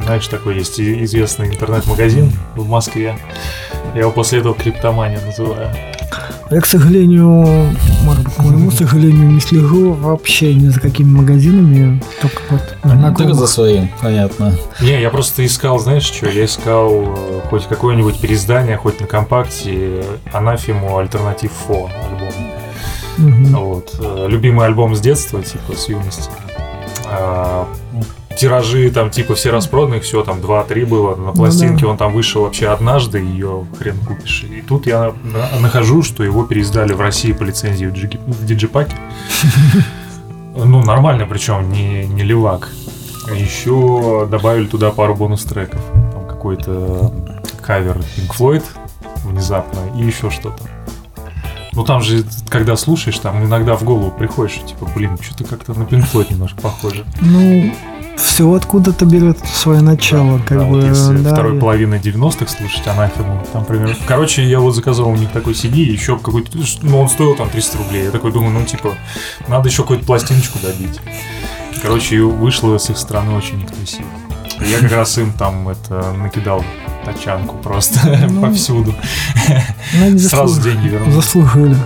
Знаешь, 0.05 0.27
такой 0.29 0.57
есть 0.57 0.79
известный 0.79 1.47
интернет-магазин 1.47 2.31
в 2.55 2.69
Москве. 2.69 3.17
Я 3.95 4.03
его 4.03 4.11
после 4.11 4.41
этого 4.41 4.55
«Криптомания» 4.55 5.21
называю. 5.25 5.75
Я, 6.51 6.61
к 6.61 6.67
сожалению, 6.67 7.75
может 8.03 8.25
быть, 8.25 8.35
к 8.35 8.39
моему 8.39 8.71
сожалению, 8.71 9.31
не 9.31 9.41
слежу 9.41 9.93
вообще 9.93 10.55
ни 10.55 10.69
за 10.69 10.81
какими 10.81 11.09
магазинами, 11.09 12.03
только 12.21 12.41
вот. 12.51 13.17
Только 13.17 13.35
за 13.35 13.47
своим, 13.47 13.89
понятно. 14.01 14.53
Не, 14.81 15.01
я 15.01 15.11
просто 15.11 15.45
искал, 15.45 15.79
знаешь 15.79 16.05
что, 16.05 16.29
я 16.29 16.45
искал 16.45 16.91
э, 16.93 17.41
хоть 17.49 17.67
какое-нибудь 17.67 18.21
переиздание, 18.21 18.77
хоть 18.77 19.01
на 19.01 19.07
компакте, 19.07 20.05
Анафиму 20.33 20.99
Альтернатив 20.99 21.53
Фо 21.67 21.91
альбом. 22.11 22.35
Угу. 23.19 23.65
Вот. 23.65 23.95
Э, 24.01 24.27
любимый 24.29 24.67
альбом 24.67 24.95
с 24.95 25.01
детства, 25.01 25.43
типа, 25.43 25.77
с 25.77 25.89
юности. 25.89 26.31
Тиражи 28.37 28.91
там 28.91 29.11
типа 29.11 29.35
все 29.35 29.51
распроданы, 29.51 30.01
все 30.01 30.23
там 30.25 30.39
2-3 30.39 30.87
было. 30.87 31.15
На 31.15 31.33
пластинке 31.33 31.75
ну, 31.75 31.81
да. 31.81 31.89
он 31.89 31.97
там 31.97 32.13
вышел 32.13 32.43
вообще 32.43 32.69
однажды, 32.69 33.19
ее 33.19 33.67
хрен 33.79 33.99
купишь. 33.99 34.45
И 34.45 34.61
тут 34.61 34.87
я 34.87 35.15
нахожу, 35.61 36.03
что 36.03 36.25
его 36.25 36.45
переиздали 36.45 36.93
в 36.93 37.01
России 37.01 37.33
по 37.33 37.43
лицензии 37.43 37.87
в 37.87 38.47
диджипаке. 38.47 38.97
Ну, 40.57 40.85
нормально, 40.85 41.27
причем, 41.27 41.69
не, 41.73 42.07
не 42.07 42.23
левак. 42.23 42.71
Еще 43.35 44.25
добавили 44.31 44.67
туда 44.67 44.93
пару 44.93 45.17
бонус-треков. 45.17 45.81
Там 46.13 46.29
какой-то 46.29 47.13
кавер 47.61 47.99
Pink 47.99 48.31
Floyd 48.39 48.63
внезапно 49.25 49.81
и 49.99 50.05
еще 50.05 50.31
что-то. 50.31 50.63
Ну 51.73 51.85
там 51.85 52.03
же, 52.03 52.25
когда 52.49 52.77
слушаешь, 52.77 53.19
там 53.19 53.45
иногда 53.45 53.75
в 53.75 53.83
голову 53.83 54.13
приходишь, 54.13 54.61
типа, 54.65 54.89
блин, 54.95 55.19
что-то 55.21 55.45
как-то 55.45 55.75
на 55.75 55.83
Pink 55.83 56.09
Floyd 56.13 56.31
немножко 56.31 56.61
похоже. 56.61 57.05
Ну, 57.21 57.73
все 58.17 58.53
откуда-то 58.53 59.05
берет 59.05 59.39
свое 59.47 59.81
начало, 59.81 60.39
да, 60.39 60.45
как 60.45 60.59
да, 60.59 60.65
бы. 60.65 60.81
Вот 60.81 60.85
если 60.85 61.17
да, 61.19 61.33
второй 61.33 61.57
и... 61.57 61.61
половины 61.61 61.95
90-х 61.97 62.47
слушать 62.49 62.87
анафему, 62.87 63.45
там 63.53 63.65
примерно. 63.65 63.97
Короче, 64.07 64.45
я 64.45 64.61
вот 64.61 64.75
заказал 64.75 65.09
у 65.09 65.17
них 65.17 65.31
такой 65.31 65.53
CD, 65.53 65.79
еще 65.81 66.19
какой-то. 66.19 66.59
Ну, 66.83 67.01
он 67.01 67.09
стоил 67.09 67.35
там 67.37 67.49
300 67.49 67.79
рублей. 67.79 68.05
Я 68.05 68.11
такой 68.11 68.33
думаю, 68.33 68.53
ну, 68.53 68.65
типа, 68.65 68.95
надо 69.49 69.69
еще 69.69 69.83
какую-то 69.83 70.05
пластиночку 70.05 70.59
добить. 70.61 71.01
Короче, 71.83 72.23
вышло 72.23 72.79
с 72.79 72.91
их 72.91 72.99
стороны 72.99 73.37
очень 73.37 73.59
некрасиво. 73.59 74.07
Я 74.61 74.79
как 74.81 74.93
раз 74.93 75.19
им 75.19 75.33
там 75.33 75.69
это 75.69 76.13
накидал 76.13 76.65
тачанку 77.05 77.57
просто 77.59 78.27
ну, 78.31 78.41
повсюду. 78.41 78.95
Ну, 79.99 80.19
Сразу 80.19 80.63
деньги 80.63 80.89
вернул. 80.89 81.13
Заслужили. 81.13 81.77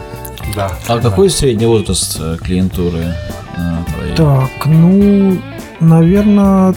Да. 0.54 0.72
А 0.86 0.96
да. 0.96 1.10
какой 1.10 1.30
средний 1.30 1.66
возраст 1.66 2.16
э, 2.20 2.36
клиентуры? 2.42 3.14
Твоей? 3.92 4.14
Так, 4.14 4.66
ну, 4.66 5.38
наверное, 5.80 6.74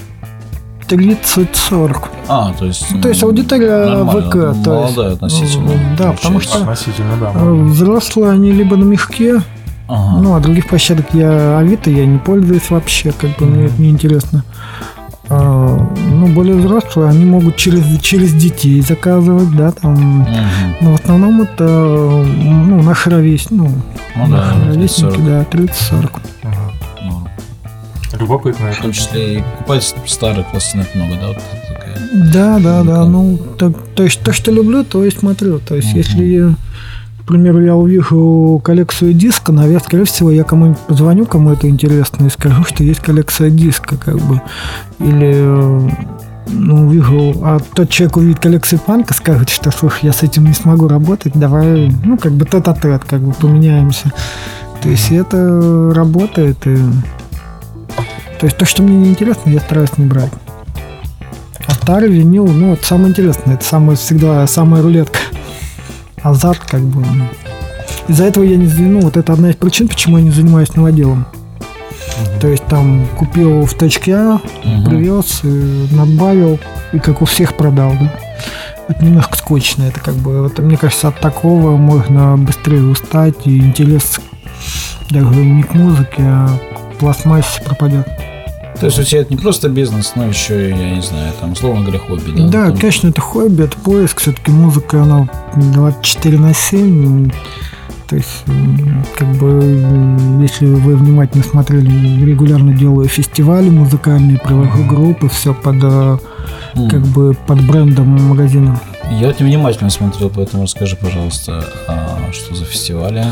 30-40. 0.88 2.10
А, 2.28 2.54
то 2.54 2.66
есть... 2.66 3.02
То 3.02 3.10
есть 3.10 3.24
аудитория 3.24 4.06
ВК. 4.06 4.64
То 4.64 4.86
есть, 4.86 4.98
относительно. 4.98 5.72
Да, 5.98 6.12
потому 6.14 6.40
что 6.40 6.58
относительно, 6.60 7.18
да. 7.20 7.32
взрослые, 7.32 8.32
они 8.32 8.52
либо 8.52 8.76
на 8.76 8.84
мягке, 8.84 9.42
ага. 9.88 10.22
ну, 10.22 10.36
а 10.36 10.40
других 10.40 10.68
площадок 10.68 11.08
я 11.14 11.58
Авито 11.58 11.90
я 11.90 12.06
не 12.06 12.18
пользуюсь 12.18 12.70
вообще, 12.70 13.12
как 13.12 13.38
бы 13.38 13.46
mm-hmm. 13.46 13.50
мне 13.50 13.66
это 13.66 13.82
неинтересно. 13.82 14.44
А, 15.34 15.88
ну, 16.10 16.28
более 16.28 16.56
взрослые, 16.56 17.10
они 17.10 17.24
могут 17.24 17.56
через, 17.56 18.02
через 18.02 18.34
детей 18.34 18.82
заказывать, 18.82 19.56
да, 19.56 19.72
там. 19.72 20.24
Угу. 20.24 20.30
Но 20.82 20.92
в 20.92 21.02
основном 21.02 21.42
это, 21.44 21.64
ну, 21.64 22.84
наши 22.84 23.10
ровесники, 23.10 23.54
ну, 23.54 23.72
ну 24.18 24.28
наши 24.28 24.60
да, 24.60 24.66
ровесники, 24.68 25.20
да, 25.22 25.44
30-40. 25.44 26.04
Угу. 26.44 26.52
Любопытно. 28.22 28.72
В 28.72 28.82
том 28.82 28.92
числе 28.92 29.40
и 29.40 29.42
покупать 29.42 29.96
старых 30.06 30.52
пластинок 30.52 30.88
много, 30.96 31.16
да? 31.16 31.28
Вот 31.28 31.38
такая 31.68 31.82
да, 32.34 32.60
да, 32.60 32.84
да. 32.84 33.06
Ну, 33.06 33.38
то, 33.58 33.74
то 33.96 34.04
есть 34.04 34.22
то, 34.22 34.32
что 34.32 34.52
люблю, 34.52 34.84
то 34.84 35.04
и 35.04 35.10
смотрю. 35.10 35.60
То 35.60 35.76
есть, 35.76 35.90
угу. 35.90 35.98
если, 35.98 36.56
к 37.22 37.28
примеру, 37.28 37.62
я 37.62 37.76
увижу 37.76 38.62
коллекцию 38.64 39.14
диска, 39.14 39.52
наверное, 39.52 39.86
скорее 39.86 40.06
всего, 40.06 40.30
я 40.30 40.44
кому-нибудь 40.44 40.80
позвоню, 40.80 41.26
кому 41.26 41.52
это 41.52 41.68
интересно, 41.68 42.28
и 42.28 42.30
скажу, 42.30 42.64
что 42.64 42.84
есть 42.84 43.00
коллекция 43.00 43.50
диска, 43.50 43.98
как 43.98 44.18
бы. 44.18 44.42
Или 45.00 45.92
ну, 46.48 46.88
увижу, 46.88 47.34
а 47.44 47.60
тот 47.74 47.90
человек 47.90 48.18
увидит 48.18 48.40
коллекцию 48.40 48.80
панка, 48.80 49.14
скажет, 49.14 49.50
что, 49.50 49.72
слушай, 49.72 50.02
я 50.04 50.14
с 50.14 50.22
этим 50.22 50.46
не 50.46 50.54
смогу 50.54 50.88
работать, 50.88 51.34
давай, 51.34 51.92
ну, 52.04 52.18
как 52.18 52.34
бы 52.34 52.46
тет-а-тет, 52.46 53.04
как 53.06 53.22
бы 53.22 53.34
поменяемся. 53.34 54.12
То 54.84 54.90
есть 54.90 55.12
это 55.12 55.92
работает, 55.94 56.68
и 56.68 56.78
то 58.42 58.48
есть 58.48 58.58
то, 58.58 58.66
что 58.66 58.82
мне 58.82 58.98
не 58.98 59.10
интересно, 59.10 59.52
я 59.52 59.60
стараюсь 59.60 59.96
не 59.98 60.06
брать. 60.08 60.32
А 61.68 61.74
старый 61.74 62.10
винил, 62.10 62.48
ну, 62.48 62.74
это 62.74 62.84
самое 62.84 63.12
интересное, 63.12 63.54
это 63.54 63.64
самое, 63.64 63.96
всегда 63.96 64.48
самая 64.48 64.82
рулетка. 64.82 65.20
Азарт, 66.24 66.62
как 66.68 66.82
бы. 66.82 67.06
Из-за 68.08 68.24
этого 68.24 68.44
я 68.44 68.58
не 68.58 68.66
ну, 68.66 69.02
вот 69.02 69.16
это 69.16 69.34
одна 69.34 69.52
из 69.52 69.58
причин, 69.58 69.88
почему 69.88 70.18
я 70.18 70.24
не 70.24 70.32
занимаюсь 70.32 70.74
новоделом. 70.74 71.28
Uh-huh. 71.60 72.40
То 72.40 72.48
есть 72.48 72.66
там 72.66 73.06
купил 73.16 73.64
в 73.68 73.76
точке 73.76 74.16
А, 74.16 74.42
uh-huh. 74.64 74.90
привез, 74.90 75.42
надбавил 75.92 76.60
и 76.94 76.98
как 76.98 77.22
у 77.22 77.26
всех 77.26 77.56
продал, 77.56 77.94
да. 78.02 78.12
Это 78.88 79.06
немножко 79.06 79.38
скучно, 79.38 79.84
это 79.84 80.00
как 80.00 80.16
бы, 80.16 80.42
вот, 80.42 80.58
мне 80.58 80.78
кажется, 80.78 81.10
от 81.10 81.20
такого 81.20 81.78
можно 81.78 82.38
быстрее 82.38 82.82
устать 82.82 83.46
и 83.46 83.60
интерес 83.60 84.20
даже 85.12 85.28
не 85.28 85.62
к 85.62 85.76
музыке, 85.76 86.24
а 86.24 86.50
пластмассе 87.02 87.62
пропадет. 87.64 88.08
То 88.80 88.86
есть 88.86 88.98
у 88.98 89.04
тебя 89.04 89.22
это 89.22 89.34
не 89.34 89.40
просто 89.40 89.70
бизнес, 89.70 90.14
но 90.16 90.26
еще, 90.26 90.70
я 90.70 90.96
не 90.96 91.02
знаю, 91.02 91.34
там, 91.40 91.52
условно 91.52 91.82
говоря, 91.82 92.00
хобби, 92.00 92.32
да? 92.32 92.48
Да, 92.48 92.66
Там... 92.68 92.78
конечно, 92.78 93.10
это 93.10 93.22
хобби, 93.22 93.64
это 93.64 93.78
поиск. 93.78 94.22
Все-таки 94.22 94.50
музыка, 94.50 95.04
она 95.04 95.30
24 95.56 96.40
на 96.40 96.54
7. 96.54 97.30
То 98.08 98.16
есть, 98.16 98.44
как 99.16 99.28
бы, 99.36 100.18
если 100.42 100.66
вы 100.66 100.96
внимательно 100.96 101.44
смотрели, 101.44 102.26
регулярно 102.26 102.74
делаю 102.74 103.08
фестивали 103.08 103.70
музыкальные, 103.70 104.40
привожу 104.40 104.84
группы, 104.86 105.30
все 105.30 105.54
под, 105.54 105.76
mm. 105.76 106.90
как 106.90 107.02
бы, 107.08 107.36
под 107.48 107.66
брендом 107.66 108.08
магазина. 108.08 108.82
Я 109.12 109.30
очень 109.30 109.46
внимательно 109.46 109.90
смотрел, 109.90 110.30
поэтому 110.30 110.64
расскажи, 110.64 110.96
пожалуйста, 110.96 111.64
а 111.88 112.32
что 112.32 112.56
за 112.56 112.66
фестивали? 112.66 113.26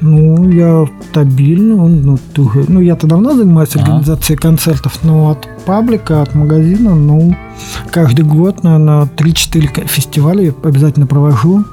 Ну, 0.00 0.48
я 0.48 0.86
стабильно. 1.10 1.88
Ну, 1.88 2.18
ну 2.36 2.80
я-то 2.80 3.06
давно 3.06 3.34
занимаюсь 3.34 3.74
организацией 3.76 4.38
а? 4.38 4.42
концертов, 4.42 4.98
но 5.02 5.30
от 5.30 5.48
паблика, 5.66 6.22
от 6.22 6.34
магазина, 6.34 6.94
ну, 6.94 7.34
каждый 7.90 8.24
год, 8.24 8.62
наверное, 8.62 9.08
3-4 9.16 9.86
фестиваля 9.86 10.54
обязательно 10.62 11.06
провожу. 11.06 11.64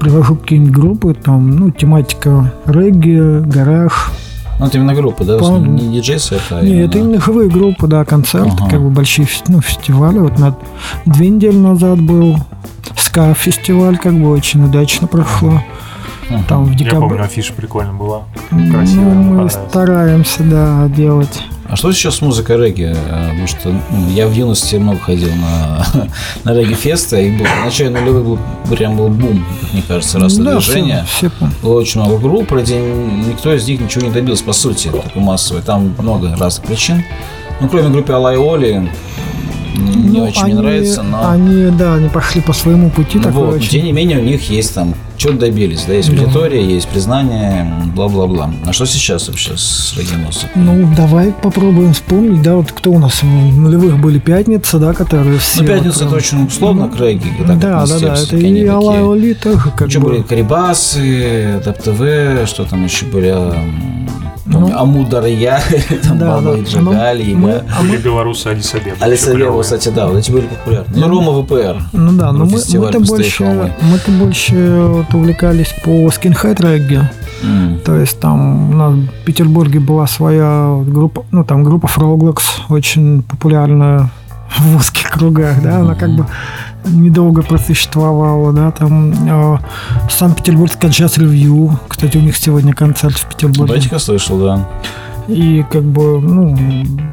Привожу 0.00 0.36
какие-нибудь 0.36 0.72
группы, 0.74 1.14
там, 1.14 1.50
ну, 1.50 1.70
тематика 1.70 2.52
регги, 2.66 3.40
гараж, 3.46 4.10
Ну, 4.58 4.66
это 4.66 4.78
именно 4.78 4.94
группа, 4.94 5.24
да? 5.24 5.38
По- 5.38 5.58
Не 5.58 6.00
диджей-сет, 6.00 6.40
а 6.50 6.60
Не, 6.60 6.70
именно- 6.70 6.84
это 6.84 6.98
именно 6.98 7.20
живые 7.20 7.48
группы, 7.48 7.86
да, 7.86 8.04
концерты, 8.04 8.52
Ага. 8.60 8.70
как 8.70 8.80
бы 8.80 8.90
большие 8.90 9.26
ну, 9.48 9.60
фестивали. 9.60 10.18
Вот 10.18 10.38
на 10.38 10.56
две 11.06 11.30
недели 11.30 11.56
назад 11.56 12.00
был 12.00 12.36
ска-фестиваль, 12.96 13.98
как 13.98 14.14
бы 14.14 14.30
очень 14.30 14.64
удачно 14.64 15.06
прошло. 15.06 15.62
Мгм. 16.38 16.44
Там 16.44 16.64
в 16.64 16.70
Я 16.70 16.76
декабре. 16.76 17.08
помню, 17.08 17.24
афиша 17.24 17.52
прикольно 17.52 17.92
была. 17.92 18.22
Ну, 18.50 18.72
красивая, 18.72 19.14
мне 19.14 19.42
мы 19.42 19.50
стараемся, 19.50 20.42
да, 20.42 20.88
делать. 20.88 21.42
А 21.68 21.76
что 21.76 21.90
сейчас 21.92 22.16
с 22.16 22.20
музыкой 22.20 22.58
регги? 22.58 22.94
А, 22.94 23.30
Потому 23.30 23.46
что 23.46 23.68
ну, 23.70 24.10
я 24.10 24.26
в 24.26 24.32
юности 24.32 24.76
много 24.76 24.98
ходил 24.98 25.30
на, 25.34 25.86
на 26.44 26.54
регги-фесты, 26.54 27.28
и 27.28 27.36
был, 27.38 27.46
в 27.46 27.64
начале 27.64 27.88
нулевых 27.90 28.24
был, 28.24 28.38
прям 28.68 28.96
был 28.96 29.08
бум, 29.08 29.42
мне 29.72 29.82
кажется, 29.88 30.18
раз 30.18 30.36
да, 30.36 30.52
движение. 30.56 31.04
все, 31.08 31.30
все 31.30 31.48
Было 31.62 31.80
очень 31.80 32.00
много 32.02 32.18
групп, 32.18 32.50
вроде 32.50 32.78
никто 32.78 33.54
из 33.54 33.66
них 33.66 33.80
ничего 33.80 34.04
не 34.06 34.12
добился, 34.12 34.44
по 34.44 34.52
сути, 34.52 34.88
такой 34.88 35.22
массовый. 35.22 35.62
Там 35.62 35.94
много 35.98 36.36
разных 36.36 36.66
причин. 36.66 37.04
Ну, 37.60 37.68
кроме 37.68 37.88
группы 37.88 38.12
Алай 38.12 38.36
Оли, 38.36 38.90
не 40.12 40.20
Ну, 40.20 40.26
очень 40.26 40.42
мне 40.44 40.52
они- 40.52 40.62
нравится, 40.62 41.02
но... 41.02 41.28
Они, 41.30 41.70
да, 41.76 41.94
они 41.94 42.08
пошли 42.08 42.40
по 42.40 42.52
своему 42.52 42.90
пути. 42.90 43.18
Ну 43.18 43.30
вот, 43.30 43.50
но 43.50 43.56
очень- 43.56 43.70
тем 43.70 43.84
не 43.84 43.92
менее, 43.92 44.18
у 44.18 44.22
них 44.22 44.48
есть 44.50 44.74
там, 44.74 44.94
что-то 45.18 45.38
добились, 45.38 45.84
да, 45.86 45.94
есть 45.94 46.14
Да. 46.14 46.20
аудитория, 46.22 46.64
есть 46.64 46.88
признание, 46.88 47.72
бла-бла-бла. 47.94 48.50
А 48.66 48.72
что 48.72 48.86
сейчас 48.86 49.28
вообще 49.28 49.56
с 49.56 49.94
регги-музыкой? 49.96 50.50
Ну, 50.56 50.88
давай 50.96 51.32
попробуем 51.32 51.92
вспомнить, 51.94 52.42
да, 52.42 52.56
вот 52.56 52.72
кто 52.72 52.90
у 52.92 52.98
нас 52.98 53.22
в 53.22 53.26
нулевых 53.26 54.00
были 54.00 54.18
пятница, 54.18 54.78
да, 54.78 54.92
которые 54.94 55.38
все. 55.38 55.60
Ну, 55.62 55.66
пятница 55.66 56.00
вот 56.04 56.08
это 56.08 56.16
очень 56.16 56.46
условно 56.46 56.88
к 56.88 56.98
регги. 57.00 57.28
так 57.46 57.58
да, 57.58 57.86
да, 57.86 57.98
да, 58.00 58.14
это 58.14 58.36
и. 58.36 58.66
Алай 58.66 59.02
Оли 59.02 59.34
тоже 59.34 59.70
как 59.76 59.88
бы. 59.88 60.00
были 60.00 60.22
Карибасы, 60.22 61.60
ТАП-ТВ, 61.64 62.48
что 62.48 62.64
там 62.64 62.84
еще 62.84 63.04
были, 63.06 63.28
м, 63.28 64.08
Ну, 64.52 64.60
помню, 64.60 64.78
Амударья, 64.80 65.60
там 66.04 66.18
да, 66.18 66.26
Баба 66.36 66.52
да. 66.52 66.58
и 66.58 66.64
Джагали, 66.64 67.34
Ну, 67.34 67.46
да. 67.48 67.62
а 67.78 67.82
мы- 67.82 67.96
белорусы 67.96 68.46
Алисабеба. 68.48 68.96
Алисавева, 69.00 69.62
кстати, 69.62 69.88
да, 69.88 70.06
вот 70.08 70.18
эти 70.18 70.30
были 70.30 70.46
популярны. 70.46 70.94
Ну, 70.94 71.08
Рома 71.08 71.32
ВПР. 71.42 71.82
Ну 71.92 72.12
да, 72.12 72.32
но 72.32 72.38
Ну, 72.40 72.44
мы, 72.46 72.52
мы-то 72.52 72.98
«Пустые 72.98 73.00
больше, 73.18 73.44
холмы». 73.44 73.72
мы-то 73.82 74.10
больше 74.12 74.82
вот 74.88 75.14
увлекались 75.14 75.74
по 75.84 76.10
скинхед 76.10 76.60
регги. 76.60 77.00
М. 77.42 77.80
То 77.84 77.96
есть 77.96 78.20
там 78.20 78.70
у 78.70 78.74
нас 78.76 78.94
в 78.94 79.24
Петербурге 79.24 79.80
была 79.80 80.06
своя 80.06 80.80
группа, 80.86 81.24
ну 81.32 81.42
там 81.44 81.64
группа 81.64 81.88
Фроглокс, 81.88 82.60
очень 82.68 83.22
популярная 83.22 84.10
в 84.58 84.76
узких 84.76 85.10
кругах, 85.10 85.62
да, 85.62 85.78
она 85.80 85.94
как 85.94 86.10
бы 86.14 86.26
недолго 86.84 87.42
просуществовала, 87.42 88.52
да, 88.52 88.70
там 88.70 89.12
э, 89.28 89.58
Санкт-Петербургская 90.10 90.90
джаз 90.90 91.18
ревью, 91.18 91.78
кстати, 91.88 92.16
у 92.16 92.20
них 92.20 92.36
сегодня 92.36 92.72
концерт 92.74 93.16
в 93.16 93.26
Петербурге. 93.26 93.74
Батька 93.74 93.98
слышал, 93.98 94.38
да. 94.38 94.68
И 95.28 95.64
как 95.70 95.84
бы, 95.84 96.20
ну, 96.20 96.56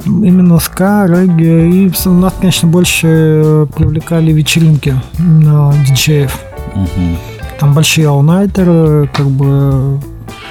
именно 0.05 0.59
ска, 0.59 1.05
регги. 1.05 1.85
И 1.85 2.09
нас, 2.09 2.33
конечно, 2.39 2.67
больше 2.67 3.67
привлекали 3.75 4.31
вечеринки 4.31 4.99
на 5.19 5.71
диджеев. 5.87 6.39
Мгм. 6.73 7.17
Там 7.59 7.73
большие 7.73 8.07
аунайтеры, 8.07 9.07
как 9.13 9.27
бы 9.27 9.99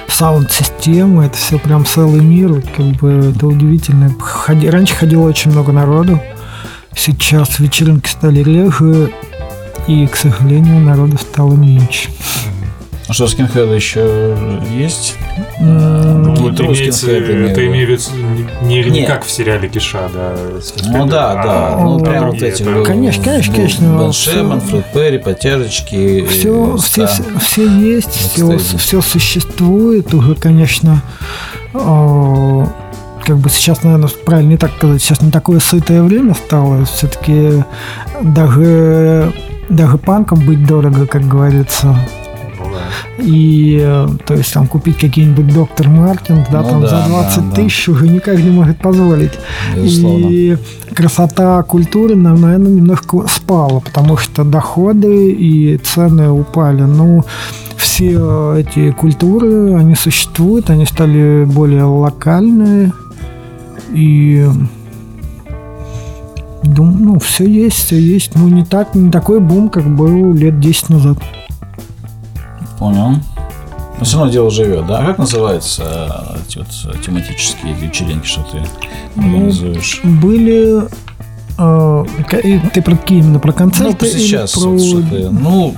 саунд-системы, 0.07 1.25
это 1.25 1.37
все 1.37 1.59
прям 1.59 1.85
целый 1.85 2.21
мир, 2.21 2.63
как 2.75 2.85
бы 2.97 3.33
это 3.35 3.47
удивительно. 3.47 4.09
Ходи- 4.19 4.69
Раньше 4.69 4.95
ходило 4.95 5.27
очень 5.27 5.51
много 5.51 5.71
народу, 5.71 6.19
сейчас 6.95 7.59
вечеринки 7.59 8.07
стали 8.09 8.41
реже, 8.43 9.11
и, 9.87 10.05
к 10.07 10.15
сожалению, 10.15 10.79
народу 10.81 11.17
стало 11.17 11.53
меньше. 11.53 12.09
А 13.07 13.13
что, 13.13 13.27
скинхеды 13.27 13.73
еще 13.73 14.37
есть? 14.77 15.15
М, 15.57 16.35
Ну, 16.35 16.49
это 16.49 16.63
имеется, 16.67 17.09
это 17.09 17.65
имеется 17.65 18.11
не, 18.61 18.83
не 18.83 19.03
как 19.03 19.25
в 19.25 19.31
сериале 19.31 19.67
Киша, 19.67 20.11
да. 20.13 20.35
Ну 20.85 21.07
да, 21.07 21.33
да. 21.43 21.75
Ну, 21.79 21.97
Ну, 21.97 22.05
прям 22.05 22.27
вот 22.27 22.35
эти 22.43 22.61
это- 22.61 22.83
Конечно, 22.83 23.23
конечно, 23.23 23.53
конечно, 23.55 23.97
Бен 23.99 24.13
Шеман, 24.13 24.61
Фред 24.61 24.85
Перри, 24.93 25.17
Потерочки. 25.17 26.23
все, 26.27 26.75
э, 26.75 26.77
все, 26.77 27.07
все 27.41 27.67
есть, 27.67 28.11
все, 28.11 28.57
все 28.59 29.01
существует. 29.01 30.13
Уже, 30.13 30.35
конечно, 30.35 31.01
э, 31.73 32.65
как 33.29 33.37
бы 33.37 33.49
сейчас, 33.51 33.83
наверное, 33.83 34.09
правильно 34.25 34.49
не 34.49 34.57
так 34.57 34.71
сказать, 34.75 35.03
сейчас 35.03 35.21
не 35.21 35.29
такое 35.29 35.59
сытое 35.59 36.01
время 36.01 36.33
стало. 36.33 36.83
Все-таки 36.85 37.63
даже, 38.23 39.31
даже 39.69 39.99
панком 39.99 40.39
быть 40.39 40.65
дорого, 40.65 41.05
как 41.05 41.27
говорится. 41.27 41.95
Ну 42.57 42.71
да. 42.71 43.23
И, 43.23 43.79
э, 43.83 44.07
то 44.25 44.33
есть, 44.33 44.51
там, 44.51 44.65
купить 44.65 44.97
какие-нибудь 44.97 45.53
доктор 45.53 45.89
Мартин, 45.89 46.43
да, 46.51 46.63
Ну 46.63 46.69
там 46.69 46.81
да, 46.81 46.87
за 46.87 46.95
да, 46.95 47.07
20 47.07 47.49
да. 47.49 47.55
тысяч 47.55 47.87
уже 47.89 48.07
никак 48.07 48.39
не 48.39 48.49
может 48.49 48.79
позволить. 48.79 49.33
Безусловно. 49.75 50.25
И 50.27 50.57
красота 50.95 51.61
культуры, 51.61 52.15
наверное, 52.15 52.71
немножко 52.71 53.27
спала, 53.27 53.79
потому 53.79 54.17
что 54.17 54.43
доходы 54.43 55.29
и 55.29 55.77
цены 55.77 56.31
упали. 56.31 56.81
Ну, 56.81 57.23
все 57.77 58.55
эти 58.57 58.89
культуры, 58.89 59.75
они 59.75 59.93
существуют, 59.93 60.71
они 60.71 60.87
стали 60.87 61.43
более 61.45 61.83
локальные. 61.83 62.91
И 63.93 64.45
дум, 66.63 66.97
ну, 67.03 67.19
все 67.19 67.45
есть, 67.45 67.77
все 67.85 67.99
есть. 67.99 68.35
Ну, 68.35 68.47
не 68.47 68.63
так, 68.65 68.95
не 68.95 69.11
такой 69.11 69.39
бум, 69.39 69.69
как 69.69 69.85
был 69.95 70.33
лет 70.33 70.59
10 70.59 70.89
назад. 70.89 71.17
Понял. 72.77 73.15
Но 73.97 74.05
все 74.05 74.17
равно 74.17 74.31
дело 74.31 74.49
живет, 74.49 74.87
да? 74.87 74.99
А 74.99 75.05
как 75.07 75.17
называются 75.17 75.83
э, 75.83 76.37
эти 76.47 76.57
вот 76.59 76.67
э, 76.85 76.97
тематические 77.05 77.73
вечеринки, 77.73 78.25
что 78.27 78.41
ты 78.43 78.63
Ну, 79.15 79.23
организуешь? 79.23 79.99
Были... 80.03 80.83
э, 81.57 82.05
ты 82.73 82.81
про 82.81 82.95
какие 82.95 83.19
именно? 83.19 83.39
Про 83.39 83.51
Ну, 83.51 83.57
концерты? 83.57 84.07
или 84.07 84.17
сейчас, 84.19 84.53
про- 84.53 84.69
вот 84.69 84.81
что 84.81 85.01
ты, 85.01 85.29
ну, 85.29 85.75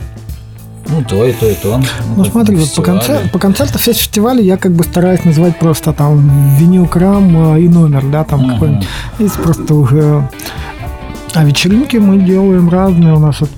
ну, 0.87 1.03
то 1.03 1.25
и 1.25 1.33
то, 1.33 1.47
и 1.49 1.55
то. 1.55 1.81
Ну 2.15 2.23
как 2.23 2.31
смотри, 2.33 2.55
вот 2.55 2.73
по, 2.75 2.81
концер- 2.81 3.29
по 3.29 3.39
концерту 3.39 3.77
все 3.79 3.93
фестивали 3.93 4.41
я 4.41 4.57
как 4.57 4.73
бы 4.73 4.83
стараюсь 4.83 5.23
называть 5.25 5.57
просто 5.59 5.93
там 5.93 6.55
винилкрам 6.57 7.55
э, 7.55 7.61
и 7.61 7.69
номер, 7.69 8.03
да, 8.05 8.23
там 8.23 8.41
Мгм. 8.41 8.51
какой-нибудь. 8.53 8.87
Есть 9.19 9.35
просто 9.41 9.73
уже... 9.75 10.27
А 11.33 11.43
вечеринки 11.45 11.97
мы 11.97 12.17
делаем 12.21 12.69
разные. 12.69 13.13
У 13.13 13.19
нас 13.19 13.39
вот 13.39 13.49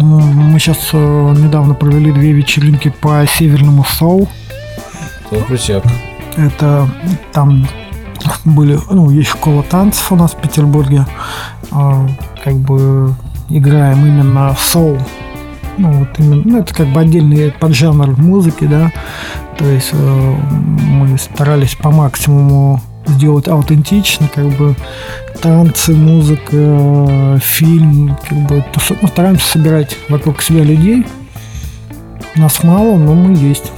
мы 0.00 0.58
сейчас 0.58 0.92
недавно 0.92 1.74
провели 1.74 2.12
две 2.12 2.32
вечеринки 2.32 2.92
по 3.00 3.24
Северному 3.26 3.84
Соу. 3.84 4.28
То 5.30 5.36
крутяк. 5.40 5.84
Это 6.36 6.88
там 7.32 7.66
были, 8.44 8.78
ну, 8.90 9.10
есть 9.10 9.30
школа 9.30 9.62
танцев 9.62 10.10
у 10.12 10.16
нас 10.16 10.32
в 10.32 10.36
Петербурге. 10.36 11.06
А, 11.70 12.06
Как 12.44 12.54
бы 12.54 13.14
играем 13.48 14.04
именно 14.06 14.56
соул. 14.58 14.98
Ну, 15.76 15.90
вот 15.92 16.08
именно, 16.18 16.42
ну, 16.44 16.58
это 16.60 16.72
как 16.72 16.86
бы 16.88 17.00
отдельный 17.00 17.50
поджанр 17.50 18.10
музыки, 18.16 18.64
да. 18.64 18.92
То 19.58 19.64
есть 19.66 19.90
э, 19.92 20.34
мы 20.86 21.18
старались 21.18 21.74
по 21.74 21.90
максимуму 21.90 22.80
сделать 23.06 23.48
аутентично, 23.48 24.28
как 24.32 24.46
бы 24.56 24.76
танцы, 25.40 25.94
музыка, 25.94 27.38
фильм, 27.42 28.16
как 28.28 28.38
бы 28.46 28.64
тусу- 28.72 28.96
ну, 29.02 29.08
стараемся 29.08 29.46
собирать 29.46 29.96
вокруг 30.08 30.42
себя 30.42 30.62
людей. 30.62 31.04
Нас 32.36 32.62
мало, 32.62 32.96
но 32.96 33.14
мы 33.14 33.36
есть. 33.36 33.72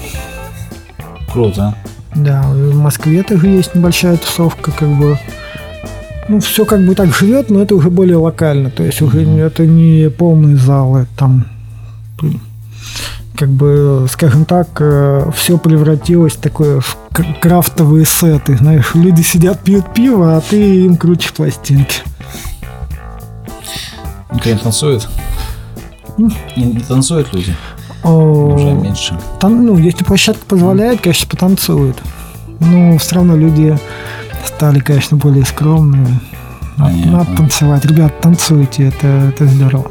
Круто. 1.32 1.74
Да, 2.14 2.42
в 2.42 2.76
Москве 2.76 3.22
тоже 3.22 3.48
есть 3.48 3.74
небольшая 3.74 4.16
тусовка, 4.16 4.70
как 4.70 4.88
бы. 4.88 5.18
Ну, 6.28 6.40
все 6.40 6.64
как 6.64 6.84
бы 6.84 6.94
так 6.94 7.14
живет, 7.14 7.50
но 7.50 7.62
это 7.62 7.74
уже 7.74 7.90
более 7.90 8.16
локально. 8.16 8.70
То 8.70 8.82
есть 8.82 9.00
уже 9.02 9.22
это 9.22 9.66
не 9.66 10.10
полные 10.10 10.56
залы, 10.56 11.06
там 11.16 11.46
как 13.36 13.50
бы, 13.50 14.06
скажем 14.10 14.44
так, 14.44 14.68
все 15.34 15.58
превратилось 15.58 16.34
в 16.34 16.40
такое 16.40 16.80
в 16.80 16.96
крафтовые 17.40 18.06
сеты. 18.06 18.56
Знаешь, 18.56 18.94
люди 18.94 19.22
сидят, 19.22 19.60
пьют 19.60 19.92
пиво, 19.92 20.36
а 20.36 20.40
ты 20.40 20.84
им 20.84 20.96
крутишь 20.96 21.32
пластинки. 21.32 22.02
Никто 24.32 24.50
не 24.50 24.58
танцует? 24.58 25.08
Не, 26.18 26.34
не 26.56 26.80
танцуют 26.80 27.32
люди? 27.32 27.54
О, 28.02 28.54
Уже 28.54 28.72
меньше. 28.72 29.18
Там, 29.40 29.64
ну, 29.64 29.78
если 29.78 30.04
площадка 30.04 30.44
позволяет, 30.46 31.00
конечно, 31.00 31.28
потанцуют. 31.28 31.96
Но 32.60 32.96
все 32.98 33.16
равно 33.16 33.36
люди 33.36 33.78
стали, 34.46 34.80
конечно, 34.80 35.16
более 35.16 35.44
скромными. 35.44 36.20
Понятно. 36.76 37.12
надо 37.12 37.36
танцевать. 37.36 37.84
Ребят, 37.86 38.20
танцуйте, 38.20 38.88
это, 38.88 39.06
это 39.06 39.46
здорово. 39.46 39.90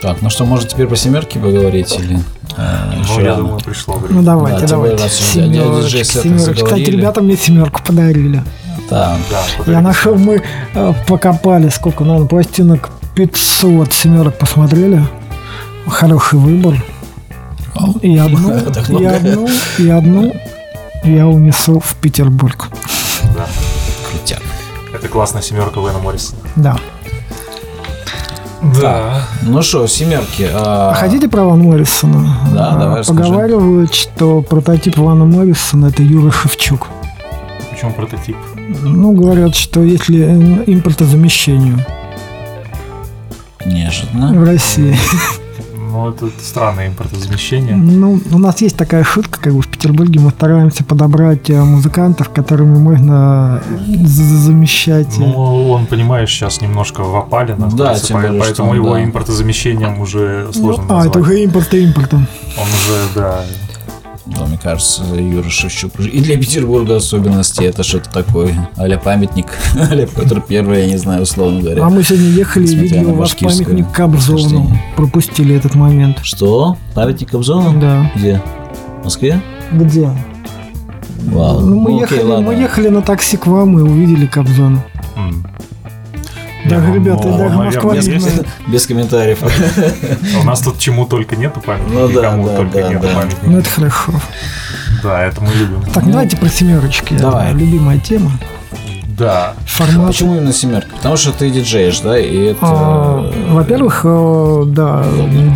Так, 0.00 0.22
ну 0.22 0.30
что, 0.30 0.44
может 0.44 0.68
теперь 0.68 0.86
по 0.86 0.96
семерке 0.96 1.38
поговорить 1.40 1.92
или 1.98 2.14
еще 2.14 3.12
Ну, 3.16 3.20
я 3.20 3.30
рано? 3.30 3.42
думаю, 3.42 3.60
пришло 3.60 3.94
Ну 3.94 4.00
время. 4.06 4.22
давайте, 4.22 4.60
Да, 4.60 4.66
давайте. 4.68 5.08
Семерочка, 5.08 6.04
семерочка. 6.04 6.64
Кстати, 6.64 6.90
ребята 6.90 7.20
мне 7.20 7.36
семерку 7.36 7.82
подарили. 7.84 8.42
Да. 8.90 9.18
Да, 9.30 9.70
Я 9.70 9.80
нашел, 9.80 10.14
мы 10.14 10.42
э, 10.74 10.92
покопали, 11.06 11.68
сколько, 11.68 12.04
наверное, 12.04 12.28
пластинок 12.28 12.90
500 13.16 13.92
семерок 13.92 14.38
посмотрели. 14.38 15.04
Хороший 15.86 16.38
выбор. 16.38 16.82
И 18.02 18.16
одну, 18.18 18.56
и 18.98 19.04
одну, 19.04 19.48
и 19.78 19.88
одну, 19.88 20.32
я 21.04 21.26
унесу 21.26 21.80
в 21.80 21.94
Петербург. 21.96 22.68
Да. 23.36 23.46
Крутяк. 24.10 24.42
Это 24.94 25.08
классная 25.08 25.42
семерка 25.42 25.80
Вена 25.80 25.98
Моррисона. 25.98 26.40
Да. 26.56 26.76
Да. 28.80 29.22
Ну 29.42 29.62
что, 29.62 29.86
семерки. 29.86 30.48
А... 30.52 30.90
А 30.90 30.94
хотите 30.94 31.28
про 31.28 31.44
Ван 31.44 31.60
Моррисона? 31.62 32.28
Да, 32.52 32.70
А, 32.72 32.78
давай, 32.78 32.98
расскажи. 33.00 33.20
Поговаривают, 33.22 33.94
что 33.94 34.42
прототип 34.42 34.96
Вана 34.98 35.24
Моррисона 35.24 35.86
это 35.86 36.02
Юра 36.02 36.30
Шевчук. 36.30 36.88
Причем 37.70 37.92
прототип. 37.92 38.36
Ну, 38.82 39.12
говорят, 39.12 39.54
что 39.54 39.82
если 39.82 40.24
импортозамещению 40.66 41.78
Неожиданно. 43.64 44.32
в 44.32 44.44
России. 44.44 44.96
Ну, 45.98 46.10
это 46.10 46.30
странное 46.40 46.86
импортозамещение. 46.86 47.74
Ну, 47.74 48.20
у 48.30 48.38
нас 48.38 48.60
есть 48.62 48.76
такая 48.76 49.02
шутка, 49.02 49.40
как 49.40 49.52
бы 49.52 49.62
в 49.62 49.66
Петербурге 49.66 50.20
мы 50.20 50.30
стараемся 50.30 50.84
подобрать 50.84 51.50
э, 51.50 51.60
музыкантов, 51.60 52.28
которыми 52.30 52.78
можно 52.78 53.60
за- 54.04 54.36
замещать. 54.38 55.08
э, 55.18 55.20
Ну, 55.20 55.70
он, 55.70 55.86
понимаешь, 55.86 56.30
сейчас 56.30 56.60
немножко 56.60 57.02
в 57.02 57.16
опале 57.16 57.56
находится, 57.56 58.12
по- 58.14 58.20
более, 58.20 58.40
поэтому 58.40 58.70
он, 58.70 58.76
его 58.76 58.92
да. 58.94 59.02
импортозамещением 59.04 60.00
уже 60.00 60.44
ну, 60.46 60.52
сложно 60.52 60.84
а, 60.88 60.92
назвать. 60.94 61.10
это 61.10 61.18
уже 61.20 61.42
импорт 61.42 61.74
импортом. 61.74 62.26
Он 62.56 62.66
уже, 62.68 62.98
да, 63.16 63.44
Да, 64.36 64.44
мне 64.46 64.58
кажется, 64.62 65.02
Юра 65.14 65.48
Шевчук 65.48 65.98
И 66.00 66.20
для 66.20 66.36
Петербурга 66.36 66.96
особенности 66.96 67.64
это 67.64 67.82
что-то 67.82 68.10
такое. 68.10 68.68
Аля 68.78 68.98
памятник. 68.98 69.46
Аля 69.90 70.06
Петр 70.06 70.40
Первый, 70.40 70.80
я 70.82 70.86
не 70.86 70.96
знаю, 70.98 71.22
условно 71.22 71.60
говоря. 71.62 71.84
А 71.84 71.88
мы 71.90 72.02
сегодня 72.02 72.28
ехали 72.30 72.66
и 72.66 72.74
видели 72.76 73.04
у 73.04 73.14
вас 73.14 73.34
памятник 73.34 73.90
Кобзону. 73.90 74.70
Пропустили 74.96 75.54
этот 75.56 75.74
момент. 75.74 76.18
Что? 76.22 76.76
Памятник 76.94 77.30
Кобзону? 77.30 77.80
Да. 77.80 78.10
Где? 78.14 78.42
В 79.00 79.04
Москве? 79.04 79.40
Где? 79.72 80.10
Вау. 81.24 81.60
Ну, 81.60 81.80
мы, 81.80 81.90
Ну, 81.90 81.96
окей, 81.96 82.18
ехали, 82.18 82.30
ладно. 82.30 82.46
мы 82.46 82.54
ехали 82.54 82.88
на 82.88 83.02
такси 83.02 83.36
к 83.36 83.46
вам 83.46 83.78
и 83.78 83.82
увидели 83.82 84.26
Кобзона. 84.26 84.84
М. 85.16 85.46
Да, 86.68 86.78
ну, 86.78 86.94
ребята, 86.94 87.28
ну, 87.28 87.38
даже 87.38 87.56
Москва 87.56 87.94
есть. 87.94 88.06
знает. 88.20 88.46
Без 88.66 88.86
комментариев. 88.86 89.38
У 90.40 90.44
нас 90.44 90.60
тут 90.60 90.78
чему 90.78 91.06
только 91.06 91.36
нету 91.36 91.60
памятника, 91.60 91.92
Ну 91.98 92.08
да, 92.08 92.14
никому 92.14 92.48
да, 92.48 92.56
только 92.56 92.82
да, 92.82 92.88
нету 92.88 93.02
да. 93.08 93.14
памятника. 93.14 93.46
Ну, 93.50 93.58
это 93.58 93.68
хорошо. 93.70 94.12
Да, 95.02 95.24
это 95.26 95.40
мы 95.40 95.52
любим. 95.54 95.82
Так, 95.92 96.04
Ну, 96.04 96.10
давайте 96.12 96.36
про 96.36 96.48
семерочки. 96.48 97.14
давай. 97.14 97.52
Любимая 97.52 97.98
тема. 97.98 98.32
Да. 99.18 99.54
Формат. 99.66 100.08
Почему 100.08 100.36
именно 100.36 100.52
семерка? 100.52 100.88
Потому 100.96 101.16
что 101.16 101.32
ты 101.32 101.50
диджеешь, 101.50 101.98
да? 102.00 102.16
И 102.20 102.36
это... 102.36 102.58
А, 102.62 103.32
Во-первых, 103.50 104.02
э, 104.04 104.62
да, 104.68 105.04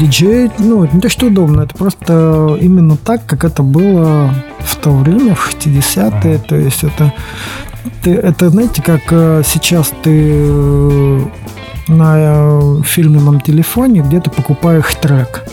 диджей, 0.01 0.51
ну, 0.59 0.83
это 0.83 0.97
не 0.97 1.01
то, 1.01 1.09
что 1.09 1.27
удобно, 1.27 1.61
это 1.63 1.75
просто 1.77 2.59
именно 2.61 2.97
так, 2.97 3.25
как 3.25 3.45
это 3.45 3.63
было 3.63 4.35
в 4.59 4.77
то 4.77 4.91
время, 4.91 5.37
в 5.37 5.49
60-е, 5.55 6.07
Ага. 6.09 6.39
то 6.49 6.57
есть 6.57 6.83
это, 6.83 7.13
ты- 8.03 8.15
это, 8.15 8.51
знаете, 8.51 8.83
как 8.83 9.01
э, 9.11 9.43
сейчас 9.45 9.93
ты 10.03 10.11
э, 10.35 11.21
на 11.89 12.15
э, 12.17 12.83
фирменном 12.85 13.41
телефоне 13.41 14.01
где-то 14.01 14.31
покупаешь 14.31 14.95
трек. 15.01 15.45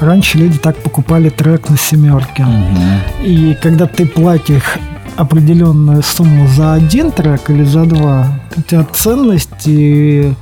Раньше 0.00 0.38
люди 0.38 0.58
так 0.58 0.76
покупали 0.76 1.28
трек 1.28 1.68
на 1.70 1.76
семерке. 1.76 2.42
Мгм. 2.44 2.78
И 3.24 3.56
когда 3.62 3.86
ты 3.86 4.06
платишь 4.06 4.78
определенную 5.16 6.02
сумму 6.02 6.48
за 6.48 6.72
один 6.74 7.10
трек 7.12 7.50
или 7.50 7.64
за 7.64 7.84
два, 7.84 8.26
у 8.56 8.62
тебя 8.62 8.84
ценность 8.92 9.66
и, 9.66 10.34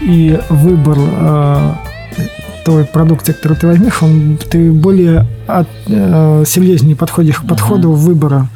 и 0.00 0.40
выбор 0.48 0.96
э, 0.98 1.72
той 2.66 2.84
продукции, 2.84 3.32
которую 3.32 3.60
ты 3.60 3.66
возьмешь, 3.68 4.02
он, 4.02 4.38
ты 4.50 4.72
более 4.72 5.24
от, 5.46 5.68
э, 5.86 6.42
серьезнее 6.44 6.96
подходишь 6.96 7.38
к 7.38 7.46
подходу 7.46 7.92
выбора. 7.92 8.48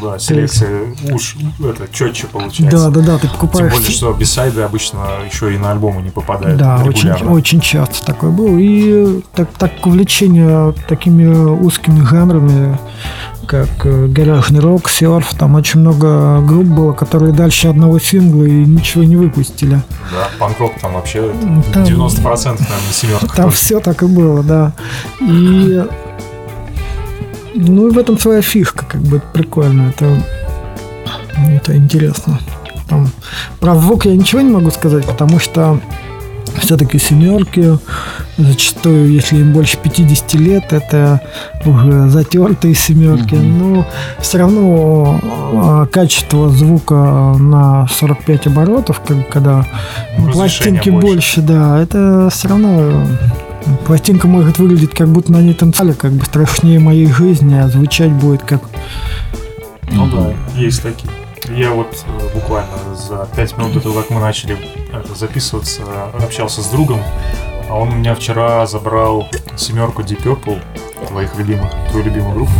Ну 0.00 0.10
да, 0.10 0.18
селекция 0.18 0.94
уж 1.12 1.36
это 1.60 1.86
четче 1.92 2.28
получается. 2.28 2.88
Да, 2.88 2.88
да, 2.88 3.06
да, 3.06 3.18
ты 3.18 3.28
Тем 3.28 3.32
покупаешь. 3.32 3.70
более, 3.70 3.90
что 3.90 4.14
бисайды 4.14 4.62
обычно 4.62 5.00
еще 5.30 5.54
и 5.54 5.58
на 5.58 5.72
альбомы 5.72 6.00
не 6.00 6.08
попадают 6.08 6.58
Да, 6.58 6.82
очень, 6.82 7.10
очень 7.10 7.60
часто 7.60 8.06
такое 8.06 8.30
было. 8.30 8.56
И 8.56 9.20
так, 9.34 9.50
так 9.58 9.72
увлечение 9.84 10.72
такими 10.88 11.26
узкими 11.26 12.02
жанрами, 12.06 12.78
как 13.48 13.68
э, 13.84 14.06
гаражный 14.08 14.60
рок, 14.60 14.90
серф, 14.90 15.32
там 15.34 15.54
очень 15.54 15.80
много 15.80 16.38
групп 16.40 16.66
было, 16.66 16.92
которые 16.92 17.32
дальше 17.32 17.68
одного 17.68 17.98
сингла 17.98 18.44
и 18.44 18.52
ничего 18.52 19.04
не 19.04 19.16
выпустили. 19.16 19.80
Да, 20.12 20.28
панк-рок 20.38 20.78
там 20.80 20.92
вообще 20.92 21.32
Там- 21.72 21.84
90% 21.84 22.22
наверное, 22.22 22.58
на 22.86 22.92
семерках. 22.92 23.34
Там 23.34 23.50
все 23.50 23.80
так 23.80 24.02
и 24.02 24.06
было, 24.06 24.42
да. 24.42 24.74
И 25.20 25.82
ну 27.54 27.88
и 27.88 27.90
в 27.90 27.98
этом 27.98 28.18
своя 28.18 28.42
фишка, 28.42 28.84
как 28.84 29.00
бы 29.00 29.16
это 29.16 29.26
прикольно, 29.32 29.88
это, 29.88 30.22
это 31.50 31.74
интересно. 31.74 32.38
Там, 32.86 33.08
про 33.60 33.74
звук 33.76 34.04
я 34.04 34.14
ничего 34.14 34.42
не 34.42 34.50
могу 34.50 34.70
сказать, 34.70 35.06
потому 35.06 35.40
что 35.40 35.80
все-таки 36.60 36.98
семерки, 36.98 37.78
зачастую, 38.36 39.12
если 39.12 39.38
им 39.38 39.52
больше 39.52 39.78
50 39.78 40.34
лет, 40.34 40.72
это 40.72 41.20
уже 41.64 42.08
затертые 42.08 42.74
семерки. 42.74 43.34
Но 43.34 43.86
все 44.20 44.38
равно 44.38 45.20
э, 45.22 45.86
качество 45.92 46.48
звука 46.50 47.34
на 47.38 47.86
45 47.88 48.46
оборотов, 48.48 49.00
когда 49.30 49.66
Ну, 50.18 50.32
пластинки 50.32 50.88
разрешение 50.88 51.00
больше. 51.00 51.40
да, 51.42 51.80
это 51.80 52.28
все 52.32 52.48
равно 52.48 53.06
пластинка 53.86 54.26
может 54.28 54.58
выглядеть 54.58 54.90
как 54.94 55.08
будто 55.08 55.32
на 55.32 55.42
ней 55.42 55.54
танцевали, 55.54 55.92
как 55.92 56.12
бы 56.12 56.24
страшнее 56.24 56.78
моей 56.78 57.06
жизни, 57.12 57.54
а 57.58 57.68
звучать 57.68 58.12
будет 58.12 58.42
как 58.42 58.62
Ну 59.90 60.06
да, 60.06 60.32
есть 60.58 60.82
такие. 60.82 61.08
Я 61.56 61.70
вот 61.72 62.04
э, 62.06 62.34
буквально 62.34 62.94
за 62.94 63.26
5 63.34 63.58
минут 63.58 63.72
до 63.74 63.80
того, 63.80 64.00
как 64.02 64.10
мы 64.10 64.20
начали 64.20 64.56
это, 64.92 65.14
записываться, 65.14 65.82
общался 66.22 66.62
с 66.62 66.66
другом, 66.68 67.00
а 67.70 67.74
он 67.76 67.88
у 67.88 67.94
меня 67.96 68.14
вчера 68.14 68.66
забрал 68.66 69.28
семерку 69.56 70.02
Deep 70.02 70.22
Purple, 70.22 70.60
твоих 71.08 71.34
любимых, 71.36 71.70
твою 71.90 72.04
любимую 72.04 72.34
группу, 72.34 72.52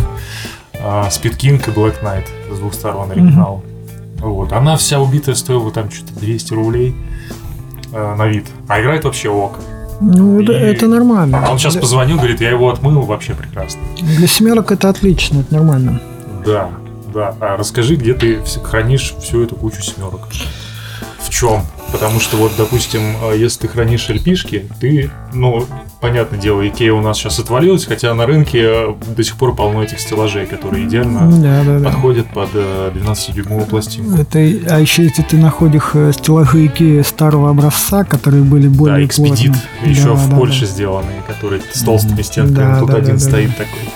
а, 0.83 1.09
Speed 1.09 1.37
King 1.39 1.57
и 1.57 1.71
Black 1.75 2.03
Knight 2.03 2.27
с 2.55 2.59
двух 2.59 2.75
сторон 2.75 3.11
оригинал. 3.11 3.63
Вот. 4.21 4.53
Она 4.53 4.77
вся 4.77 5.01
убитая 5.01 5.35
стоила 5.35 5.71
там 5.71 5.91
что-то 5.91 6.19
200 6.19 6.55
рублей 6.55 6.95
э, 7.93 8.15
на 8.17 8.27
вид. 8.27 8.47
А 8.69 8.81
играет 8.81 9.05
вообще 9.05 9.29
ок. 9.29 9.59
Ну, 10.01 10.41
И- 10.41 10.53
это 10.53 10.87
нормально. 10.89 11.47
Он 11.51 11.59
сейчас 11.59 11.77
позвонил, 11.77 12.17
говорит, 12.17 12.41
я 12.41 12.51
его 12.51 12.71
отмыл, 12.71 13.03
вообще 13.03 13.35
прекрасно. 13.35 13.81
для 14.01 14.27
семерок 14.27 14.73
это 14.73 14.89
отлично, 14.89 15.41
это 15.41 15.55
нормально. 15.55 16.01
Да, 16.45 16.71
да. 17.19 17.35
А 17.41 17.57
расскажи, 17.57 17.97
где 17.97 18.15
ты 18.15 18.39
хранишь 18.63 19.15
всю 19.21 19.43
эту 19.43 19.57
кучу 19.57 19.83
семерок? 19.83 20.29
В 21.21 21.31
чем? 21.31 21.63
Потому 21.93 22.21
что 22.21 22.37
вот, 22.37 22.53
допустим, 22.57 23.01
э, 23.23 23.37
если 23.39 23.61
ты 23.61 23.69
хранишь 23.69 24.09
LP-шки, 24.09 24.71
ты, 24.81 25.11
ну, 25.33 25.67
понятное 26.01 26.39
дело, 26.39 26.67
Икея 26.67 26.93
у 26.93 27.01
нас 27.01 27.17
сейчас 27.19 27.39
отвалилась, 27.39 27.87
хотя 27.87 28.15
на 28.15 28.25
рынке 28.27 28.61
э, 28.63 28.95
до 29.17 29.25
сих 29.25 29.37
пор 29.37 29.55
полно 29.55 29.83
этих 29.83 29.99
стеллажей, 30.01 30.47
которые 30.47 30.87
идеально 30.87 31.31
Да, 31.41 31.63
да, 31.65 31.79
да. 31.79 31.85
подходят 31.91 32.27
под 32.33 32.51
э, 32.55 32.93
12-дюймовую 32.95 33.67
пластинку. 33.67 34.19
Это, 34.21 34.39
а 34.39 34.79
еще 34.81 35.03
если 35.05 35.23
ты 35.23 35.37
находишь 35.39 35.83
э, 35.95 36.13
стеллажи 36.13 36.67
Икеи 36.67 37.01
старого 37.03 37.51
образца, 37.51 38.05
которые 38.05 38.43
были 38.45 38.69
Да, 38.69 38.79
более 38.79 39.07
экспедит, 39.07 39.53
плотные. 39.53 39.91
еще 39.95 40.05
Да, 40.05 40.13
в 40.15 40.29
да, 40.31 40.37
Польше 40.37 40.61
да. 40.63 40.67
сделанные, 40.67 41.23
которые 41.27 41.63
с 41.73 41.83
толстыми 41.83 42.23
стенками. 42.23 42.55
Да, 42.57 42.81
Тут 42.81 42.91
да, 42.91 42.97
один 42.97 43.17
да, 43.17 43.25
да, 43.25 43.29
стоит 43.31 43.49
да. 43.51 43.65
такой. 43.65 43.93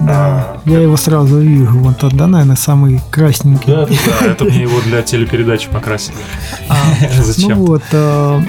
Да, 0.00 0.58
я 0.64 0.80
его 0.80 0.96
сразу 0.96 1.38
вижу. 1.38 1.78
Вот 1.78 1.98
тот, 1.98 2.14
да, 2.14 2.26
наверное, 2.26 2.56
самый 2.56 3.00
красненький. 3.10 3.72
Да, 3.72 3.86
да, 3.86 3.94
да, 4.20 4.26
это 4.26 4.44
мне 4.44 4.62
его 4.62 4.80
для 4.80 5.02
телепередачи 5.02 5.68
покрасили. 5.68 6.16
А, 6.68 6.76
Зачем? 7.22 7.58
Ну 7.58 7.66
вот, 7.66 7.82
э, 7.92 8.40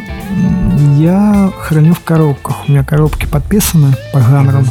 я 0.97 1.51
храню 1.59 1.93
в 1.93 2.01
коробках. 2.01 2.67
У 2.67 2.71
меня 2.71 2.83
коробки 2.83 3.25
подписаны 3.25 3.95
по 4.13 4.19
жанрам. 4.21 4.65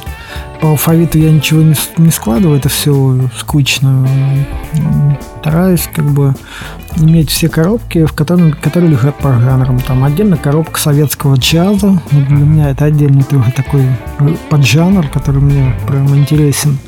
По 0.60 0.68
алфавиту 0.70 1.18
я 1.18 1.30
ничего 1.30 1.62
не, 1.62 1.74
не 1.98 2.10
складываю, 2.10 2.58
это 2.58 2.68
все 2.68 3.18
скучно. 3.36 4.06
Стараюсь 5.40 5.88
как 5.94 6.04
бы 6.06 6.34
иметь 6.96 7.30
все 7.30 7.48
коробки, 7.48 8.04
в 8.04 8.12
которых, 8.12 8.60
которые 8.60 8.90
лежат 8.90 9.16
по 9.18 9.32
жанрам. 9.38 9.78
Там 9.80 10.04
отдельно 10.04 10.36
коробка 10.36 10.80
советского 10.80 11.36
джаза. 11.36 12.00
Вот 12.10 12.26
для 12.26 12.36
меня 12.36 12.70
это 12.70 12.86
отдельный 12.86 13.22
тоже 13.22 13.52
такой 13.52 13.82
э, 14.18 14.34
поджанр, 14.50 15.08
который 15.08 15.40
мне 15.40 15.74
прям 15.86 16.14
интересен. 16.16 16.78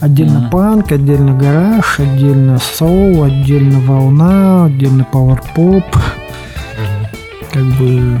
Отдельно 0.00 0.40
Мгм. 0.40 0.50
панк, 0.50 0.92
отдельно 0.92 1.32
гараж, 1.36 1.98
отдельно 1.98 2.58
соул, 2.58 3.24
отдельно 3.24 3.80
волна, 3.80 4.66
отдельно 4.66 5.04
пауэр-поп. 5.04 5.84
Мгм. 5.96 7.06
Как 7.52 7.64
бы 7.78 8.20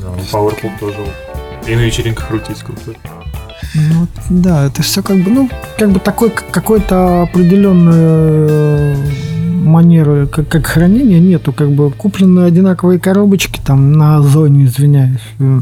Да, 0.00 0.08
Powerpool 0.32 0.70
тоже. 0.80 0.96
И 1.66 1.74
на 1.74 1.80
вечеринках 1.80 2.28
крутить 2.28 2.58
круто. 2.60 2.92
Ну, 3.74 4.06
да, 4.30 4.66
это 4.66 4.82
все 4.82 5.02
как 5.02 5.16
бы, 5.22 5.30
ну, 5.30 5.50
как 5.78 5.90
бы 5.90 5.98
такой 6.00 6.30
какой-то 6.30 7.22
определенной 7.22 8.96
манеры, 9.64 10.26
как, 10.26 10.48
как 10.48 10.66
хранения 10.66 11.18
нету, 11.18 11.52
как 11.52 11.70
бы 11.72 11.90
куплены 11.90 12.40
одинаковые 12.40 12.98
коробочки 13.00 13.60
там 13.64 13.92
на 13.92 14.18
озоне, 14.18 14.66
извиняюсь. 14.66 15.20
э, 15.40 15.60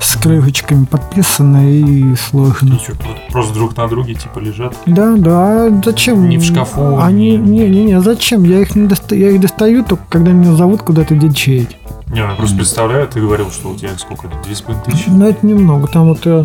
с 0.00 0.16
крышечками 0.16 0.84
подписаны 0.86 1.80
и 1.80 2.14
сложены. 2.16 2.74
И 2.74 2.78
что, 2.78 2.94
просто 3.30 3.54
друг 3.54 3.76
на 3.76 3.86
друге 3.88 4.14
типа 4.14 4.38
лежат? 4.38 4.74
Да, 4.86 5.14
да, 5.16 5.68
зачем? 5.84 6.28
Не 6.28 6.38
в 6.38 6.44
шкафу, 6.44 6.98
Они, 7.00 7.36
не- 7.36 7.68
не, 7.68 7.84
не, 7.84 8.00
зачем? 8.00 8.44
Я 8.44 8.60
их, 8.60 8.74
не 8.76 8.86
доста- 8.86 9.14
я 9.14 9.30
их 9.30 9.40
достаю 9.40 9.84
только 9.84 10.02
когда 10.08 10.32
меня 10.32 10.52
зовут 10.54 10.82
куда-то 10.82 11.14
диджеить. 11.14 11.76
Не, 12.10 12.18
я 12.20 12.34
просто 12.34 12.56
представляю, 12.56 13.06
ты 13.08 13.20
говорил, 13.20 13.50
что 13.50 13.70
у 13.70 13.76
тебя 13.76 13.90
сколько, 13.96 14.28
две 14.44 14.54
с 14.54 14.60
половиной 14.62 14.84
тысячи? 14.84 15.08
Но 15.08 15.28
это 15.28 15.46
немного. 15.46 15.86
Там 15.86 16.08
вот, 16.08 16.26
э, 16.26 16.44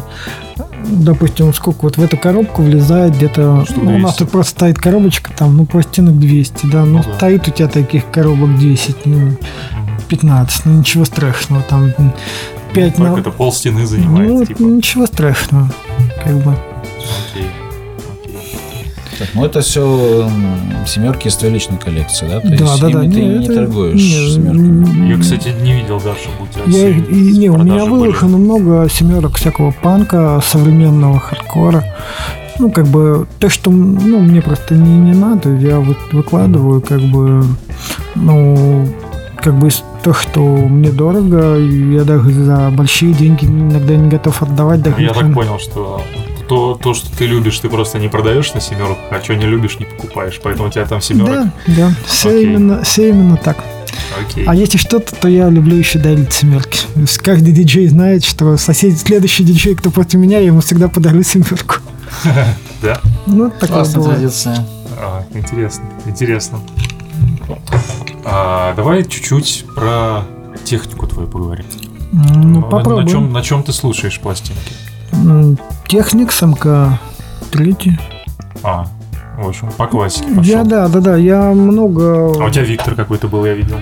допустим, 0.86 1.53
сколько 1.53 1.80
вот 1.86 1.97
в 1.97 2.03
эту 2.03 2.18
коробку 2.18 2.61
влезает 2.61 3.16
где-то... 3.16 3.66
Ну, 3.76 3.95
у 3.95 3.97
нас 3.97 4.11
200. 4.11 4.20
тут 4.20 4.30
просто 4.32 4.51
стоит 4.51 4.78
коробочка, 4.78 5.32
там, 5.36 5.57
ну, 5.57 5.66
пластинок 5.66 6.20
200, 6.20 6.68
да. 6.68 6.86
Ну, 6.86 6.97
Ну 6.97 7.03
да. 7.03 7.16
стоит 7.16 7.47
у 7.47 7.51
тебя 7.51 7.68
таких 7.68 8.09
коробок 8.11 8.57
10, 8.59 9.05
ну, 9.05 9.18
Мгм. 9.18 9.38
15, 10.07 10.66
ну, 10.66 10.74
ничего 10.80 11.03
страшного. 11.05 11.63
Там 11.63 11.91
5 12.74 12.95
Так 12.95 12.99
на... 13.16 13.20
это 13.20 13.32
пол 13.32 13.51
стены 13.51 13.88
занимает, 13.88 14.30
Ну, 14.30 14.45
типа. 14.45 14.61
ничего 14.61 15.07
страшного. 15.07 15.72
Как 16.24 16.36
бы. 16.43 16.51
Окей. 17.32 17.49
Так, 19.18 19.30
ну 19.34 19.45
это 19.45 19.61
все 19.61 20.30
семерки 20.86 21.28
из 21.28 21.36
твоей 21.36 21.53
личной 21.53 21.78
коллекции, 21.78 22.28
да? 22.28 22.39
То 22.41 22.49
Да, 22.49 22.55
есть 22.55 22.82
да, 22.82 22.89
да. 22.89 23.01
ты 23.01 23.07
не, 23.07 23.22
не 23.39 23.45
это- 23.45 23.53
торгуешь 23.55 23.93
не, 23.95 24.34
семерками. 24.34 25.09
Я, 25.11 25.18
кстати, 25.20 25.49
не 25.61 25.74
видел 25.74 25.99
даже, 25.99 26.20
тебя 26.66 26.78
Я, 26.88 26.93
не, 26.93 27.49
у 27.49 27.57
меня 27.57 27.86
выложено 27.86 28.38
много 28.38 28.88
семерок 28.89 29.36
всякого 29.38 29.72
панка, 29.72 30.41
современного 30.45 31.20
хардкора. 31.20 31.84
Ну, 32.57 32.72
как 32.72 32.88
бы, 32.88 33.28
то, 33.39 33.49
что 33.49 33.70
ну, 33.70 34.20
мне 34.20 34.41
просто 34.41 34.76
не, 34.76 34.97
не 34.97 35.13
надо, 35.13 35.49
я 35.55 35.80
вы- 35.80 35.97
выкладываю, 36.13 36.82
как 36.82 37.01
бы, 37.01 37.43
ну, 38.16 38.88
как 39.38 39.55
бы 39.59 39.68
из 39.68 39.84
то, 40.03 40.13
что 40.13 40.39
мне 40.39 40.89
дорого, 40.89 41.57
я 41.57 42.03
даже 42.05 42.32
за 42.32 42.72
большие 42.72 43.13
деньги 43.13 43.45
иногда 43.45 43.95
не 43.97 44.07
готов 44.09 44.41
отдавать. 44.41 44.82
Даже 44.82 45.01
Я 45.01 45.07
если- 45.09 45.20
так 45.22 45.34
понял, 45.34 45.59
что 45.59 46.01
то, 46.48 46.80
то, 46.82 46.93
что 46.93 47.16
ты 47.16 47.26
любишь, 47.26 47.60
ты 47.60 47.70
просто 47.70 48.00
не 48.00 48.08
продаешь 48.08 48.54
на 48.54 48.62
семерках, 48.62 48.98
а 49.12 49.22
что 49.24 49.36
не 49.36 49.46
любишь, 49.46 49.80
не 49.80 49.86
покупаешь. 49.86 50.39
Поэтому 50.43 50.68
у 50.68 50.72
тебя 50.72 50.86
там 50.86 51.02
семерок. 51.02 51.30
Да, 51.30 51.52
да, 51.68 51.93
все 52.06 52.30
Окей. 52.30 52.43
именно, 52.43 52.84
все 52.84 53.10
именно 53.10 53.38
так. 53.38 53.58
Окей. 54.20 54.46
А 54.46 54.56
если 54.56 54.78
что-то, 54.78 55.16
то 55.16 55.28
я 55.28 55.50
люблю 55.50 55.76
еще 55.76 56.00
дарить 56.00 56.32
семерки. 56.34 56.80
То 56.93 57.02
есть 57.02 57.18
Каждый 57.20 57.54
диджей 57.54 57.88
знает, 57.88 58.24
что 58.24 58.58
сосед, 58.58 58.98
следующий 58.98 59.43
диджей, 59.43 59.76
кто 59.76 59.89
против 59.89 60.20
меня, 60.20 60.39
я 60.39 60.48
ему 60.48 60.62
всегда 60.62 60.88
подарю 60.88 61.24
семерку. 61.24 61.76
Да. 62.82 63.02
Ну, 63.26 63.52
бывает. 63.60 63.93
традиция. 63.93 64.66
А, 65.00 65.24
интересно, 65.34 65.86
интересно. 66.06 66.60
А, 68.24 68.74
давай 68.76 69.04
чуть-чуть 69.04 69.66
про 69.74 70.24
технику 70.66 71.08
твою 71.08 71.28
поговорим. 71.28 71.66
Ну, 72.12 72.62
попробуем. 72.62 73.06
На 73.06 73.12
чем, 73.12 73.34
на 73.34 73.41
чем 73.41 73.64
ты 73.64 73.74
слушаешь 73.74 74.20
пластинки? 74.20 74.74
Техник, 75.88 76.32
СМК, 76.32 76.66
третий. 77.52 77.98
А, 78.64 78.86
в 79.38 79.48
общем, 79.48 79.70
по 79.78 79.86
классике 79.88 80.28
Я, 80.30 80.36
пошел. 80.36 80.66
да, 80.66 80.88
да, 80.88 81.00
да, 81.00 81.16
я 81.18 81.52
много 81.52 82.34
А 82.42 82.46
у 82.46 82.50
тебя 82.50 82.64
Виктор 82.64 82.96
какой-то 82.96 83.28
был, 83.28 83.46
я 83.46 83.54
видел. 83.54 83.78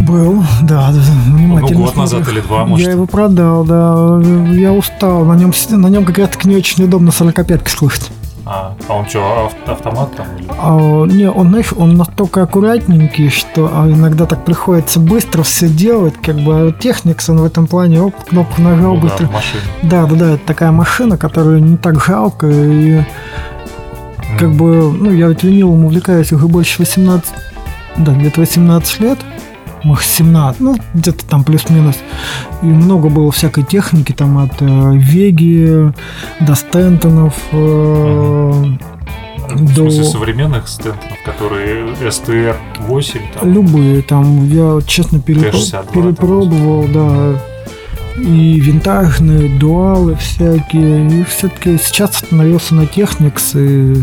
был, 0.00 0.42
да, 0.62 0.92
да, 0.92 1.00
внимательно 1.26 1.78
Ну, 1.78 1.84
год 1.86 1.96
назад 1.96 2.28
или 2.28 2.40
два, 2.40 2.66
может. 2.66 2.86
Я 2.86 2.92
его 2.92 3.06
продал, 3.06 3.64
да, 3.64 4.20
я 4.52 4.72
устал, 4.72 5.24
на 5.24 5.34
нем, 5.34 5.52
на 5.70 5.86
нем 5.86 6.04
как 6.04 6.18
раз-таки 6.18 6.48
не 6.48 6.56
очень 6.56 6.84
удобно 6.84 7.10
45 7.10 7.68
слушать. 7.68 8.10
А, 8.46 8.74
а 8.88 8.94
он 8.94 9.06
что, 9.08 9.50
автомат 9.66 10.14
там? 10.16 10.26
Или... 10.36 10.46
А, 10.58 11.06
не, 11.06 11.30
он, 11.30 11.48
знаешь, 11.48 11.72
он 11.74 11.96
настолько 11.96 12.42
аккуратненький, 12.42 13.30
что 13.30 13.70
а, 13.72 13.88
иногда 13.88 14.26
так 14.26 14.44
приходится 14.44 15.00
быстро 15.00 15.42
все 15.42 15.68
делать, 15.68 16.14
как 16.22 16.36
бы 16.36 16.54
а 16.54 16.72
Техникс, 16.72 17.28
он 17.30 17.38
в 17.40 17.44
этом 17.44 17.66
плане, 17.66 18.02
оп, 18.02 18.14
кнопку 18.28 18.60
нажал 18.60 18.94
Ну 18.94 19.00
да, 19.00 19.02
быстро. 19.02 19.26
машине. 19.28 19.62
Да, 19.82 20.06
да, 20.06 20.14
да, 20.16 20.30
это 20.32 20.46
такая 20.46 20.72
машина, 20.72 21.16
которую 21.16 21.62
не 21.62 21.76
так 21.78 22.04
жалко, 22.04 22.46
и 22.50 23.02
как 24.38 24.52
бы, 24.52 24.92
ну, 24.92 25.10
я 25.10 25.28
ведь 25.28 25.42
винилом 25.42 25.84
увлекаюсь 25.86 26.32
уже 26.32 26.46
больше 26.46 26.80
18, 26.80 27.30
да, 27.98 28.12
где-то 28.12 28.40
18 28.40 29.00
лет, 29.00 29.18
может, 29.84 30.06
17, 30.06 30.60
ну, 30.60 30.76
где-то 30.94 31.24
там 31.26 31.44
плюс-минус. 31.44 31.96
И 32.62 32.66
много 32.66 33.08
было 33.08 33.30
всякой 33.30 33.64
техники, 33.64 34.12
там, 34.12 34.38
от 34.38 34.60
э, 34.60 34.92
Веги 34.96 35.92
до 36.40 36.54
Стентонов, 36.54 37.34
э, 37.52 37.56
В 39.50 39.74
смысле, 39.74 40.02
до... 40.02 40.04
современных 40.04 40.68
стентонов, 40.68 41.18
которые 41.24 41.86
STR-8, 42.00 43.20
там, 43.34 43.52
Любые, 43.52 44.02
там, 44.02 44.48
я, 44.48 44.80
честно, 44.86 45.18
перепро- 45.18 45.50
Т-62, 45.52 45.92
перепробовал, 45.92 46.86
да, 46.88 47.40
и 48.16 48.60
винтажные, 48.60 49.48
дуалы 49.58 50.14
всякие, 50.16 51.08
и 51.08 51.24
все-таки 51.24 51.78
сейчас 51.78 52.10
остановился 52.22 52.74
на 52.74 52.86
Техникс, 52.86 53.54
и 53.56 53.96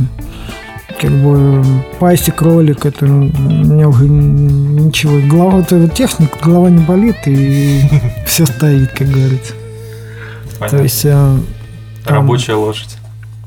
как 1.01 1.11
бы 1.11 1.63
пасик, 1.99 2.41
ролик, 2.41 2.85
это 2.85 3.05
мне 3.05 3.87
уже 3.87 4.07
ничего. 4.07 5.19
Голова, 5.27 5.59
это 5.61 5.87
техник, 5.89 6.29
голова 6.43 6.69
не 6.69 6.83
болит, 6.83 7.15
и 7.25 7.81
все 8.27 8.45
стоит, 8.45 8.91
как 8.91 9.07
говорится. 9.07 9.53
понятно. 10.59 10.77
То 10.77 10.83
есть, 10.83 11.05
э, 11.05 11.37
там- 12.05 12.15
рабочая 12.17 12.53
лошадь. 12.53 12.97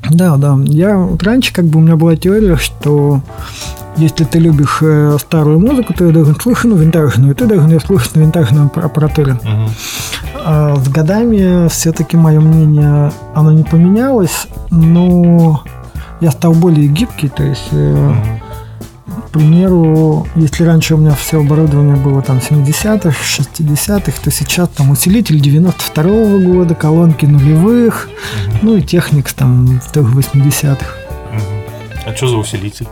да, 0.09 0.35
да. 0.35 0.57
Я 0.65 0.97
вот 0.97 1.23
раньше 1.23 1.53
как 1.53 1.65
бы 1.65 1.79
у 1.79 1.81
меня 1.81 1.95
была 1.95 2.15
теория, 2.17 2.57
что 2.57 3.21
если 3.95 4.25
ты 4.25 4.39
любишь 4.39 4.79
э, 4.81 5.15
старую 5.19 5.59
музыку, 5.59 5.93
то 5.93 6.05
я 6.05 6.11
должен 6.11 6.35
слушать 6.35 6.65
ну, 6.65 6.75
винтажную, 6.75 7.33
ты 7.35 7.45
должен 7.45 7.69
ее 7.71 7.79
слушать 7.79 8.15
на 8.15 8.19
винтажной 8.19 8.65
аппар- 8.65 8.85
аппаратуре. 8.85 9.39
Мгм. 9.43 9.69
А 10.47 10.75
с 10.75 10.89
годами 10.89 11.69
все-таки 11.69 12.17
мое 12.17 12.41
мнение, 12.41 13.13
оно 13.33 13.51
не 13.53 13.63
поменялось, 13.63 14.47
но 14.69 15.63
я 16.21 16.31
стал 16.31 16.53
более 16.53 16.87
гибкий, 16.87 17.29
то 17.29 17.43
есть, 17.43 17.67
э, 17.71 18.15
к 19.27 19.29
примеру, 19.31 20.25
если 20.35 20.63
раньше 20.63 20.95
у 20.95 20.97
меня 20.97 21.11
все 21.15 21.41
оборудование 21.41 21.95
было 21.97 22.21
там 22.21 22.37
70-х, 22.39 23.15
60-х, 23.21 24.13
то 24.23 24.31
сейчас 24.31 24.69
там 24.69 24.91
усилитель 24.91 25.37
92-го 25.41 26.53
года, 26.53 26.73
колонки 26.75 27.25
нулевых, 27.25 28.09
Мгм. 28.47 28.59
ну 28.61 28.77
и 28.77 28.81
техникс 28.81 29.33
там 29.33 29.81
тоже 29.93 30.07
80-х. 30.13 30.85
Мгм. 31.33 31.41
А 32.05 32.15
что 32.15 32.27
за 32.29 32.37
усилитель? 32.37 32.87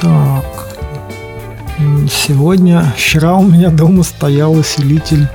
Так. 0.00 0.44
Сегодня, 2.10 2.92
вчера 2.96 3.34
у 3.36 3.42
меня 3.42 3.70
дома 3.70 4.02
стоял 4.02 4.52
усилитель 4.52 5.28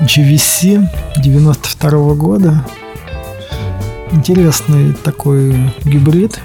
GVC 0.00 0.88
92 1.22 2.14
года. 2.14 2.64
Интересный 4.12 4.92
такой 4.92 5.72
гибрид. 5.84 6.40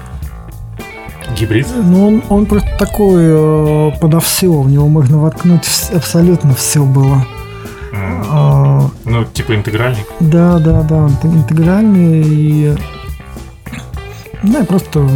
Гибрид? 1.38 1.66
Но 1.82 2.08
он, 2.08 2.22
он 2.28 2.46
просто 2.46 2.68
такой 2.78 3.22
э, 3.24 3.90
подо 4.00 4.20
все. 4.20 4.50
В 4.52 4.68
него 4.70 4.88
можно 4.88 5.18
воткнуть 5.18 5.66
абсолютно 5.94 6.54
все 6.54 6.84
было. 6.84 7.24
М. 7.92 8.24
А, 8.28 8.90
Ну, 9.04 9.24
типа 9.24 9.54
интегральник. 9.54 10.06
да, 10.20 10.58
да, 10.58 10.82
да, 10.82 11.08
интегральный 11.22 12.22
и... 12.22 12.76
Да, 14.42 14.58
я 14.58 14.64
просто... 14.64 15.08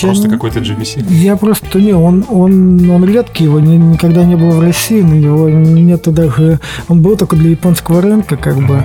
Просто 0.00 0.24
я- 0.28 0.30
какой-то 0.34 0.60
GVC. 0.60 1.04
Я 1.10 1.36
просто 1.36 1.80
не, 1.80 1.92
он, 1.92 2.24
он, 2.28 2.88
он 2.90 3.04
редкий, 3.04 3.44
его 3.44 3.60
ни- 3.60 3.76
никогда 3.76 4.24
не 4.24 4.36
было 4.36 4.50
в 4.50 4.60
России, 4.60 5.02
на 5.02 5.14
него 5.14 5.48
нету 5.48 6.10
даже, 6.12 6.60
он 6.88 7.02
был 7.02 7.16
только 7.16 7.36
для 7.36 7.50
японского 7.50 8.00
рынка, 8.00 8.36
как 8.36 8.56
бы, 8.66 8.84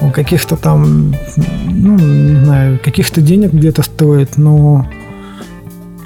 у 0.00 0.10
каких-то 0.10 0.56
там, 0.56 1.14
ну, 1.68 1.98
не 1.98 2.44
знаю, 2.44 2.78
каких-то 2.82 3.20
денег 3.20 3.52
где-то 3.52 3.82
стоит, 3.82 4.36
но 4.36 4.86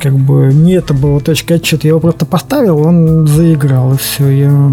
как 0.01 0.15
бы 0.15 0.51
не 0.53 0.75
это 0.75 0.95
было 0.95 1.21
точка 1.21 1.55
отчета, 1.55 1.83
я 1.85 1.91
его 1.91 2.01
просто 2.01 2.27
поставил, 2.27 2.79
он 2.79 3.27
заиграл, 3.27 3.95
и 3.95 3.97
все, 3.97 4.29
я 4.29 4.71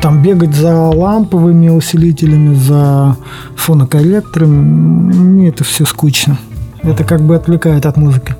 там 0.00 0.22
бегать 0.22 0.54
за 0.54 0.74
ламповыми 0.76 1.68
усилителями, 1.68 2.54
за 2.54 3.16
фонокорректорами, 3.56 5.12
мне 5.12 5.48
это 5.48 5.64
все 5.64 5.84
скучно. 5.84 6.38
Это 6.82 7.04
как 7.04 7.20
бы 7.22 7.34
отвлекает 7.36 7.84
от 7.84 7.96
музыки. 7.98 8.34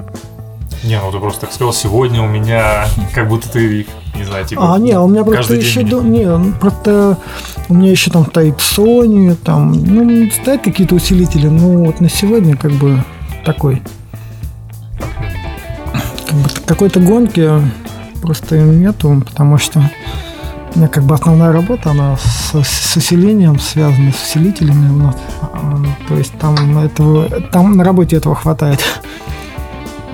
Не, 0.84 0.98
ну 0.98 1.12
ты 1.12 1.18
просто 1.18 1.42
так 1.42 1.52
сказал, 1.52 1.72
сегодня 1.72 2.22
у 2.22 2.26
меня, 2.28 2.86
как 3.14 3.28
будто 3.28 3.48
ты 3.50 3.86
не 4.16 4.24
знаю, 4.24 4.44
типа... 4.46 4.74
А, 4.74 4.78
не, 4.78 4.98
у 4.98 5.06
меня 5.08 5.24
просто 5.24 5.54
еще... 5.54 5.82
до- 5.82 6.00
Не, 6.02 6.24
ну, 6.26 6.52
просто 6.54 7.16
у 7.68 7.74
меня 7.74 7.90
еще 7.90 8.10
там 8.10 8.24
стоит 8.26 8.56
Sony, 8.58 9.34
там, 9.34 9.72
ну, 9.72 10.30
стоят 10.30 10.62
какие-то 10.62 10.94
усилители, 10.94 11.48
ну, 11.48 11.84
вот 11.84 12.00
на 12.00 12.08
сегодня 12.08 12.56
как 12.56 12.72
бы 12.72 13.02
такой. 13.44 13.82
Как 16.26 16.38
бы 16.38 16.48
какой-то 16.66 17.00
гонки 17.00 17.50
просто 18.22 18.58
нету, 18.58 19.22
потому 19.26 19.58
что 19.58 19.80
у 20.74 20.78
меня 20.78 20.88
как 20.88 21.04
бы 21.04 21.14
основная 21.14 21.52
работа, 21.52 21.90
она 21.90 22.16
с, 22.16 22.54
с 22.62 22.96
усилением 22.96 23.58
связана, 23.58 24.12
с 24.12 24.22
усилителями. 24.30 25.02
вот. 25.02 25.16
А, 25.52 25.82
То 26.08 26.16
есть 26.16 26.32
там 26.38 26.78
этого, 26.78 27.28
там 27.52 27.76
на 27.76 27.84
работе 27.84 28.16
этого 28.16 28.34
хватает. 28.34 28.80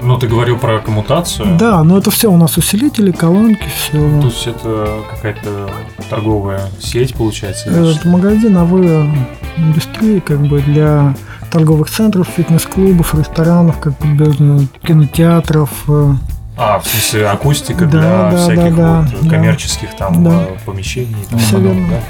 Ну, 0.06 0.16
ты 0.18 0.28
говорил 0.28 0.56
про 0.56 0.78
коммутацию. 0.78 1.56
Да, 1.58 1.82
но 1.82 1.98
это 1.98 2.12
все 2.12 2.30
у 2.30 2.36
нас 2.36 2.56
усилители, 2.56 3.10
колонки, 3.10 3.64
все. 3.74 3.98
То 4.20 4.26
есть 4.28 4.46
это 4.46 5.00
какая-то 5.10 5.68
торговая 6.08 6.62
сеть, 6.80 7.14
получается? 7.14 7.68
или 7.70 7.90
Это 7.90 7.98
что? 8.00 8.08
магазин 8.08 8.56
АВ 8.56 8.70
индустрии, 9.56 10.20
как 10.20 10.46
бы 10.46 10.60
для 10.62 11.14
торговых 11.50 11.90
центров, 11.90 12.28
фитнес-клубов, 12.36 13.14
ресторанов, 13.16 13.80
как 13.80 13.98
бы 13.98 14.26
для 14.26 14.58
кинотеатров. 14.82 15.70
э, 15.88 16.12
А, 16.56 16.78
в 16.78 16.86
смысле, 16.86 17.28
акустика 17.28 17.84
Да, 17.86 17.90
для 17.90 18.30
да, 18.30 18.36
всяких 18.36 18.76
да, 18.76 19.00
вот 19.12 19.22
да. 19.22 19.28
коммерческих 19.30 19.96
там 19.96 20.22
Да. 20.22 20.30
э, 20.42 20.56
помещений 20.64 21.16
и 21.20 21.26
тому 21.28 21.40
Всё 21.42 21.56
подобное, 21.56 21.80
верно. 21.80 22.00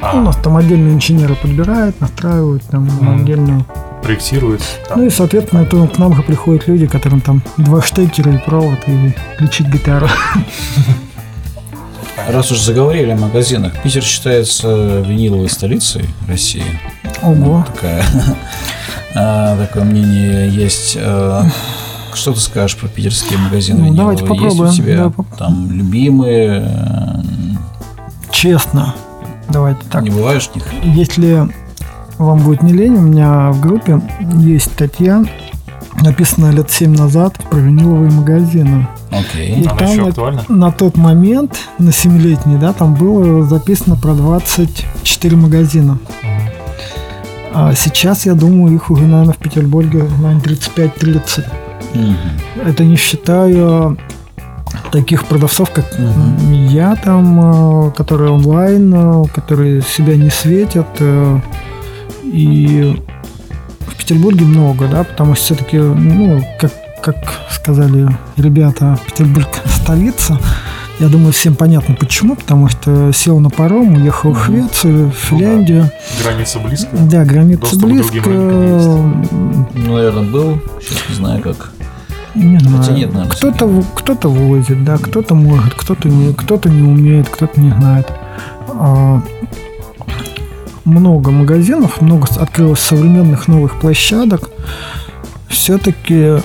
да? 0.00 0.10
У 0.12 0.16
А, 0.18 0.20
нас 0.22 0.36
там 0.36 0.56
отдельные 0.58 0.94
инженеры 0.94 1.34
подбирают, 1.34 2.00
настраивают 2.00 2.62
там 2.64 2.84
Мгм. 2.84 3.20
отдельно. 3.22 3.64
Проектируется 4.04 4.66
там. 4.88 5.00
Ну 5.00 5.06
и, 5.06 5.10
соответственно, 5.10 5.60
это 5.62 5.86
к 5.88 5.98
нам 5.98 6.14
же 6.14 6.22
приходят 6.22 6.68
люди, 6.68 6.86
которым 6.86 7.20
там 7.20 7.42
два 7.56 7.80
штекера 7.82 8.32
и 8.32 8.38
провод, 8.38 8.78
и 8.86 9.14
включить 9.34 9.66
гитару. 9.68 10.08
Раз 12.28 12.52
уж 12.52 12.60
заговорили 12.60 13.10
о 13.10 13.16
магазинах, 13.16 13.72
Питер 13.82 14.02
считается 14.02 15.00
виниловой 15.00 15.48
столицей 15.48 16.04
России. 16.28 16.64
Ого. 17.22 17.66
Такая, 17.74 18.04
а, 19.14 19.56
такое 19.58 19.84
мнение 19.84 20.48
есть. 20.48 20.96
А, 21.00 21.44
Что 22.14 22.32
ты 22.32 22.40
скажешь 22.40 22.76
про 22.76 22.88
питерские 22.88 23.38
магазины 23.38 23.80
Ну, 23.80 23.84
виниловые? 23.86 24.18
давайте 24.18 24.22
Есть 24.22 24.30
у 24.30 24.34
попробуем. 24.58 24.72
тебя 24.72 25.04
Да, 25.08 25.36
там 25.36 25.70
любимые? 25.72 26.62
э, 26.66 27.22
Честно. 28.30 28.94
Давайте 29.50 29.80
так. 29.90 30.02
Не 30.02 30.10
бываешь 30.10 30.48
в 30.48 30.54
них? 30.54 30.64
Если 30.82 31.48
вам 32.24 32.38
будет 32.38 32.62
не 32.62 32.72
лень, 32.72 32.94
у 32.96 33.00
меня 33.00 33.50
в 33.52 33.60
группе 33.60 34.00
есть 34.36 34.72
статья, 34.72 35.22
написанная 36.02 36.50
лет 36.52 36.70
7 36.70 36.94
назад 36.96 37.34
про 37.50 37.58
виниловые 37.58 38.10
магазины. 38.10 38.86
Окей. 39.10 39.60
И 39.62 39.66
Она 39.66 39.76
там 39.76 39.88
еще 39.88 40.00
на- 40.02 40.08
актуальна? 40.08 40.44
На 40.48 40.72
тот 40.72 40.96
момент, 40.96 41.56
на 41.78 41.90
7-летний, 41.90 42.56
да, 42.56 42.72
там 42.72 42.94
было 42.94 43.44
записано 43.44 43.96
про 43.96 44.14
24 44.14 45.36
магазина. 45.36 45.92
Мгм. 46.22 46.30
А 47.56 47.72
сейчас, 47.74 48.26
я 48.26 48.34
думаю, 48.34 48.74
их 48.74 48.90
уже, 48.90 49.04
наверное, 49.06 49.34
в 49.34 49.38
Петербурге, 49.38 50.02
наверное, 50.20 50.40
35-30. 50.40 51.44
Мгм. 51.94 52.16
Это 52.66 52.84
не 52.84 52.96
считая 52.96 53.96
таких 54.90 55.24
продавцов, 55.26 55.70
как 55.70 55.84
Мгм. 55.96 56.52
я 56.68 56.96
там, 56.96 57.86
э, 57.88 57.90
которые 57.92 58.32
онлайн, 58.32 58.92
э, 58.92 59.24
которые 59.32 59.82
себя 59.82 60.16
не 60.16 60.30
светят. 60.30 60.88
И 62.34 63.00
в 63.86 63.96
Петербурге 63.96 64.44
много, 64.44 64.88
да, 64.88 65.04
потому 65.04 65.34
что 65.34 65.44
все-таки, 65.44 65.78
ну, 65.78 66.42
как, 66.60 66.72
как 67.02 67.16
сказали 67.50 68.08
ребята, 68.36 68.98
Петербург 69.06 69.48
столица. 69.66 70.38
Я 71.00 71.08
думаю, 71.08 71.32
всем 71.32 71.54
понятно 71.56 71.94
почему, 71.96 72.36
потому 72.36 72.68
что 72.68 73.12
сел 73.12 73.40
на 73.40 73.50
паром, 73.50 73.94
уехал 73.94 74.32
в 74.32 74.36
Мгм. 74.36 74.44
Швецию, 74.68 75.10
в 75.10 75.14
Финляндию. 75.14 75.90
Граница 76.22 76.58
близко? 76.60 76.88
Да, 76.96 77.24
граница 77.24 77.76
близко. 77.78 78.30
Ну, 78.30 79.26
наверное, 79.74 80.22
был. 80.22 80.60
Сейчас 80.80 80.98
не 81.08 81.14
знаю, 81.16 81.42
как. 81.42 81.72
Не 82.36 82.58
знаю. 82.58 82.94
нет, 82.96 83.12
наверное, 83.12 83.30
кто-то, 83.30 83.66
в- 83.66 83.86
кто-то 83.94 84.28
возит, 84.28 84.84
да, 84.84 84.98
кто-то 84.98 85.34
может, 85.36 85.74
кто-то 85.74 86.08
не, 86.08 86.32
кто-то 86.32 86.68
не 86.68 86.82
умеет, 86.82 87.28
кто-то 87.28 87.60
не 87.60 87.70
знает. 87.70 88.08
Много 90.84 91.30
магазинов, 91.30 92.00
много 92.00 92.26
открылось 92.38 92.80
современных 92.80 93.48
новых 93.48 93.80
площадок. 93.80 94.50
Все-таки 95.48 96.36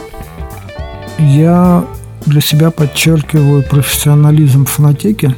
я 1.18 1.84
для 2.26 2.42
себя 2.42 2.72
подчеркиваю 2.72 3.64
профессионализм 3.64 4.66
фанатеки. 4.66 5.36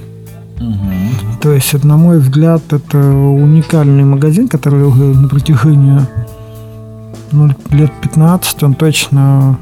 Мгм. 0.59 1.39
То 1.41 1.51
есть, 1.51 1.73
это, 1.73 1.87
на 1.87 1.97
мой 1.97 2.19
взгляд, 2.19 2.61
это 2.71 2.97
уникальный 2.99 4.03
магазин, 4.03 4.47
который 4.47 4.83
уже 4.83 5.03
на 5.03 5.27
протяжении 5.27 6.01
ну, 7.31 7.49
лет 7.71 7.91
15 8.01 8.63
он 8.63 8.73
точно 8.75 9.57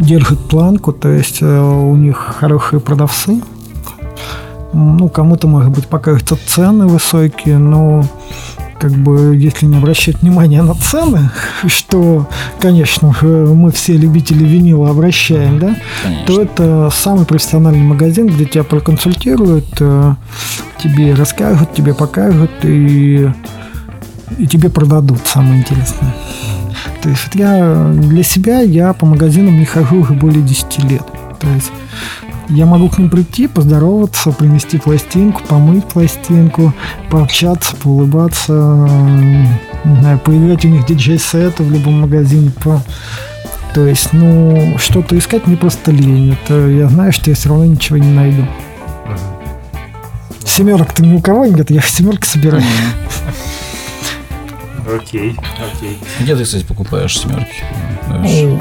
держит 0.00 0.38
планку. 0.48 0.92
То 0.92 1.10
есть, 1.10 1.38
э, 1.42 1.60
у 1.60 1.94
них 1.96 2.36
хорошие 2.40 2.80
продавцы. 2.80 3.42
Ну, 4.72 5.08
кому-то, 5.08 5.46
может 5.48 5.70
быть, 5.70 5.86
покажутся 5.86 6.36
цены 6.46 6.86
высокие, 6.86 7.58
но 7.58 8.04
как 8.78 8.92
бы, 8.92 9.36
если 9.36 9.66
не 9.66 9.76
обращать 9.76 10.22
внимания 10.22 10.62
на 10.62 10.74
цены, 10.74 11.30
что, 11.66 12.28
конечно 12.60 13.14
мы 13.22 13.70
все 13.72 13.96
любители 13.96 14.44
винила 14.44 14.90
обращаем, 14.90 15.58
да, 15.58 15.76
Конечно. 16.02 16.26
то 16.26 16.42
это 16.42 16.90
самый 16.92 17.26
профессиональный 17.26 17.82
магазин, 17.82 18.26
где 18.28 18.44
тебя 18.44 18.64
проконсультируют, 18.64 19.68
э, 19.80 20.14
тебе 20.82 21.14
расскажут, 21.14 21.74
тебе 21.74 21.94
покажут 21.94 22.50
и, 22.62 23.30
и 24.38 24.46
тебе 24.46 24.70
продадут, 24.70 25.26
самое 25.26 25.60
интересное. 25.60 26.14
То 27.02 27.08
есть 27.08 27.22
вот 27.26 27.34
я 27.34 27.90
для 27.92 28.22
себя, 28.22 28.60
я 28.60 28.92
по 28.92 29.06
магазинам 29.06 29.58
не 29.58 29.64
хожу 29.64 30.00
уже 30.00 30.12
более 30.14 30.42
10 30.42 30.84
лет. 30.84 31.04
То 31.40 31.46
есть 31.48 31.70
я 32.48 32.66
могу 32.66 32.88
к 32.88 32.98
ним 32.98 33.10
прийти, 33.10 33.46
поздороваться, 33.46 34.32
принести 34.32 34.78
пластинку, 34.78 35.42
помыть 35.46 35.84
пластинку, 35.84 36.72
пообщаться, 37.10 37.76
поулыбаться, 37.76 38.52
не 39.84 40.00
знаю, 40.00 40.18
поиграть 40.18 40.64
у 40.64 40.68
них 40.68 40.86
диджей-сеты 40.86 41.62
в 41.62 41.70
любом 41.70 42.00
магазине, 42.00 42.50
по, 42.50 42.82
то 43.74 43.86
есть, 43.86 44.12
ну, 44.12 44.76
что-то 44.78 45.16
искать 45.16 45.46
мне 45.46 45.56
просто 45.56 45.90
лень. 45.90 46.32
Это 46.32 46.66
я 46.68 46.88
знаю, 46.88 47.12
что 47.12 47.30
я 47.30 47.36
все 47.36 47.50
равно 47.50 47.66
ничего 47.66 47.98
не 47.98 48.12
найду. 48.12 48.42
Мгм. 48.42 48.48
Семерок-то 50.44 51.02
ни 51.04 51.14
у 51.14 51.20
кого 51.20 51.46
нет, 51.46 51.70
я 51.70 51.80
семерки 51.82 52.26
собираю. 52.26 52.64
Окей, 54.94 55.36
окей. 55.74 55.98
Где 56.20 56.36
ты, 56.36 56.44
кстати, 56.44 56.64
покупаешь 56.64 57.18
семерки? 57.18 57.62
О, 58.08 58.58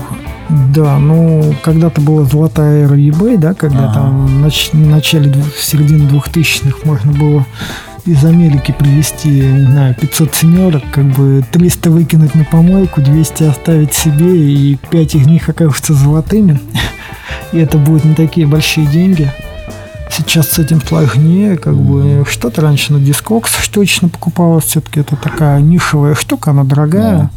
Да, 0.74 0.98
ну, 0.98 1.54
когда-то 1.62 2.00
была 2.02 2.24
золотая 2.24 2.86
эра 2.86 2.96
eBay, 2.96 3.38
да, 3.38 3.54
когда 3.54 3.86
Ага. 3.86 3.94
там 3.96 4.28
в 4.28 4.46
нач- 4.46 4.70
начале, 4.74 5.34
середине 5.60 6.08
двухтысячных 6.08 6.86
можно 6.86 7.12
было 7.12 7.46
из 8.06 8.24
Америки 8.24 8.74
привезти, 8.78 9.30
не 9.30 9.64
знаю, 9.66 9.94
500 10.00 10.34
семерок, 10.36 10.84
как 10.92 11.04
бы 11.06 11.44
300 11.52 11.92
выкинуть 11.92 12.34
на 12.36 12.46
помойку, 12.46 13.02
200 13.02 13.44
оставить 13.44 13.94
себе, 13.94 14.38
и 14.38 14.78
5 14.90 15.16
из 15.16 15.28
них 15.28 15.50
окажутся 15.50 15.94
золотыми. 15.94 16.60
И 17.52 17.58
это 17.60 17.78
будут 17.78 18.04
не 18.06 18.14
такие 18.16 18.48
большие 18.48 18.88
деньги. 18.88 19.32
Сейчас 20.10 20.50
с 20.52 20.60
этим 20.60 20.82
сложнее, 20.82 21.58
как 21.58 21.76
бы 21.76 22.26
что-то 22.30 22.62
раньше 22.62 22.94
на 22.94 23.00
дискокс 23.00 23.52
штучно 23.62 24.10
покупалось, 24.10 24.66
все-таки 24.66 25.02
это 25.02 25.16
такая 25.16 25.60
нишевая 25.62 26.16
штука, 26.16 26.52
она 26.52 26.64
дорогая. 26.64 27.30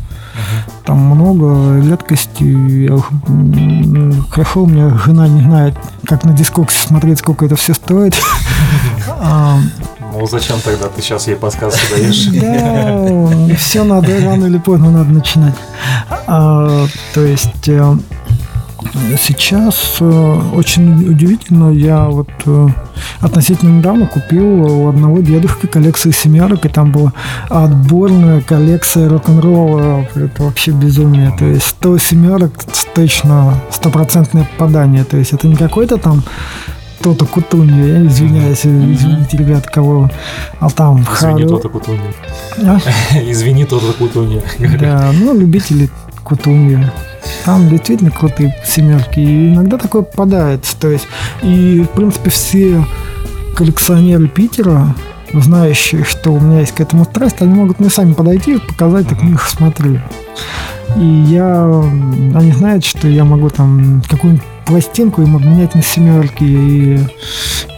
Там 0.84 0.98
много 0.98 1.80
редкостей. 1.86 2.86
М, 3.26 4.24
Хорошо, 4.30 4.62
у 4.62 4.66
меня 4.66 4.96
жена 5.04 5.28
не 5.28 5.42
знает, 5.42 5.74
как 6.06 6.24
на 6.24 6.32
дискоксе 6.32 6.86
смотреть, 6.86 7.18
сколько 7.18 7.44
это 7.44 7.56
все 7.56 7.74
стоит. 7.74 8.14
А, 9.22 9.58
Ну 10.14 10.26
зачем 10.26 10.60
тогда 10.60 10.86
ты 10.88 11.02
сейчас 11.02 11.26
ей 11.26 11.36
подсказки 11.36 11.80
даешь? 11.92 12.26
Да, 13.48 13.54
все 13.56 13.84
надо, 13.84 14.18
рано 14.24 14.46
или 14.46 14.58
поздно 14.58 14.90
надо 14.90 15.10
начинать. 15.10 15.54
А, 16.26 16.86
То 17.12 17.20
есть 17.20 17.68
э, 17.68 17.96
сейчас 19.18 19.96
э, 20.00 20.40
очень 20.54 21.08
удивительно, 21.08 21.70
я 21.70 22.04
вот 22.06 22.28
э, 22.46 22.68
относительно 23.20 23.78
недавно 23.78 24.06
купил 24.06 24.44
у 24.44 24.88
одного 24.88 25.20
дедушки 25.20 25.66
коллекцию 25.66 26.12
семерок, 26.12 26.64
и 26.64 26.68
там 26.68 26.92
была 26.92 27.12
отборная 27.48 28.40
коллекция 28.40 29.08
рок-н-ролла. 29.08 30.06
Это 30.14 30.42
вообще 30.42 30.70
безумие. 30.72 31.32
То 31.38 31.44
есть 31.44 31.66
100 31.66 31.98
семерок 31.98 32.52
точно 32.94 33.54
стопроцентное 33.70 34.44
попадание. 34.44 35.04
То 35.04 35.16
есть 35.16 35.32
это 35.32 35.46
не 35.46 35.56
какой-то 35.56 35.96
там 35.96 36.22
то-то 37.02 37.24
кутунья, 37.24 37.98
я 37.98 38.06
извиняюсь, 38.06 38.60
извините, 38.66 39.38
ребят, 39.38 39.66
кого, 39.66 40.10
а 40.58 40.68
там 40.68 41.02
Извини, 41.02 41.48
тот 41.48 41.62
Кутунья. 41.62 42.12
А? 42.58 42.78
Извини, 43.22 43.64
тот 43.64 43.82
Кутунья. 43.96 44.42
Да, 44.78 45.10
ну, 45.14 45.34
любители 45.34 45.88
кутунья. 46.22 46.92
Там 47.44 47.68
действительно 47.68 48.10
крутые 48.10 48.54
семерки. 48.66 49.20
И 49.20 49.48
иногда 49.48 49.76
такое 49.78 50.02
попадается. 50.02 50.78
То 50.78 50.88
есть, 50.88 51.06
и, 51.42 51.80
в 51.80 51.94
принципе, 51.94 52.30
все 52.30 52.84
коллекционеры 53.56 54.28
Питера, 54.28 54.94
знающие, 55.32 56.04
что 56.04 56.32
у 56.32 56.40
меня 56.40 56.60
есть 56.60 56.72
к 56.72 56.80
этому 56.80 57.04
страсть, 57.04 57.36
они 57.40 57.54
могут 57.54 57.80
мне 57.80 57.90
сами 57.90 58.12
подойти 58.12 58.54
и 58.54 58.58
показать, 58.58 59.08
так 59.08 59.22
на 59.22 59.28
них 59.28 59.48
смотрю. 59.48 60.00
И 60.96 61.04
я... 61.04 61.64
Они 62.34 62.52
знают, 62.52 62.84
что 62.84 63.06
я 63.06 63.24
могу 63.24 63.48
там 63.50 64.02
какую-нибудь 64.08 64.44
пластинку 64.66 65.22
им 65.22 65.36
обменять 65.36 65.74
на 65.74 65.82
семерки. 65.82 66.44
И 66.44 66.98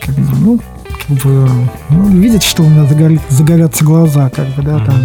как 0.04 0.14
бы, 0.14 0.36
ну, 0.40 0.60
как 1.06 1.16
бы, 1.18 1.48
ну, 1.90 2.08
видят, 2.08 2.42
что 2.42 2.62
у 2.62 2.68
меня 2.68 2.84
загорит- 2.84 3.20
загорятся 3.28 3.84
глаза, 3.84 4.30
как 4.30 4.48
бы, 4.54 4.62
да, 4.62 4.78
там. 4.78 5.00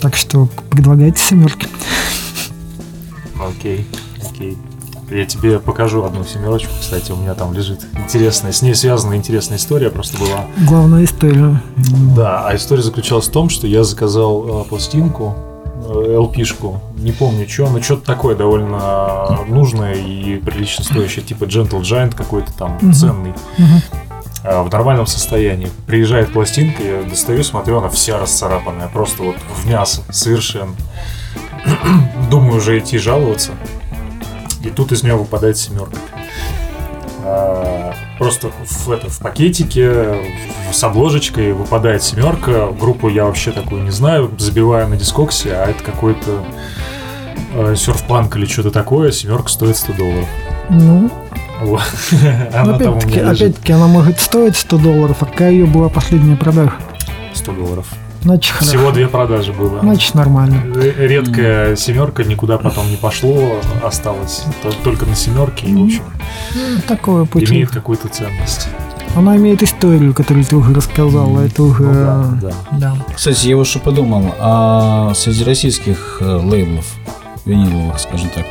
Так 0.00 0.16
что 0.16 0.48
предлагайте 0.70 1.18
семерки. 1.18 1.66
Окей. 3.48 3.86
Окей. 4.30 4.56
Я 5.10 5.26
тебе 5.26 5.58
покажу 5.60 6.02
одну 6.04 6.24
семерочку, 6.24 6.72
кстати, 6.80 7.12
у 7.12 7.16
меня 7.16 7.34
там 7.34 7.52
лежит 7.52 7.86
интересная, 7.94 8.52
с 8.52 8.62
ней 8.62 8.74
связана 8.74 9.14
интересная 9.14 9.58
история 9.58 9.90
просто 9.90 10.18
была. 10.18 10.46
Главная 10.66 11.04
история. 11.04 11.60
Да, 12.16 12.46
а 12.48 12.56
история 12.56 12.82
заключалась 12.82 13.28
в 13.28 13.30
том, 13.32 13.50
что 13.50 13.66
я 13.66 13.84
заказал 13.84 14.62
э, 14.62 14.64
пластинку, 14.64 15.34
э, 15.86 16.16
LP-шку, 16.18 16.80
не 16.96 17.12
помню 17.12 17.46
что, 17.46 17.68
но 17.68 17.82
что-то 17.82 18.06
такое 18.06 18.34
довольно 18.34 19.40
нужное 19.46 19.92
и 19.94 20.36
прилично 20.36 20.82
стоящее, 20.84 21.22
типа 21.22 21.44
Gentle 21.44 21.82
Giant 21.82 22.16
какой-то 22.16 22.52
там 22.54 22.78
Мгм. 22.80 22.92
ценный, 22.94 23.34
а, 24.42 24.62
в 24.62 24.70
нормальном 24.72 25.06
состоянии. 25.06 25.68
Приезжает 25.86 26.32
пластинка, 26.32 26.82
я 26.82 27.02
достаю, 27.02 27.44
смотрю, 27.44 27.76
она 27.78 27.90
вся 27.90 28.18
расцарапанная, 28.18 28.88
просто 28.88 29.22
вот 29.22 29.36
в 29.62 29.68
мясо, 29.68 30.00
совершенно. 30.10 30.72
Думаю 32.30 32.58
уже 32.58 32.78
идти 32.78 32.98
жаловаться. 32.98 33.52
И 34.62 34.70
тут 34.70 34.92
из 34.92 35.02
нее 35.02 35.14
выпадает 35.14 35.56
семерка. 35.58 35.96
А, 37.24 37.94
Просто 38.18 38.50
в, 38.64 38.90
это, 38.90 39.10
в 39.10 39.18
пакетике 39.18 40.16
с 40.72 40.84
обложечкой 40.84 41.52
выпадает 41.52 42.02
семерка. 42.02 42.68
Группу 42.68 43.08
я 43.08 43.24
вообще 43.24 43.50
такую 43.50 43.82
не 43.82 43.90
знаю. 43.90 44.30
Забиваю 44.38 44.88
на 44.88 44.96
дискоксе, 44.96 45.52
а 45.52 45.66
это 45.66 45.82
какой-то 45.82 46.44
э, 47.54 47.74
серфпанк 47.76 48.36
или 48.36 48.46
что-то 48.46 48.70
такое. 48.70 49.10
Семерка 49.10 49.48
стоит 49.48 49.76
100 49.76 49.92
долларов. 49.94 50.28
Ну, 50.70 51.10
Вот. 51.60 51.82
Она 52.54 52.76
опять-таки, 52.76 53.18
опять-таки, 53.18 53.72
она 53.72 53.88
может 53.88 54.20
стоить 54.20 54.56
100 54.56 54.78
долларов, 54.78 55.16
а 55.20 55.26
какая 55.26 55.50
ее 55.50 55.66
была 55.66 55.88
последняя 55.88 56.36
продажа? 56.36 56.74
100 57.34 57.52
долларов. 57.52 57.86
Значит, 58.24 58.56
Всего 58.56 58.90
две 58.90 59.06
продажи 59.06 59.52
было. 59.52 59.80
Значит, 59.80 60.14
нормально. 60.14 60.62
Р- 60.76 60.94
Редкая 60.98 61.76
семерка 61.76 62.24
никуда 62.24 62.56
потом 62.58 62.90
не 62.90 62.96
пошло, 62.96 63.60
осталось 63.84 64.44
то- 64.62 64.72
только 64.82 65.04
на 65.06 65.14
семерке 65.14 65.66
и, 65.66 65.74
в 65.74 65.84
общем, 65.84 66.02
Ну, 66.54 66.80
Такое 66.88 67.26
путь. 67.26 67.50
имеет 67.50 67.70
какую-то 67.70 68.08
ценность. 68.08 68.68
Она 69.14 69.36
имеет 69.36 69.62
историю, 69.62 70.12
которую 70.14 70.44
ты 70.44 70.56
уже 70.56 70.74
рассказала. 70.74 71.40
Это 71.42 71.62
уже... 71.62 71.82
Ну 71.82 71.92
да, 72.40 72.50
да. 72.50 72.52
да. 72.72 72.96
Кстати, 73.14 73.46
я 73.46 73.56
вот 73.56 73.66
что 73.66 73.78
подумал, 73.78 74.34
а 74.40 75.12
среди 75.14 75.44
российских 75.44 76.16
э, 76.20 76.24
лейблов, 76.42 76.86
виниловых, 77.44 78.00
скажем 78.00 78.30
так, 78.34 78.44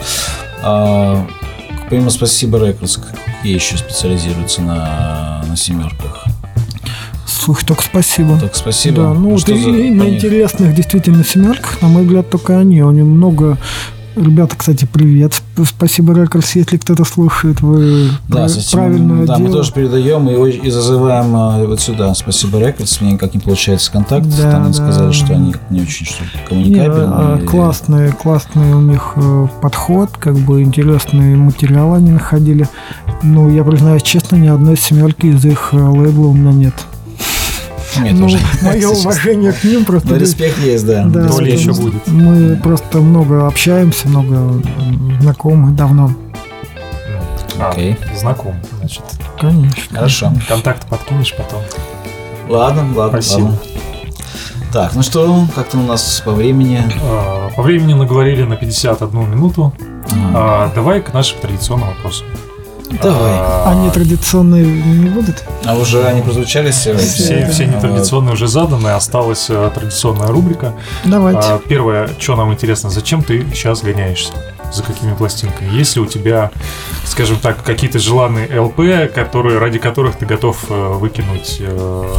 а, 0.62 1.26
помимо 1.90 2.10
Спасибо 2.12 2.60
Records, 2.66 2.98
какие 2.98 3.56
еще 3.56 3.76
специализируются 3.76 4.62
на, 4.62 5.44
на 5.48 5.58
семерках? 5.58 6.26
Слушай, 7.34 7.66
только 7.66 7.84
спасибо. 7.84 8.40
Так, 8.40 8.56
спасибо. 8.56 8.98
Да, 9.04 9.14
ну 9.14 9.32
вот 9.32 9.42
Что 9.42 9.54
и, 9.54 9.88
и 9.88 9.92
на 9.92 10.04
интересных 10.10 10.74
действительно 10.76 11.24
семерках, 11.24 11.82
на 11.82 11.88
мой 11.88 12.04
взгляд, 12.04 12.30
только 12.30 12.58
они. 12.60 12.82
У 12.84 12.92
них 12.92 13.04
много... 13.06 13.58
Ребята, 14.16 14.56
кстати, 14.56 14.86
привет. 14.94 15.32
Сп- 15.58 15.66
Спасибо, 15.66 16.14
Records, 16.14 16.54
если 16.54 16.78
кто-то 16.78 17.04
слушает, 17.04 17.62
вы 17.62 18.10
Да, 18.28 18.36
прав- 18.42 18.48
кстати, 18.52 18.72
правильное 18.72 19.26
да, 19.26 19.38
мы 19.40 19.46
дело. 19.48 19.58
тоже 19.58 19.74
передаем 19.74 20.30
и, 20.30 20.52
и 20.52 20.70
зазываем 20.70 21.36
а, 21.36 21.66
вот 21.66 21.82
сюда. 21.82 22.14
Спасибо 22.14 22.60
Records, 22.60 23.02
мне 23.02 23.14
никак 23.14 23.34
не 23.34 23.40
получается 23.40 23.92
контакт. 23.92 24.28
Да, 24.38 24.52
Там 24.52 24.66
да. 24.68 24.74
сказали, 24.74 25.12
что 25.14 25.34
они 25.34 25.56
не 25.72 25.82
очень 25.82 26.06
что 26.06 26.24
Не, 26.24 26.46
коммуникабельные. 26.48 27.10
а, 27.12 27.40
и- 27.42 27.46
классный, 27.48 28.12
классный 28.12 28.72
у 28.76 28.82
них 28.82 29.14
э, 29.16 29.48
подход, 29.64 30.12
как 30.20 30.36
бы 30.36 30.62
интересный 30.62 31.36
материал 31.36 31.96
они 31.96 32.12
находили. 32.12 32.70
Ну, 33.24 33.50
я 33.50 33.64
признаюсь 33.64 34.04
честно, 34.04 34.36
ни 34.36 34.48
одной 34.48 34.78
семерки 34.78 35.26
из 35.26 35.44
их 35.44 35.70
э, 35.72 35.78
лейбла 35.78 36.28
у 36.28 36.34
меня 36.36 36.52
нет. 36.54 36.76
Мне 37.98 38.12
ну, 38.12 38.22
тоже. 38.28 38.40
мое 38.62 38.88
уважение 38.90 39.52
к 39.54 39.64
ним 39.64 39.86
просто... 39.86 40.10
Но 40.10 40.16
респект 40.18 40.58
есть, 40.60 40.86
да. 40.86 41.04
Да, 41.06 41.28
Респект 41.28 41.60
еще 41.60 41.74
будет. 41.74 42.08
Мы 42.08 42.56
просто 42.58 43.00
много 43.00 43.48
общаемся, 43.48 44.08
много 44.08 44.36
м, 44.36 45.18
знакомых 45.22 45.76
давно. 45.76 46.12
А, 47.60 47.70
Окей. 47.70 47.98
знаком, 48.20 48.56
значит. 48.80 49.04
Конечно. 49.40 49.96
Хорошо. 49.98 50.34
Контакт 50.48 50.88
подкинешь 50.88 51.36
потом. 51.38 51.62
Ладно, 52.50 52.86
ладно, 52.96 53.22
Спасибо. 53.22 53.46
ладно. 53.46 53.60
Так, 54.72 54.96
ну 54.96 55.04
что, 55.04 55.46
как 55.54 55.68
там 55.70 55.84
у 55.84 55.88
нас 55.88 56.22
по 56.26 56.32
времени? 56.32 56.82
А, 57.04 57.50
По 57.56 57.62
времени 57.62 57.94
наговорили 57.94 58.44
на 58.44 58.56
51 58.56 59.30
минуту. 59.30 59.72
А, 60.34 60.72
Давай 60.74 61.00
к 61.02 61.14
нашим 61.14 61.40
традиционным 61.40 61.90
вопросам. 61.90 62.26
Давай. 63.02 63.32
А, 63.34 63.64
А 63.72 63.76
нетрадиционные 63.76 64.66
не 64.66 65.10
будут? 65.10 65.44
А 65.66 65.76
уже 65.76 66.04
они 66.06 66.22
прозвучали? 66.22 66.72
Все, 66.72 66.96
все 66.98 67.46
Вот. 67.66 67.76
нетрадиционные 67.76 68.34
уже 68.34 68.48
заданы, 68.48 68.90
осталась 68.90 69.48
э, 69.50 69.72
традиционная 69.74 70.28
рубрика. 70.28 70.74
Давайте. 71.06 71.40
А, 71.44 71.60
Первое, 71.68 72.10
что 72.20 72.36
нам 72.36 72.52
интересно, 72.54 72.90
зачем 72.90 73.24
ты 73.24 73.46
сейчас 73.54 73.82
гоняешься? 73.82 74.34
За 74.72 74.82
какими 74.84 75.14
пластинками? 75.14 75.70
Есть 75.78 75.96
ли 75.96 76.02
у 76.02 76.06
тебя, 76.08 76.50
скажем 77.06 77.38
так, 77.38 77.62
какие-то 77.64 78.00
желанные 78.00 78.48
ЛП, 78.60 78.82
которые, 79.14 79.60
ради 79.60 79.78
которых 79.80 80.16
ты 80.16 80.26
готов 80.26 80.66
э, 80.70 80.94
выкинуть 80.94 81.58
э, 81.60 82.14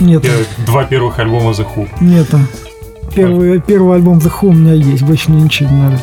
Нет, 0.00 0.22
пе- 0.22 0.46
два 0.64 0.84
первых 0.84 1.18
альбома 1.18 1.50
The 1.50 1.66
Who? 1.74 1.88
нет. 2.00 2.28
Первый, 3.14 3.60
первый 3.60 3.96
альбом 3.96 4.18
The 4.18 4.30
Who 4.40 4.48
у 4.48 4.52
меня 4.52 4.74
есть, 4.74 5.02
больше 5.02 5.30
мне 5.30 5.42
ничего 5.42 5.70
не 5.70 5.80
надо. 5.82 6.00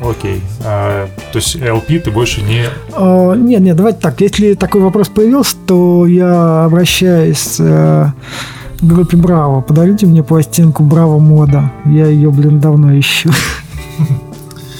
Окей. 0.00 0.42
А, 0.64 1.08
то 1.32 1.38
есть 1.38 1.56
LP 1.56 2.00
ты 2.00 2.10
больше 2.10 2.42
не... 2.42 2.64
А, 2.92 3.34
Нет, 3.34 3.60
нет, 3.60 3.76
давайте 3.76 3.98
так. 4.00 4.20
Если 4.20 4.54
такой 4.54 4.80
вопрос 4.80 5.08
появился, 5.08 5.56
то 5.66 6.06
я 6.06 6.64
обращаюсь 6.64 7.56
э, 7.58 8.06
к 8.78 8.82
группе 8.82 9.16
Браво. 9.16 9.60
Подарите 9.60 10.06
мне 10.06 10.22
пластинку 10.22 10.82
Браво 10.82 11.18
Мода. 11.18 11.72
Я 11.86 12.06
ее, 12.06 12.30
блин, 12.30 12.60
давно 12.60 12.98
ищу. 12.98 13.30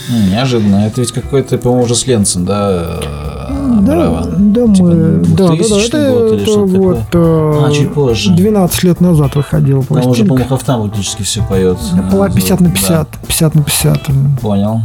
Неожиданно. 0.09 0.87
Это 0.87 1.01
ведь 1.01 1.13
какой-то, 1.13 1.59
по-моему, 1.59 1.85
уже 1.85 1.95
с 1.95 2.07
Ленцем, 2.07 2.45
да? 2.45 2.99
э, 3.03 3.81
Браво. 3.81 4.27
да, 4.37 4.67
Типа 4.75 4.87
мы... 4.89 5.21
Да, 5.25 5.37
да, 5.37 5.49
да. 5.49 5.55
2000 5.57 5.87
Это, 5.89 5.97
это 6.35 6.59
вот... 6.61 6.99
э, 7.13 7.63
А, 7.67 7.71
чуть 7.73 7.93
позже. 7.93 8.33
12 8.35 8.83
лет 8.85 9.01
назад 9.01 9.35
выходила 9.35 9.83
Там 9.85 9.97
уже, 9.99 10.03
пластинка. 10.05 10.29
по-моему, 10.29 10.49
Хафтам 10.49 10.89
практически 10.89 11.23
все 11.23 11.43
поет. 11.43 11.79
Была 12.11 12.29
Э, 12.29 12.33
50 12.33 12.61
на 12.61 12.69
да, 12.69 12.75
50. 12.75 13.09
50 13.27 13.55
на 13.55 13.63
50. 13.63 14.01
Понял. 14.41 14.81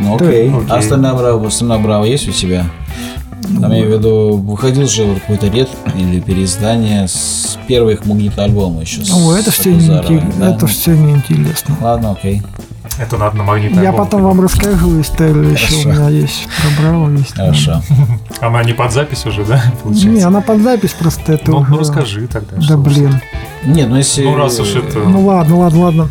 Ну, 0.00 0.18
Да, 0.18 0.26
окей. 0.26 0.48
окей. 0.50 0.66
А 0.70 0.76
остальная 0.78 1.14
Браво, 1.14 1.46
остальная 1.46 1.78
Браво 1.78 2.04
есть 2.04 2.28
у 2.28 2.32
тебя? 2.32 2.64
Там, 3.60 3.70
я 3.72 3.78
имею 3.80 3.90
в 3.94 3.98
виду, 3.98 4.36
выходил 4.38 4.88
же 4.88 5.14
какой-то 5.20 5.46
ред 5.48 5.68
или 5.94 6.20
переиздание 6.20 7.06
с 7.06 7.56
первых 7.68 8.04
магнитоальбома 8.04 8.80
еще. 8.80 9.02
О, 9.14 9.34
это 9.34 9.50
все, 9.52 9.70
неинтересно. 9.72 10.32
да? 10.40 10.54
это 10.54 10.66
все 10.66 10.90
неинтересно. 10.96 11.76
Ладно, 11.80 12.10
окей. 12.12 12.42
Это 12.98 13.16
надо 13.18 13.36
на 13.36 13.42
магнитный 13.42 13.82
Я 13.82 13.92
потом 13.92 14.22
вам 14.22 14.40
расскажу 14.40 15.00
историю 15.00 15.50
еще. 15.50 15.88
У 15.88 15.92
меня 15.92 16.08
есть 16.08 16.46
про 16.46 16.82
Браво. 16.82 17.10
Есть. 17.10 17.34
Хорошо. 17.36 17.82
Она 18.40 18.62
не 18.64 18.72
под 18.72 18.92
запись 18.92 19.26
уже, 19.26 19.44
да, 19.44 19.62
получается? 19.82 20.08
Не, 20.08 20.20
она 20.22 20.40
под 20.40 20.60
запись 20.60 20.92
просто 20.98 21.34
это 21.34 21.50
ну, 21.50 21.66
ну, 21.68 21.78
расскажи 21.78 22.26
тогда. 22.26 22.56
Да 22.68 22.76
блин. 22.76 23.20
Нет, 23.64 23.88
ну 23.88 23.96
если... 23.96 24.24
Ну, 24.24 24.36
раз 24.36 24.58
уж 24.60 24.74
это- 24.74 24.98
Ну 24.98 25.26
ладно, 25.26 25.56
ладно, 25.58 25.80
ладно. 25.80 26.08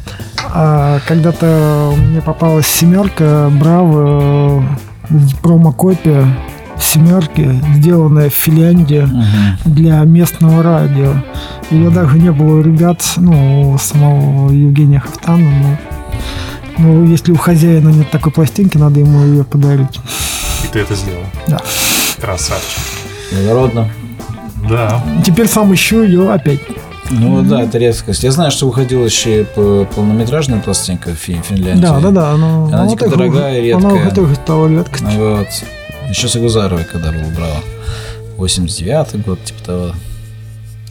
А, 0.54 1.00
когда-то 1.08 1.94
мне 1.98 2.22
попалась 2.22 2.68
семерка 2.68 3.50
Браво 3.52 4.64
э, 5.10 5.16
промокопия 5.42 6.26
семерки, 6.80 7.62
сделанная 7.76 8.30
в 8.30 8.34
Финляндии 8.34 9.02
Мгм. 9.02 9.26
для 9.74 10.00
местного 10.02 10.64
радио. 10.64 11.14
Ее 11.72 11.90
даже 11.90 12.18
не 12.18 12.32
было 12.32 12.60
у 12.60 12.62
ребят, 12.62 13.02
ну, 13.18 13.72
у 13.72 13.78
самого 13.78 14.52
Евгения 14.52 15.00
Хафтана, 15.00 15.50
но 15.50 15.78
ну, 16.78 17.06
если 17.06 17.32
у 17.32 17.38
хозяина 17.38 17.90
нет 17.90 18.10
такой 18.12 18.32
пластинки, 18.32 18.78
надо 18.78 19.00
ему 19.00 19.24
ее 19.26 19.44
подарить. 19.44 20.00
И 20.64 20.68
ты 20.68 20.80
это 20.80 20.96
сделал. 20.96 21.24
Да. 21.48 21.60
Красавчик. 22.20 22.80
Благородно. 23.32 23.90
Да. 24.70 25.04
Теперь 25.26 25.48
сам 25.48 25.74
ищу 25.74 26.04
ее 26.04 26.32
опять. 26.32 26.60
Ну 27.12 27.44
да, 27.44 27.62
это 27.62 27.78
редкость. 27.78 28.24
Я 28.24 28.32
знаю, 28.32 28.50
что 28.52 28.66
выходила 28.68 29.06
еще 29.06 29.42
и 29.42 29.44
п- 29.44 29.86
полнометражная 29.96 30.60
пластинка 30.60 31.12
в 31.12 31.18
Фин- 31.18 31.44
Финляндии. 31.44 31.82
Да, 31.82 32.00
да, 32.00 32.10
да. 32.12 32.36
Но, 32.36 32.66
Она 32.66 32.84
но 32.86 32.90
дико 32.90 33.06
это 33.06 33.16
дорогая 33.18 33.62
и 33.62 33.70
Она 33.72 33.92
редкая. 33.92 34.12
тоже 34.16 34.36
стала 34.36 34.68
редкостью. 34.68 35.10
Ну 35.14 35.38
вот. 35.38 35.48
Еще 36.10 36.28
с 36.28 36.36
Агузаровой, 36.36 36.84
когда 36.86 37.12
был 37.12 37.30
Браво. 37.36 37.58
89-й 38.38 39.20
год, 39.20 39.44
типа 39.44 39.64
того. 39.64 39.92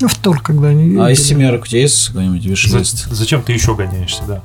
Ну, 0.00 0.08
в 0.08 0.14
тур, 0.16 0.40
когда 0.40 0.68
они 0.68 0.96
А 1.00 1.10
из 1.10 1.24
семерок 1.26 1.64
у 1.64 1.66
тебя 1.66 1.80
есть 1.82 2.08
какой-нибудь 2.08 2.42
За- 2.42 2.48
виш-лист? 2.48 3.06
зачем 3.10 3.42
ты 3.42 3.52
еще 3.52 3.74
гоняешься, 3.74 4.22
да? 4.26 4.40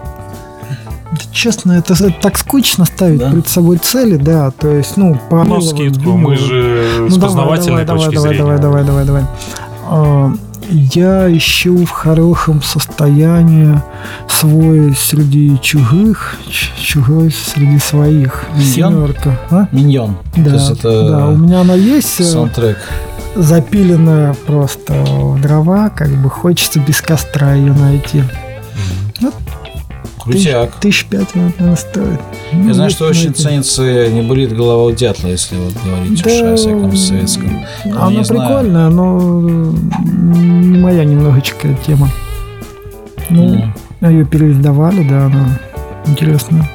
Да, 1.11 1.17
Честно, 1.31 1.71
это, 1.73 1.93
это 1.93 2.11
так 2.21 2.37
скучно 2.37 2.85
ставить 2.85 3.19
Да? 3.19 3.31
перед 3.31 3.47
собой 3.47 3.77
цели, 3.77 4.17
да. 4.17 4.51
То 4.51 4.69
есть, 4.69 4.95
ну, 4.97 5.19
по 5.29 5.43
Ну, 5.43 5.59
скидку, 5.61 6.11
мы 6.17 6.35
же 6.37 6.83
Ну, 6.99 7.09
с 7.09 7.13
давай, 7.15 7.27
познавательной 7.29 7.85
давай, 7.85 8.05
точки 8.05 8.15
давай, 8.15 8.29
зрения. 8.35 8.57
Давай, 8.57 8.83
давай, 8.83 8.83
давай, 8.83 9.05
давай. 9.05 9.23
А, 9.87 10.31
Я 10.71 11.35
ищу 11.35 11.83
в 11.83 11.89
хорошем 11.89 12.61
состоянии 12.61 13.81
свой 14.27 14.93
среди 14.95 15.57
чужих, 15.61 16.35
чужой 16.79 17.31
среди 17.31 17.79
своих. 17.79 18.45
Миньон? 18.55 18.93
Семерка. 18.93 19.39
А? 19.49 19.67
Миньон. 19.71 20.17
Да, 20.35 20.43
То 20.43 20.55
есть 20.55 20.69
это 20.71 21.09
да, 21.09 21.27
у 21.29 21.35
меня 21.37 21.61
она 21.61 21.73
есть, 21.73 22.19
э, 22.19 22.23
саундтрек. 22.23 22.77
запиленная 23.35 24.35
просто 24.45 24.93
в 24.93 25.41
дрова, 25.41 25.89
как 25.89 26.09
бы 26.09 26.29
хочется 26.29 26.79
без 26.79 27.01
костра 27.01 27.53
ее 27.53 27.73
найти. 27.73 28.23
Крутяк. 30.33 30.75
Тысяч 30.79 31.05
пять, 31.05 31.33
наверное, 31.35 31.75
стоит. 31.75 32.19
Я 32.51 32.57
Ну, 32.59 32.73
знаю, 32.73 32.89
есть 32.89 32.95
что 32.97 33.07
очень 33.07 33.27
на 33.27 33.31
эти- 33.31 33.41
ценится 33.41 34.07
не 34.09 34.21
болит 34.21 34.55
голова 34.55 34.83
у 34.85 34.91
дятла, 34.91 35.27
если 35.27 35.55
вот 35.55 35.73
говорить 35.83 36.25
уж 36.25 36.31
о 36.41 36.55
всяком 36.55 36.95
советском. 36.95 37.65
Ну, 37.85 37.99
Она 38.01 38.11
не 38.11 38.23
знаю. 38.23 38.41
прикольная, 38.47 38.89
но 38.89 39.19
не 40.03 40.77
моя 40.79 41.03
немножечко 41.03 41.75
тема. 41.85 42.09
Ну, 43.29 43.55
М. 44.01 44.11
ее 44.11 44.25
переиздавали, 44.25 45.07
да, 45.07 45.25
она 45.25 45.59
интересная. 46.05 46.69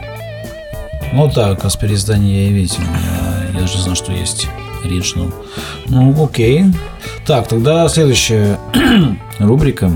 Ну 1.12 1.30
да, 1.34 1.54
как 1.54 1.64
раз 1.64 1.76
переиздание 1.76 2.46
я 2.48 2.52
видел. 2.52 2.78
Я, 2.80 3.52
я 3.54 3.60
даже 3.60 3.80
знаю, 3.80 3.96
что 3.96 4.12
есть 4.12 4.48
оригинал. 4.84 5.32
Ну, 5.88 6.24
окей. 6.24 6.64
Так, 7.26 7.48
тогда 7.48 7.88
следующая 7.88 8.58
рубрика. 9.38 9.90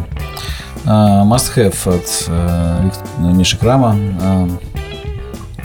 А, 0.86 1.24
Must 1.24 1.54
have 1.56 1.94
от 1.94 2.24
э, 2.28 2.80
Вик- 2.84 3.34
Миши 3.36 3.56
Крама. 3.58 3.96
А, 4.22 4.48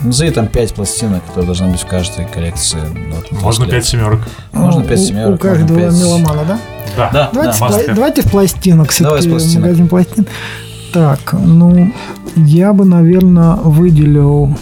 Назови 0.02 0.30
там 0.32 0.48
пять 0.48 0.74
пластинок, 0.74 1.24
которые 1.24 1.46
должны 1.46 1.68
быть 1.68 1.80
в 1.80 1.86
каждой 1.86 2.26
коллекции. 2.26 2.78
Вот, 3.10 3.32
Можно 3.42 3.64
взгляд. 3.64 3.70
пять 3.70 3.86
семерок. 3.86 4.20
Можно 4.52 4.82
А, 4.82 4.84
пять 4.84 4.98
у- 5.00 5.02
семерок, 5.02 5.34
У 5.36 5.38
каждого 5.38 5.78
можно 5.78 5.90
пять. 5.90 6.00
меломана, 6.00 6.44
да? 6.46 6.58
Да. 6.96 7.10
Да, 7.12 7.30
Давайте, 7.32 7.58
да. 7.58 7.66
пла- 7.66 7.94
давайте 7.94 8.22
в 8.22 8.30
пластинок 8.30 8.94
Давай 9.00 9.22
с 9.22 9.26
пластинок. 9.26 9.62
магазин 9.64 9.88
пластин. 9.88 10.26
Так, 10.92 11.32
ну, 11.32 11.90
я 12.36 12.72
бы, 12.74 12.84
наверное, 12.84 13.54
выделил 13.56 14.56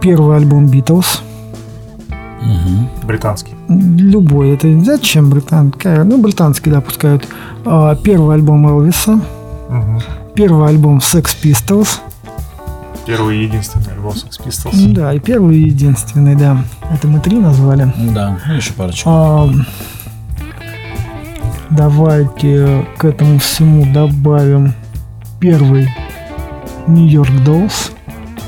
первый 0.00 0.36
альбом 0.36 0.68
Битлз. 0.68 1.22
Мгм. 2.40 2.88
Британский. 3.02 3.54
Любой. 3.68 4.50
Это 4.54 4.68
зачем 4.84 5.28
британский? 5.30 5.88
Ну, 6.04 6.18
британский, 6.18 6.70
да, 6.70 6.80
пускают. 6.80 7.26
А, 7.70 7.94
Первый 7.96 8.36
альбом 8.36 8.66
Элвиса. 8.66 9.20
Мгм. 9.68 10.00
Первый 10.34 10.68
альбом 10.68 10.98
Sex 10.98 11.36
Pistols. 11.42 12.00
Первый 13.04 13.38
и 13.38 13.44
единственный 13.44 13.92
альбом 13.92 14.12
Sex 14.12 14.40
Pistols. 14.42 14.92
Да, 14.94 15.12
и 15.12 15.18
первый 15.18 15.58
и 15.58 15.68
единственный, 15.68 16.34
да. 16.34 16.64
Это 16.90 17.06
мы 17.08 17.20
три 17.20 17.38
назвали. 17.38 17.92
Да, 18.14 18.38
ну 18.46 18.54
еще 18.54 18.72
парочку. 18.72 19.10
А, 19.10 19.50
давайте 21.68 22.86
к 22.96 23.04
этому 23.04 23.38
всему 23.38 23.92
добавим 23.92 24.72
первый 25.38 25.90
Нью-Йорк 26.86 27.44
Доллс. 27.44 27.92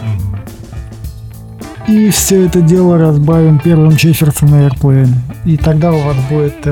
Мгм. 0.03 1.95
И 1.95 2.11
все 2.11 2.47
это 2.47 2.63
дело 2.63 2.97
разбавим 2.99 3.59
первым 3.59 3.99
Чеферсом 3.99 4.51
на 4.51 4.67
Airplane. 4.67 5.13
И 5.45 5.59
тогда 5.59 5.93
у 5.93 6.01
вас 6.01 6.17
будет 6.31 6.67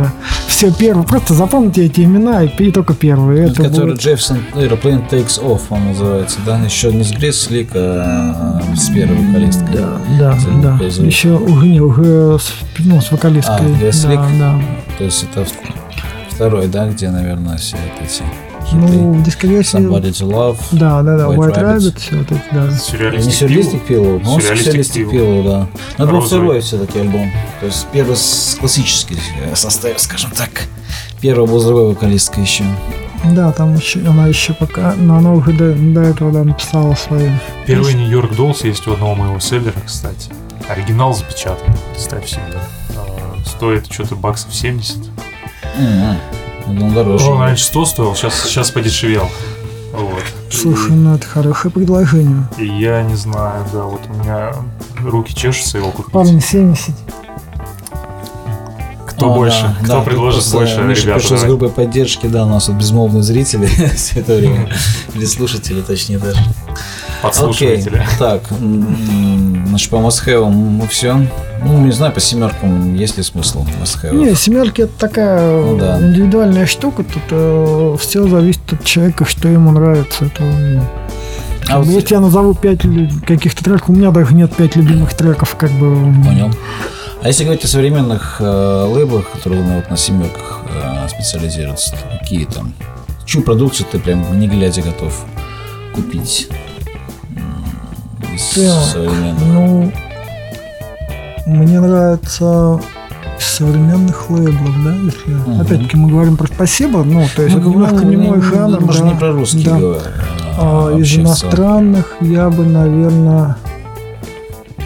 все 0.59 0.72
первое. 0.72 1.04
Просто 1.04 1.34
запомните 1.34 1.84
эти 1.86 2.00
имена 2.00 2.42
и, 2.42 2.48
и 2.48 2.72
только 2.72 2.92
первые. 2.92 3.46
Это 3.46 3.62
который 3.62 3.90
будет- 3.90 4.00
Джефферсон 4.00 4.38
Aeroplane 4.54 5.09
Takes 5.09 5.40
Off, 5.40 5.61
он 5.70 5.86
называется, 5.86 6.40
да? 6.44 6.59
Еще 6.59 6.92
не 6.92 7.04
с 7.04 7.12
Грейс 7.12 7.40
Слик, 7.40 7.70
а 7.76 8.61
с 8.76 8.88
первой 8.90 9.24
вокалисткой. 9.24 9.76
Да, 10.18 10.36
да, 10.62 10.76
да. 10.78 10.84
Еще 10.84 11.30
уже, 11.36 11.66
не, 11.68 11.80
уже 11.80 12.38
с, 12.40 12.52
ну, 12.80 13.00
с 13.00 13.12
вокалисткой. 13.12 13.72
А, 13.72 13.78
Грейс 13.78 14.02
да, 14.02 14.11
Лик? 14.11 14.20
да. 14.40 14.61
То 14.98 15.04
есть 15.04 15.26
это 15.30 15.46
второй, 16.28 16.66
да, 16.66 16.88
где, 16.88 17.09
наверное, 17.11 17.56
все 17.59 17.76
эти 18.02 18.11
хиты. 18.11 18.24
Ну, 18.73 19.12
в 19.12 19.23
дискографии... 19.23 19.79
Somebody 19.79 20.11
to 20.11 20.29
Love. 20.29 20.59
Да, 20.73 21.03
да, 21.03 21.16
да, 21.16 21.25
White 21.25 21.55
White, 21.55 21.79
Rabbit. 21.79 22.19
Вот 22.19 22.33
эти, 22.33 22.43
да. 22.53 23.16
Не 23.16 23.31
Сюрреалистик 23.31 23.87
Пилоу, 23.87 24.21
но 24.21 24.39
Surrealistic 24.39 24.57
Сюрреалистик 24.57 25.09
Pillow. 25.09 25.45
Да. 25.45 25.69
Но 25.97 26.05
это 26.05 26.12
был 26.12 26.21
второй 26.21 26.61
все-таки 26.61 26.99
альбом. 26.99 27.31
То 27.61 27.66
есть 27.66 27.87
первый 27.93 28.16
с 28.16 28.57
классический 28.59 29.19
э, 29.43 29.55
состав, 29.55 29.99
скажем 29.99 30.31
так. 30.33 30.51
Первый 31.21 31.49
был 31.49 31.61
с 31.61 31.64
другой 31.64 31.89
вокалисткой 31.89 32.45
еще. 32.45 32.64
Да, 33.25 33.53
там 33.53 33.75
еще, 33.75 34.01
она 34.01 34.27
еще 34.29 34.55
пока, 34.55 34.95
но 34.95 35.16
она 35.16 35.33
уже 35.33 35.53
до, 35.53 35.75
до 35.75 36.03
этого 36.03 36.31
да, 36.33 36.45
написала 36.45 36.95
свои. 36.95 37.31
Первый 37.66 37.95
Нью-Йорк 37.95 38.35
Доллс 38.37 38.62
есть 38.62 38.87
у 38.87 38.93
одного 38.93 39.14
моего 39.16 39.41
селлера, 39.41 39.75
кстати. 39.85 40.31
Оригинал 40.69 41.14
запечатан, 41.14 41.75
представь 41.93 42.29
себе. 42.29 42.43
А, 42.97 43.37
Стоит 43.45 43.91
что-то 43.91 44.14
баксов 44.14 44.55
70. 44.55 44.97
М-м. 45.79 46.16
Ну, 46.69 46.91
дороже. 46.93 47.31
Он 47.31 47.41
раньше 47.41 47.64
100 47.64 47.85
стоил, 47.87 48.14
сейчас, 48.14 48.43
сейчас 48.43 48.71
подешевел. 48.71 49.29
Вот. 49.93 50.23
Слушай, 50.51 50.93
ну 50.93 51.14
это 51.14 51.27
хорошее 51.27 51.73
предложение. 51.73 52.47
И 52.59 52.66
я 52.66 53.03
не 53.03 53.14
знаю, 53.16 53.64
да, 53.73 53.83
вот 53.83 54.01
у 54.09 54.14
меня 54.14 54.53
руки 55.03 55.35
чешутся 55.35 55.79
его 55.79 55.91
купить. 55.91 56.12
Парень 56.12 56.41
70. 56.41 56.95
Кто 59.07 59.33
А, 59.33 59.35
больше? 59.35 59.62
да, 59.81 59.85
Кто 59.85 59.93
да, 59.95 60.01
предложит 60.03 60.41
просто 60.43 60.57
больше, 60.59 60.83
Миша 60.83 61.03
ребята? 61.07 61.21
пришел 61.21 61.39
с 61.39 61.43
группой 61.45 61.71
поддержки, 61.71 62.27
да, 62.29 62.45
у 62.45 62.49
нас 62.49 62.69
вот 62.69 62.77
безмолвные 62.77 63.23
зрители 63.23 63.66
все 63.97 64.21
это 64.21 64.37
время. 64.37 64.69
Или 65.14 65.25
слушатели, 65.27 65.81
точнее 65.81 66.19
даже. 66.19 66.41
Подслушиватели. 67.23 67.97
Окей, 67.97 68.07
Так, 68.19 68.43
значит, 69.69 69.91
по 69.91 69.97
must 69.97 70.49
мы 70.51 70.87
все. 70.89 71.16
Ну, 71.64 71.85
не 71.85 71.91
знаю, 71.91 72.12
по 72.12 72.21
семеркам 72.21 72.95
есть 72.95 73.16
ли 73.16 73.23
смысл 73.23 73.64
must 73.83 74.14
Не, 74.14 74.35
семерки 74.35 74.83
это 74.83 74.93
такая 74.99 75.62
Ну 75.62 75.77
да. 75.77 76.01
индивидуальная 76.01 76.66
штука. 76.66 77.05
Тут 77.05 78.01
все 78.01 78.29
зависит 78.29 78.73
от 78.73 78.85
человека, 78.85 79.25
что 79.25 79.49
ему 79.49 79.73
нравится. 79.73 80.27
Это, 80.27 80.45
м, 80.45 80.83
А 81.69 81.79
вот- 81.79 81.87
если 81.89 82.14
я 82.14 82.21
назову 82.21 82.55
пять 82.55 82.81
каких-то 83.27 83.62
треков, 83.64 83.91
у 83.91 83.93
меня 83.93 84.11
даже 84.11 84.35
нет 84.35 84.55
пять 84.55 84.77
любимых 84.77 85.12
треков, 85.14 85.57
как 85.57 85.71
бы. 85.73 85.95
Понял. 86.25 86.51
А 87.21 87.27
если 87.27 87.43
говорить 87.43 87.64
о 87.64 87.69
современных 87.69 88.37
э, 88.41 88.85
лейблах, 88.89 89.29
которые 89.31 89.62
ну, 89.64 89.77
вот 89.77 89.91
на 89.91 89.97
семерках 89.97 90.62
э, 90.71 91.09
специализируются, 91.09 91.91
то 91.93 92.19
какие 92.19 92.45
там? 92.45 92.73
Чью 93.27 93.43
продукцию 93.43 93.87
ты 93.91 93.99
прям 93.99 94.39
не 94.39 94.47
глядя 94.47 94.83
готов 94.83 95.25
купить? 95.95 96.49
Из 98.39 98.51
Так, 98.55 98.84
современных. 98.84 99.43
Ну, 99.47 99.93
мне 101.47 101.80
нравится 101.80 102.80
из 103.36 103.45
современных 103.45 104.30
лейблов, 104.30 104.84
да, 104.84 104.93
если 104.95 105.30
Мгм. 105.32 105.61
опять-таки 105.61 105.97
мы 105.97 106.09
говорим 106.11 106.36
про 106.36 106.47
спасибо, 106.47 107.03
ну, 107.03 107.26
то 107.34 107.43
есть 107.43 107.57
это 107.57 107.66
немножко 107.66 108.05
не 108.05 108.16
мой 108.16 108.41
жанр, 108.41 108.80
Мы 108.80 108.93
же 108.93 109.01
да. 109.01 109.09
не 109.09 109.14
про 109.16 109.32
русский 109.32 109.64
Да. 109.64 109.78
говорим. 109.78 110.03
А, 110.57 110.89
а 110.95 110.99
из 110.99 111.16
иностранных 111.18 112.16
я 112.20 112.49
бы, 112.51 112.64
наверное, 112.64 113.57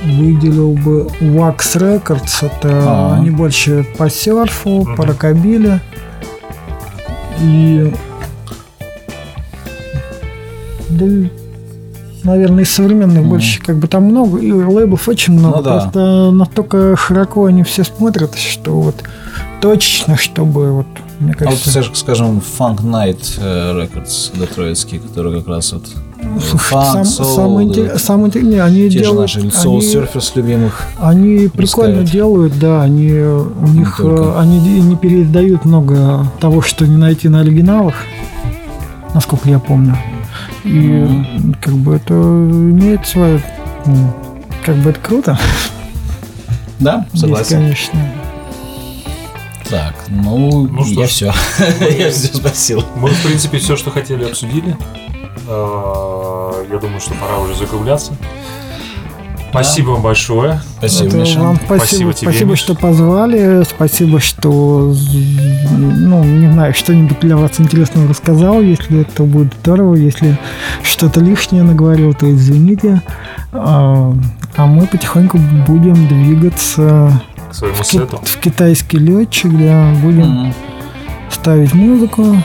выделил 0.02 0.72
бы 0.72 1.08
Wax 1.20 1.58
Records. 1.76 2.46
Это 2.46 2.68
А. 2.72 3.16
они 3.18 3.30
больше 3.30 3.86
по 3.98 4.08
серфу, 4.08 4.84
по 4.96 5.02
Мгм. 5.02 5.10
рокобиле. 5.10 5.80
И... 7.40 7.92
Да, 10.88 11.06
наверное, 12.24 12.64
из 12.64 12.70
современных 12.70 13.20
Мгм. 13.20 13.28
больше, 13.30 13.60
как 13.60 13.76
бы 13.78 13.86
там 13.88 14.04
много, 14.04 14.38
и 14.38 14.50
лейблов 14.52 15.08
очень 15.08 15.32
много. 15.34 15.56
Ну 15.58 15.62
да. 15.62 15.70
Просто 15.80 16.30
настолько 16.32 16.96
широко 16.96 17.44
они 17.46 17.62
все 17.62 17.84
смотрят, 17.84 18.34
что 18.36 18.72
вот 18.80 18.96
точечно, 19.60 20.16
чтобы 20.16 20.72
вот, 20.72 20.86
мне 21.20 21.32
А 21.32 21.34
вот, 21.44 21.48
кажется... 21.48 21.70
скаж- 21.70 21.90
скажем, 21.94 22.42
Funk 22.58 22.82
Night 22.82 23.38
э, 23.40 23.72
Records 23.80 24.36
детройтский, 24.38 24.98
который 24.98 25.38
как 25.38 25.48
раз 25.48 25.72
вот 25.72 25.84
э, 26.20 26.24
фанк, 26.56 26.92
сам, 26.92 27.04
соул, 27.04 27.34
самое 27.36 27.68
да. 27.68 27.74
интерес- 27.74 27.98
самое 27.98 28.28
интерес- 28.28 28.48
не, 28.48 28.58
они 28.58 28.82
те 28.90 28.98
же 28.98 28.98
делают, 29.04 29.20
наши 29.34 29.40
Soul 29.40 29.78
они- 29.78 29.94
Surfers 29.94 30.32
любимых. 30.34 30.82
Они 31.00 31.48
прикольно 31.48 32.02
делают, 32.02 32.58
да, 32.58 32.82
они 32.82 33.12
у 33.12 33.66
них 33.68 33.96
только. 33.98 34.22
э, 34.22 34.38
они 34.40 34.58
не 34.80 34.96
переиздают 34.96 35.64
много 35.64 36.26
того, 36.40 36.60
что 36.60 36.84
не 36.86 36.96
найти 36.96 37.28
на 37.28 37.40
оригиналах, 37.40 37.94
насколько 39.14 39.48
я 39.48 39.60
помню. 39.60 39.96
И 40.64 40.68
Мгм. 40.68 41.54
как 41.60 41.74
бы 41.74 41.96
это 41.96 42.14
имеет 42.14 43.06
свое, 43.06 43.42
как 44.64 44.76
бы 44.76 44.90
это 44.90 45.00
круто, 45.00 45.38
Да, 46.78 47.06
согласен. 47.14 47.56
конечно. 47.58 47.98
Так, 49.68 49.94
ну, 50.08 50.66
Ну 50.68 50.84
что 50.84 51.00
я 51.00 51.06
ж. 51.06 51.10
все. 51.10 51.32
я 51.98 52.10
все 52.10 52.34
спросил. 52.36 52.84
Мы, 52.96 53.08
в 53.10 53.22
принципе, 53.24 53.58
все, 53.58 53.76
что 53.76 53.90
хотели, 53.90 54.24
обсудили. 54.24 54.76
А, 55.48 56.64
Я 56.70 56.78
думаю, 56.78 57.00
что 57.00 57.14
пора 57.14 57.38
уже 57.38 57.54
закругляться. 57.54 58.12
Спасибо 59.52 59.90
вам 59.90 60.02
большое. 60.02 60.60
Спасибо, 60.78 61.08
Это 61.08 61.16
Миша. 61.18 61.40
вам 61.40 61.56
Спасибо 61.56 61.78
спасибо, 61.86 62.12
тебе, 62.14 62.28
спасибо, 62.30 62.50
Миш. 62.52 62.58
что 62.60 62.74
позвали, 62.74 63.62
спасибо, 63.68 64.18
что, 64.18 64.94
ну, 65.70 66.24
не 66.24 66.50
знаю, 66.50 66.72
что-нибудь 66.74 67.20
для 67.20 67.36
вас 67.36 67.52
интересного 67.58 68.08
рассказал. 68.08 68.62
Если 68.62 69.02
это 69.02 69.24
будет 69.24 69.52
здорово, 69.62 69.94
если 69.96 70.38
что-то 70.82 71.20
лишнее 71.20 71.64
наговорил, 71.64 72.14
то 72.14 72.30
извините. 72.30 73.02
А, 73.52 74.14
а 74.56 74.66
мы 74.66 74.86
потихоньку 74.86 75.38
будем 75.66 76.08
двигаться 76.08 77.20
К 77.50 77.54
своему 77.54 77.76
в, 77.76 77.82
ки- 77.82 77.86
сету. 77.98 78.20
в 78.24 78.36
китайский 78.38 78.96
летчик, 78.98 79.50
где 79.52 79.84
будем 80.02 80.28
Мгм. 80.44 80.54
ставить 81.30 81.74
музыку, 81.74 82.36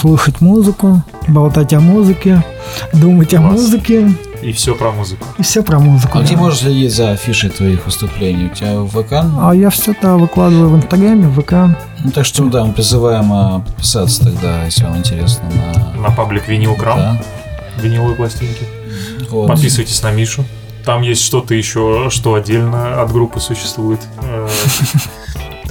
слушать 0.00 0.40
музыку, 0.40 1.02
болтать 1.26 1.72
о 1.74 1.80
музыке, 1.80 2.44
думать 2.92 3.34
о 3.34 3.38
Класс. 3.38 3.52
музыке 3.52 4.12
И 4.42 4.52
все 4.52 4.74
про 4.74 4.90
музыку. 4.90 5.26
и 5.38 5.42
все 5.42 5.62
про 5.62 5.78
музыку. 5.78 6.18
А 6.18 6.22
где 6.22 6.34
да. 6.34 6.40
можешь 6.40 6.60
следить 6.60 6.92
за 6.94 7.12
афишей 7.12 7.50
твоих 7.50 7.86
выступлений? 7.86 8.46
У 8.46 8.54
тебя 8.54 8.80
в 8.80 8.88
ВК? 8.88 9.12
А 9.12 9.52
я 9.52 9.70
все 9.70 9.92
это 9.92 10.16
выкладываю 10.16 10.70
в 10.70 10.76
Инстаграме, 10.76 11.28
в 11.28 11.40
ВК. 11.40 11.52
Ну, 12.04 12.10
так 12.10 12.24
что, 12.24 12.44
да, 12.46 12.64
мы 12.64 12.72
призываем 12.72 13.32
а, 13.32 13.60
подписаться 13.60 14.24
тогда, 14.24 14.64
если 14.64 14.84
вам 14.84 14.98
интересно, 14.98 15.44
на... 15.50 16.00
На 16.08 16.10
паблик 16.10 16.48
Винил 16.48 16.74
Крам. 16.74 16.98
Да. 16.98 17.22
виниловые 17.80 18.16
пластинки. 18.16 18.66
Вот. 19.30 19.46
Подписывайтесь 19.46 20.02
на 20.02 20.10
Мишу. 20.10 20.44
Там 20.84 21.02
есть 21.02 21.22
что-то 21.22 21.54
еще, 21.54 22.08
что 22.10 22.34
отдельно 22.34 23.00
от 23.00 23.12
группы 23.12 23.38
существует. 23.38 24.00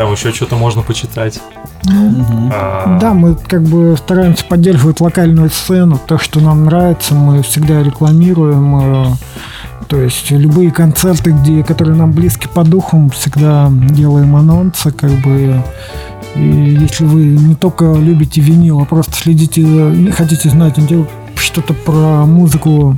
Там 0.01 0.11
еще 0.13 0.31
что-то 0.31 0.55
можно 0.55 0.81
почитать. 0.81 1.39
Мгм. 1.83 2.51
А, 2.51 2.97
Да, 2.99 3.13
мы 3.13 3.35
как 3.35 3.61
бы 3.61 3.95
стараемся 3.95 4.43
поддерживать 4.45 4.99
локальную 4.99 5.51
сцену, 5.51 5.99
то, 6.03 6.17
что 6.17 6.39
нам 6.39 6.65
нравится, 6.65 7.13
мы 7.13 7.43
всегда 7.43 7.83
рекламируем. 7.83 9.11
э, 9.11 9.13
То 9.87 9.97
есть 9.97 10.31
любые 10.31 10.71
концерты, 10.71 11.29
где, 11.31 11.63
которые 11.63 11.95
нам 11.95 12.13
близки 12.13 12.47
по 12.47 12.63
духу, 12.63 13.11
всегда 13.13 13.69
делаем 13.69 14.35
анонсы, 14.35 14.91
как 14.91 15.11
бы. 15.11 15.61
И 16.35 16.77
если 16.81 17.05
вы 17.05 17.21
не 17.25 17.53
только 17.53 17.93
любите 17.93 18.41
винил, 18.41 18.79
а 18.79 18.85
просто 18.85 19.13
следите, 19.13 19.61
э, 19.63 20.11
хотите 20.13 20.49
знать 20.49 20.79
что-то 21.35 21.75
про 21.75 22.25
музыку, 22.25 22.97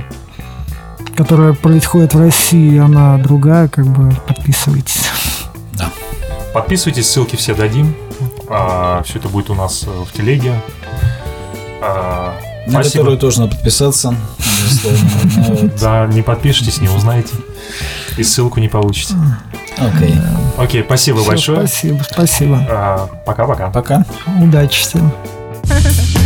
которая 1.14 1.52
происходит 1.52 2.14
в 2.14 2.18
России, 2.18 2.78
она 2.78 3.18
другая, 3.18 3.68
как 3.68 3.84
бы 3.86 4.10
подписывайтесь. 4.26 5.02
Подписывайтесь, 6.54 7.10
ссылки 7.10 7.34
все 7.34 7.52
дадим. 7.54 7.94
все 9.04 9.18
это 9.18 9.28
будет 9.28 9.50
у 9.50 9.54
нас 9.54 9.82
э, 9.86 9.90
в 9.90 10.12
телеге. 10.16 10.54
А, 11.82 12.36
На 12.66 12.72
спасибо. 12.74 12.98
которую 12.98 13.18
тоже 13.18 13.40
надо 13.40 13.56
подписаться. 13.56 14.14
Ну. 15.36 15.70
Да, 15.80 16.06
не 16.06 16.22
подпишитесь, 16.22 16.80
не 16.80 16.88
узнаете. 16.88 17.34
И 18.16 18.22
ссылку 18.22 18.60
не 18.60 18.68
получите. 18.68 19.14
Окей. 19.78 20.14
Окей, 20.56 20.84
спасибо 20.84 21.24
большое. 21.24 21.66
Спасибо, 21.66 22.02
спасибо. 22.08 22.66
А, 22.70 23.08
Пока-пока. 23.26 23.70
Пока. 23.70 24.04
Удачи 24.40 24.80
всем. 24.80 25.12
Ha 25.64 25.74
ha 25.74 25.90
ha. 25.90 26.23